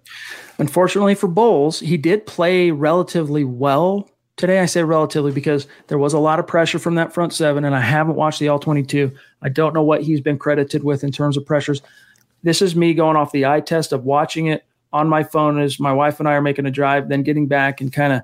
[0.59, 4.61] Unfortunately for Bolles, he did play relatively well today.
[4.61, 7.75] I say relatively because there was a lot of pressure from that front seven, and
[7.75, 9.13] I haven't watched the all 22.
[9.43, 11.83] I don't know what he's been credited with in terms of pressures.
[12.43, 15.81] This is me going off the eye test of watching it on my phone as
[15.81, 18.23] my wife and I are making a drive, then getting back and kind of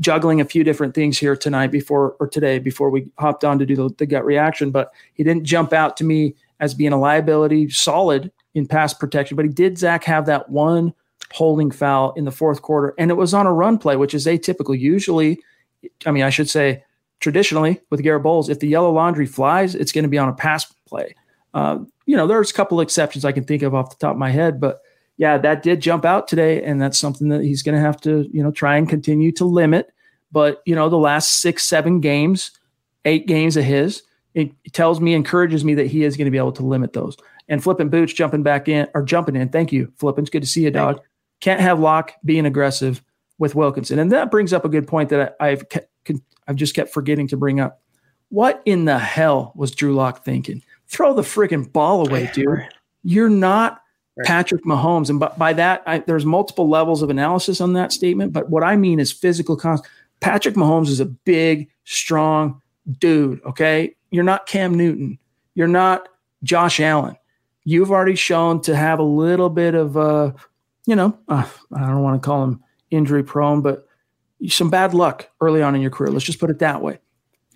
[0.00, 3.66] juggling a few different things here tonight before or today before we hopped on to
[3.66, 4.70] do the, the gut reaction.
[4.70, 9.36] But he didn't jump out to me as being a liability, solid in pass protection.
[9.36, 10.94] But he did, Zach, have that one
[11.32, 14.26] holding foul in the fourth quarter, and it was on a run play, which is
[14.26, 14.78] atypical.
[14.78, 15.40] Usually,
[16.06, 16.84] I mean, I should say
[17.20, 20.34] traditionally with Garett Bolles, if the yellow laundry flies, it's going to be on a
[20.34, 21.14] pass play.
[21.52, 24.18] Uh, you know, there's a couple exceptions I can think of off the top of
[24.18, 24.80] my head, but
[25.16, 28.28] yeah, that did jump out today, and that's something that he's going to have to,
[28.32, 29.92] you know, try and continue to limit.
[30.32, 32.50] But you know, the last six, seven games,
[33.04, 34.02] eight games of his,
[34.34, 37.16] it tells me, encourages me that he is going to be able to limit those.
[37.48, 39.50] And flipping boots, jumping back in or jumping in.
[39.50, 40.24] Thank you, flipping.
[40.24, 41.00] It's good to see you, dog.
[41.40, 43.02] Can't have Lock being aggressive
[43.38, 45.64] with Wilkinson, and that brings up a good point that I, have
[46.46, 47.82] I've just kept forgetting to bring up.
[48.30, 50.62] What in the hell was Drew Lock thinking?
[50.88, 52.66] Throw the freaking ball away, dude.
[53.02, 53.82] You're not
[54.24, 58.32] Patrick Mahomes, and by, by that, I, there's multiple levels of analysis on that statement.
[58.32, 59.56] But what I mean is physical.
[59.56, 59.80] Con-
[60.20, 62.62] Patrick Mahomes is a big, strong
[62.98, 63.42] dude.
[63.44, 63.94] Okay.
[64.14, 65.18] You're not Cam Newton.
[65.56, 66.08] You're not
[66.44, 67.16] Josh Allen.
[67.64, 70.30] You've already shown to have a little bit of, uh,
[70.86, 72.62] you know, uh, I don't want to call him
[72.92, 73.88] injury prone, but
[74.46, 76.12] some bad luck early on in your career.
[76.12, 77.00] Let's just put it that way.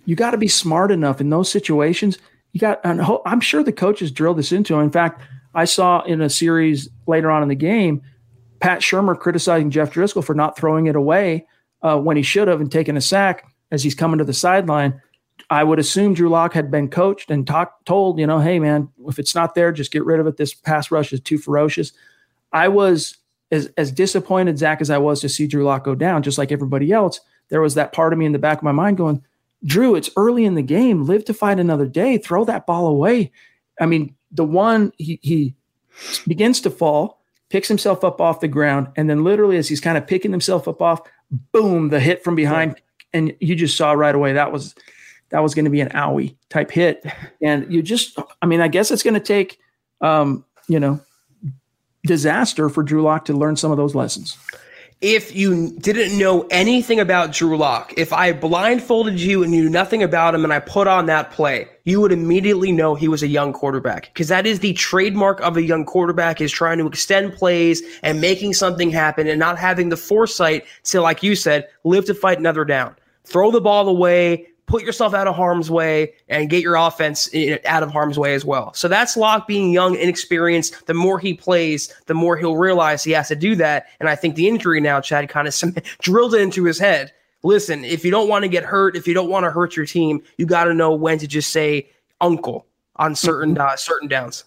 [0.03, 2.17] You got to be smart enough in those situations.
[2.51, 4.81] You got, and I'm sure the coaches drilled this into him.
[4.81, 5.21] In fact,
[5.55, 8.01] I saw in a series later on in the game,
[8.59, 11.47] Pat Shurmur criticizing Jeff Driskel for not throwing it away
[11.83, 15.01] uh, when he should have and taking a sack as he's coming to the sideline.
[15.49, 18.89] I would assume Drew Lock had been coached and talk, told, you know, hey man,
[19.07, 20.37] if it's not there, just get rid of it.
[20.37, 21.91] This pass rush is too ferocious.
[22.51, 23.17] I was
[23.51, 26.51] as as disappointed, Zach, as I was to see Drew Lock go down, just like
[26.51, 27.19] everybody else.
[27.49, 29.23] There was that part of me in the back of my mind going,
[29.65, 31.03] Drew, it's early in the game.
[31.03, 32.17] Live to fight another day.
[32.17, 33.31] Throw that ball away.
[33.79, 35.55] I mean, the one he he
[36.27, 39.97] begins to fall, picks himself up off the ground, and then literally as he's kind
[39.97, 41.01] of picking himself up off,
[41.51, 42.79] boom, the hit from behind,
[43.13, 44.75] and you just saw right away that was
[45.29, 47.05] that was going to be an owie type hit,
[47.41, 49.59] and you just, I mean, I guess it's going to take,
[50.01, 50.99] um, you know,
[52.05, 54.37] disaster for Drew Lock to learn some of those lessons.
[55.01, 60.03] If you didn't know anything about Drew Lock, if I blindfolded you and knew nothing
[60.03, 63.27] about him and I put on that play, you would immediately know he was a
[63.27, 64.11] young quarterback.
[64.13, 68.19] Because that is the trademark of a young quarterback is trying to extend plays and
[68.19, 72.37] making something happen and not having the foresight to, like you said, live to fight
[72.37, 72.93] another down.
[73.23, 77.27] Throw the ball away, put yourself out of harm's way and get your offense
[77.65, 78.71] out of harm's way as well.
[78.73, 80.85] So that's Lock being young, inexperienced.
[80.85, 83.87] The more he plays, the more he'll realize he has to do that.
[83.99, 85.55] And I think the injury now, Chad, kind of
[86.01, 87.11] drilled it into his head.
[87.41, 89.85] Listen, if you don't want to get hurt, if you don't want to hurt your
[89.85, 91.89] team, you got to know when to just say
[92.21, 92.67] uncle
[92.97, 93.67] on certain mm-hmm.
[93.67, 94.43] uh, certain downs.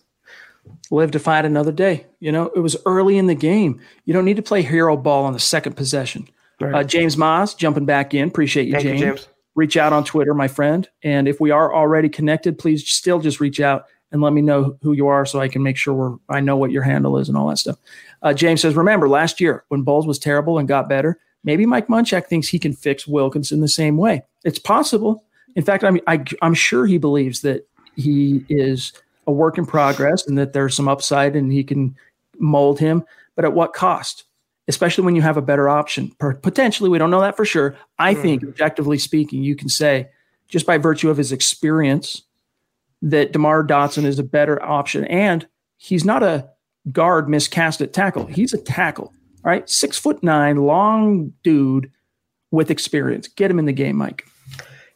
[0.93, 2.07] Live to fight another day.
[2.21, 3.81] You know, it was early in the game.
[4.05, 6.29] You don't need to play hero ball on the second possession.
[6.61, 6.75] Right.
[6.75, 8.29] Uh, James Moss jumping back in.
[8.29, 9.01] Appreciate you, James.
[9.01, 10.89] You, James reach out on Twitter, my friend.
[11.03, 14.77] And if we are already connected, please still just reach out and let me know
[14.83, 17.29] who you are so I can make sure we're, I know what your handle is
[17.29, 17.79] and all that stuff.
[18.23, 21.89] Uh, James says, remember last year when Bolles was terrible and got better, maybe Mike
[21.89, 24.23] Munchak thinks he can fix Wilkinson the same way.
[24.45, 25.25] It's possible.
[25.57, 27.67] In fact, I'm, I, I'm sure he believes that
[27.97, 28.93] he is
[29.27, 31.97] a work in progress and that there's some upside and he can
[32.39, 33.05] mold him.
[33.35, 34.25] But at what cost?
[34.69, 36.13] Especially when you have a better option.
[36.19, 37.77] Potentially, we don't know that for sure.
[37.99, 38.23] I mm.
[38.23, 40.09] think, objectively speaking, you can say
[40.49, 42.23] just by virtue of his experience
[43.01, 45.05] that DeMar Dotson is a better option.
[45.05, 46.49] And he's not a
[46.91, 48.27] guard miscast at tackle.
[48.27, 49.13] He's a tackle,
[49.43, 49.69] right?
[49.69, 51.91] Six foot nine, long dude
[52.51, 53.29] with experience.
[53.29, 54.27] Get him in the game, Mike.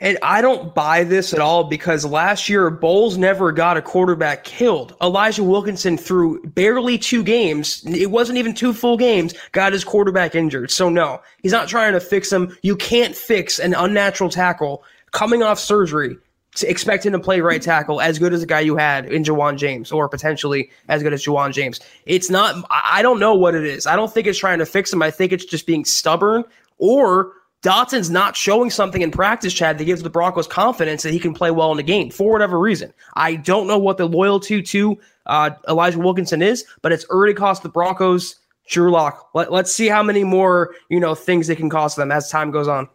[0.01, 4.44] And I don't buy this at all because last year Bolles never got a quarterback
[4.44, 4.94] killed.
[5.01, 10.35] Elijah Wilkinson threw barely two games, it wasn't even two full games, got his quarterback
[10.35, 10.70] injured.
[10.70, 12.56] So no, he's not trying to fix him.
[12.62, 16.18] You can't fix an unnatural tackle coming off surgery
[16.56, 19.23] to expect him to play right tackle as good as the guy you had in
[19.23, 21.81] Ja'Wuan James or potentially as good as Ja'Wuan James.
[22.06, 23.86] It's not I don't know what it is.
[23.86, 25.02] I don't think it's trying to fix him.
[25.02, 26.44] I think it's just being stubborn
[26.78, 27.32] or
[27.66, 31.34] Dotson's not showing something in practice, Chad, that gives the Broncos confidence that he can
[31.34, 32.94] play well in the game for whatever reason.
[33.14, 37.64] I don't know what the loyalty to uh, Elijah Wilkinson is, but it's already cost
[37.64, 38.36] the Broncos
[38.68, 39.30] Drew Lock.
[39.34, 42.52] Let, let's see how many more you know things it can cost them as time
[42.52, 42.88] goes on.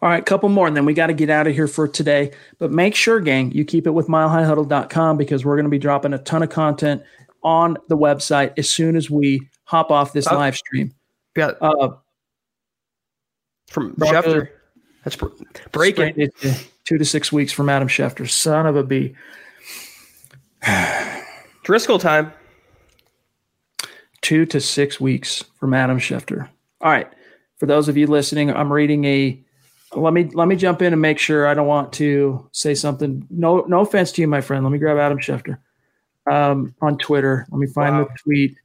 [0.00, 2.30] All right, couple more, and then we got to get out of here for today.
[2.58, 6.14] But make sure, gang, you keep it with milehighhuddle.com because we're going to be dropping
[6.14, 7.02] a ton of content
[7.42, 10.94] on the website as soon as we hop off this uh, live stream.
[11.36, 11.52] Yeah.
[11.60, 11.90] Uh,
[13.72, 14.48] from Schefter.
[15.04, 15.16] That's
[15.72, 16.30] breaking.
[16.84, 18.28] Two to six weeks from Adam Schefter.
[18.28, 19.14] Son of a b.
[20.62, 22.32] Driskel time.
[24.20, 26.48] Two to six weeks from Adam Schefter.
[26.80, 27.08] All right.
[27.58, 29.40] For those of you listening, I'm reading a.
[29.94, 33.26] Let me let me jump in and make sure I don't want to say something.
[33.30, 34.64] No no offense to you, my friend.
[34.64, 35.58] Let me grab Adam Schefter
[36.30, 37.46] um, on Twitter.
[37.50, 38.04] Let me find wow.
[38.04, 38.56] the tweet.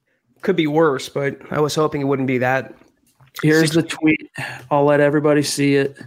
[0.41, 2.73] Could be worse, but I was hoping it wouldn't be that
[3.41, 4.31] Here's the tweet.
[4.71, 5.97] I'll let everybody see it.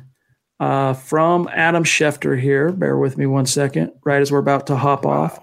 [0.58, 2.70] Uh, from Adam Schefter here.
[2.70, 3.92] Bear with me one second.
[4.04, 5.42] Right as we're about to hop off,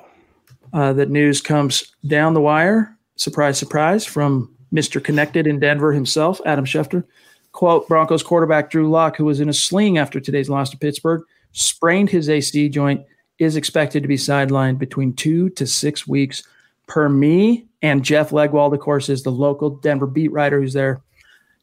[0.74, 2.96] uh, that news comes down the wire.
[3.16, 5.04] Surprise, surprise, from Mr.
[5.04, 7.04] Connected in Denver himself, Adam Schefter.
[7.52, 11.24] Quote Broncos quarterback Drew Lock, who was in a sling after today's loss to Pittsburgh,
[11.54, 13.04] sprained his AC joint,
[13.40, 16.44] is expected to be sidelined between two to six weeks.
[16.86, 21.02] Per me and Jeff Legwold, of course, is the local Denver beat writer who's there.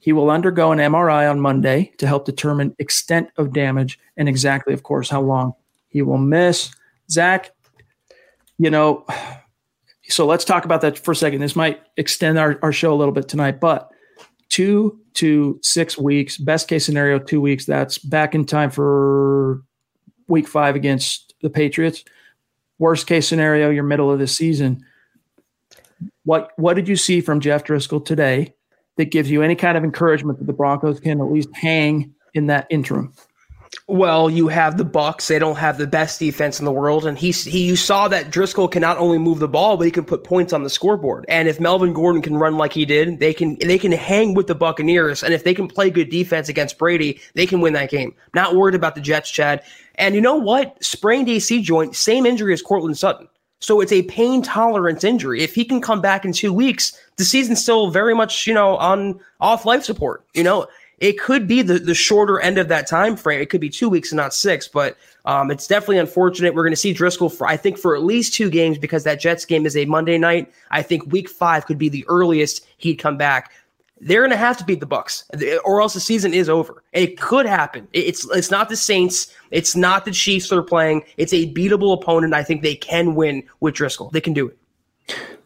[0.05, 4.75] He will undergo an MRI on Monday to help determine extent of damage and exactly,
[4.75, 5.55] of course, how long
[5.89, 6.75] he will miss.
[7.11, 7.53] Zach,
[8.59, 9.07] you know,
[10.11, 11.41] so let's talk about that for a second.
[11.41, 13.91] This might extend our, our show a little bit tonight, but
[14.51, 16.37] two to six weeks.
[16.37, 17.65] Best case scenario, two weeks.
[17.65, 19.63] That's back in time for
[20.29, 22.05] week five against the Patriots.
[22.79, 24.85] Worst case scenario, you're middle of the season.
[26.25, 28.53] What what did you see from Jeff Driskel today
[28.97, 32.47] that gives you any kind of encouragement that the Broncos can at least hang in
[32.47, 33.13] that interim?
[33.87, 35.29] Well, you have the Bucks.
[35.29, 38.31] They don't have the best defense in the world, and he he you saw that
[38.31, 41.25] Driskel can not only move the ball, but he can put points on the scoreboard.
[41.29, 44.47] And if Melvin Gordon can run like he did, they can they can hang with
[44.47, 45.23] the Buccaneers.
[45.23, 48.15] And if they can play good defense against Brady, they can win that game.
[48.35, 49.63] Not worried about the Jets, Chad.
[49.97, 50.83] And you know what?
[50.83, 53.29] Sprained AC joint, same injury as Courtland Sutton.
[53.61, 55.43] So it's a pain tolerance injury.
[55.43, 58.77] If he can come back in two weeks, the season's still very much, you know,
[58.77, 60.25] on off life support.
[60.35, 60.67] You know,
[60.99, 63.41] it could be the, the shorter end of that time frame.
[63.41, 66.55] It could be two weeks and not six, but um, it's definitely unfortunate.
[66.55, 69.21] We're going to see Driskel for I think for at least two games because that
[69.21, 70.53] Jets game is a Monday night.
[70.71, 73.53] I think Week Five could be the earliest he'd come back.
[74.01, 75.25] They're going to have to beat the Bucks,
[75.65, 76.83] or else the season is over.
[76.93, 77.89] It could happen.
[77.93, 79.33] It's it's not the Saints.
[79.51, 81.05] It's not the Chiefs they're playing.
[81.17, 82.35] It's a beatable opponent.
[82.35, 84.11] I think they can win with Driskel.
[84.13, 84.59] They can do it.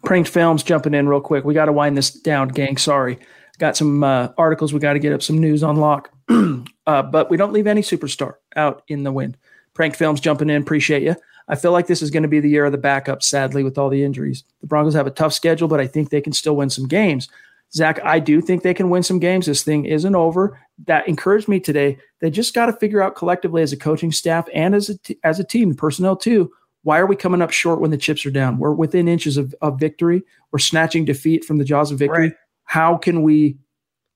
[0.05, 1.45] Pranked Films jumping in real quick.
[1.45, 2.77] We got to wind this down, gang.
[2.77, 3.19] Sorry
[3.59, 4.73] got some uh, articles.
[4.73, 7.83] We got to get up some news on Lock, uh, but we don't leave any
[7.83, 9.37] superstar out in the wind.
[9.75, 10.63] Prank Films jumping in.
[10.63, 11.17] Appreciate you.
[11.49, 13.79] I feel like this is going to be the year of the backup, sadly, with
[13.79, 14.45] all the injuries.
[14.61, 17.29] The Broncos have a tough schedule, but I think they can still win some games.
[17.73, 19.47] Zach, I do think they can win some games.
[19.47, 20.61] This thing isn't over.
[20.87, 21.99] That encouraged me today.
[22.21, 25.19] They just got to figure out collectively as a coaching staff and as a, t-
[25.25, 26.51] as a team, personnel too,
[26.89, 28.57] why are we coming up short when the chips are down?
[28.57, 30.23] We're within inches of, of victory.
[30.53, 32.29] We're snatching defeat from the jaws of victory.
[32.29, 32.37] Right.
[32.65, 33.59] How can we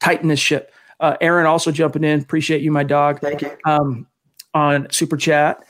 [0.01, 0.73] tighten this ship?
[0.99, 2.21] Uh, Aaron also jumping in.
[2.21, 3.21] Appreciate you, my dog.
[3.21, 3.55] Thank you.
[3.67, 4.07] Um,
[4.55, 5.63] on super chat.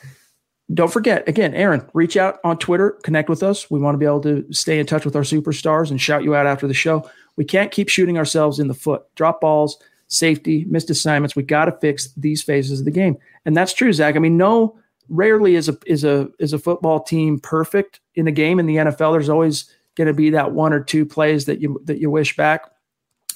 [0.73, 3.69] Don't forget, again, Aaron, reach out on Twitter, connect with us.
[3.69, 6.37] We want to be able to stay in touch with our superstars and shout you
[6.37, 7.11] out after the show.
[7.35, 9.03] We can't keep shooting ourselves in the foot.
[9.17, 9.77] Drop balls,
[10.07, 11.35] safety, missed assignments.
[11.35, 13.19] We got to fix these phases of the game.
[13.45, 14.15] And that's true, Zach.
[14.15, 14.79] I mean, no,
[15.13, 18.77] rarely is a is a is a football team perfect in a game in the
[18.77, 19.13] NFL.
[19.13, 22.35] There's always going to be that one or two plays that you that you wish
[22.37, 22.71] back.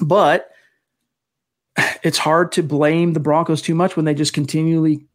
[0.01, 0.51] But
[2.03, 5.07] it's hard to blame the Broncos too much when they just continually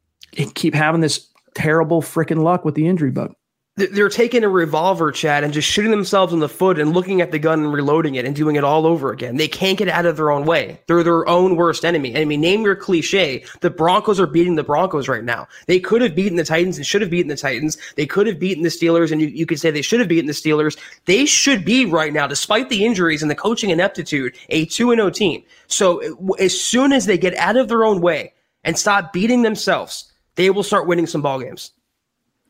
[0.54, 3.34] keep having this terrible freaking luck with the injury bug
[3.78, 7.32] they're taking a revolver, Chad, and just shooting themselves in the foot and looking at
[7.32, 9.38] the gun and reloading it and doing it all over again.
[9.38, 10.82] They can't get out of their own way.
[10.88, 12.18] They're their own worst enemy.
[12.18, 13.46] I mean, name your cliche.
[13.62, 15.48] The Broncos are beating the Broncos right now.
[15.68, 17.78] They could have beaten the Titans and should have beaten the Titans.
[17.96, 20.28] They could have beaten the Steelers, and you, you could say they should have beaten
[20.28, 20.78] the Steelers.
[21.06, 25.10] They should be right now, despite the injuries and the coaching ineptitude, a 2 0
[25.12, 25.44] team.
[25.68, 28.34] So as soon as they get out of their own way
[28.66, 31.72] and stop beating themselves, they will start winning some ball games.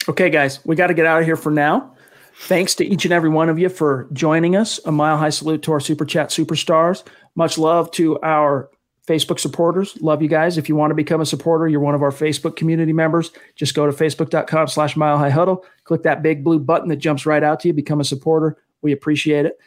[0.09, 1.95] Okay, guys, we got to get out of here for now.
[2.41, 4.79] Thanks to each and every one of you for joining us.
[4.85, 7.03] A mile high salute to our Super Chat superstars.
[7.35, 8.69] Much love to our
[9.07, 9.97] Facebook supporters.
[10.01, 10.57] Love you guys.
[10.57, 13.31] If you want to become a supporter, you're one of our Facebook community members.
[13.55, 15.65] Just go to facebook.com slash mile high huddle.
[15.83, 17.73] Click that big blue button that jumps right out to you.
[17.73, 18.57] Become a supporter.
[18.81, 19.57] We appreciate it.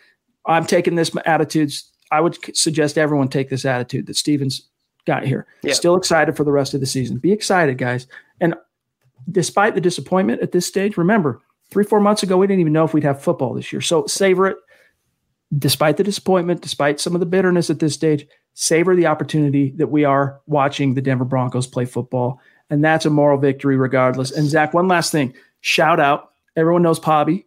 [0.46, 1.90] I'm taking this attitudes.
[2.10, 4.68] I would suggest everyone take this attitude that Steven's
[5.06, 5.46] got here.
[5.62, 5.74] Yeah.
[5.74, 7.18] Still excited for the rest of the season.
[7.18, 8.06] Be excited, guys.
[8.40, 8.54] And
[9.30, 11.40] despite the disappointment at this stage, remember,
[11.70, 13.80] three, four months ago, we didn't even know if we'd have football this year.
[13.80, 14.56] So savor it.
[15.56, 19.88] Despite the disappointment, despite some of the bitterness at this stage, savor the opportunity that
[19.88, 22.40] we are watching the Denver Broncos play football.
[22.70, 24.30] And that's a moral victory regardless.
[24.30, 26.32] And Zach, one last thing shout out.
[26.56, 27.44] Everyone knows Pobby,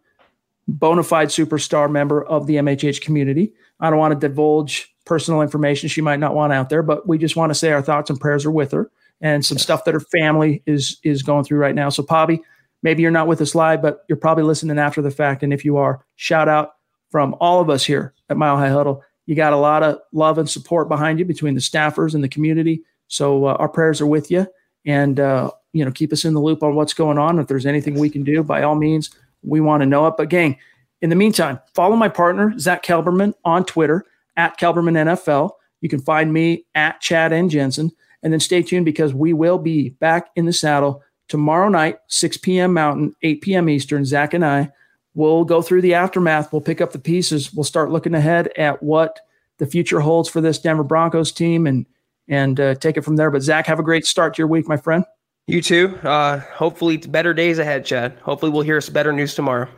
[0.68, 3.54] bona fide superstar member of the MHH community.
[3.80, 7.18] I don't want to divulge personal information she might not want out there, but we
[7.18, 8.92] just want to say our thoughts and prayers are with her
[9.22, 9.64] and some yes.
[9.64, 11.90] stuff that her family is is going through right now.
[11.90, 12.40] So, Pobby,
[12.84, 15.44] maybe you're not with us live, but you're probably listening after the fact.
[15.44, 16.72] And if you are, shout out
[17.10, 19.04] from all of us here at Mile High Huddle.
[19.26, 22.30] You got a lot of love and support behind you between the staffers and the
[22.30, 22.84] community.
[23.08, 24.48] So uh, our prayers are with you,
[24.86, 27.40] and uh, you know keep us in the loop on what's going on.
[27.40, 29.10] If there's anything we can do, by all means,
[29.42, 30.16] we want to know it.
[30.18, 30.58] But gang,
[31.02, 35.52] in the meantime, follow my partner Zach Kelberman on Twitter at Kelberman NFL.
[35.82, 37.92] You can find me at Chad N Jensen.
[38.28, 42.36] And then stay tuned because we will be back in the saddle tomorrow night, 6
[42.36, 42.74] p.m.
[42.74, 43.70] Mountain, 8 p.m.
[43.70, 44.04] Eastern.
[44.04, 44.70] Zach and I
[45.16, 46.52] will go through the aftermath.
[46.52, 47.54] We'll pick up the pieces.
[47.54, 49.22] We'll start looking ahead at what
[49.60, 51.86] the future holds for this Denver Broncos team and
[52.28, 53.32] and uh, take it from there.
[53.32, 55.06] But Zach, have a great start to your week, my friend.
[55.46, 55.98] You too.
[56.04, 58.20] Uh, hopefully, better days ahead, Chad.
[58.24, 59.70] Hopefully, we'll hear some better news tomorrow.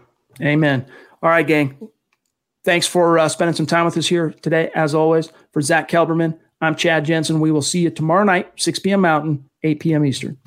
[0.41, 0.87] Amen.
[1.21, 1.77] All right, gang.
[2.63, 4.71] Thanks for uh, spending some time with us here today.
[4.73, 7.39] As always, for Zach Kelberman, I'm Chad Jensen.
[7.39, 8.99] We will see you tomorrow night, 6 p.m.
[9.01, 10.05] Mountain, 8 p.m.
[10.05, 10.37] Eastern.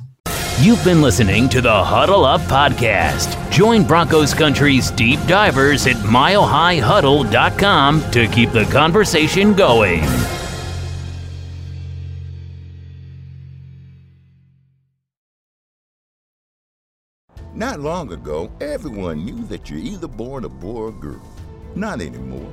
[0.60, 3.50] You've been listening to the Huddle Up Podcast.
[3.50, 10.04] Join Broncos Country's deep divers at milehighhuddle.com to keep the conversation going.
[17.54, 21.22] Not long ago, everyone knew that you're either born a boy or girl.
[21.74, 22.52] Not anymore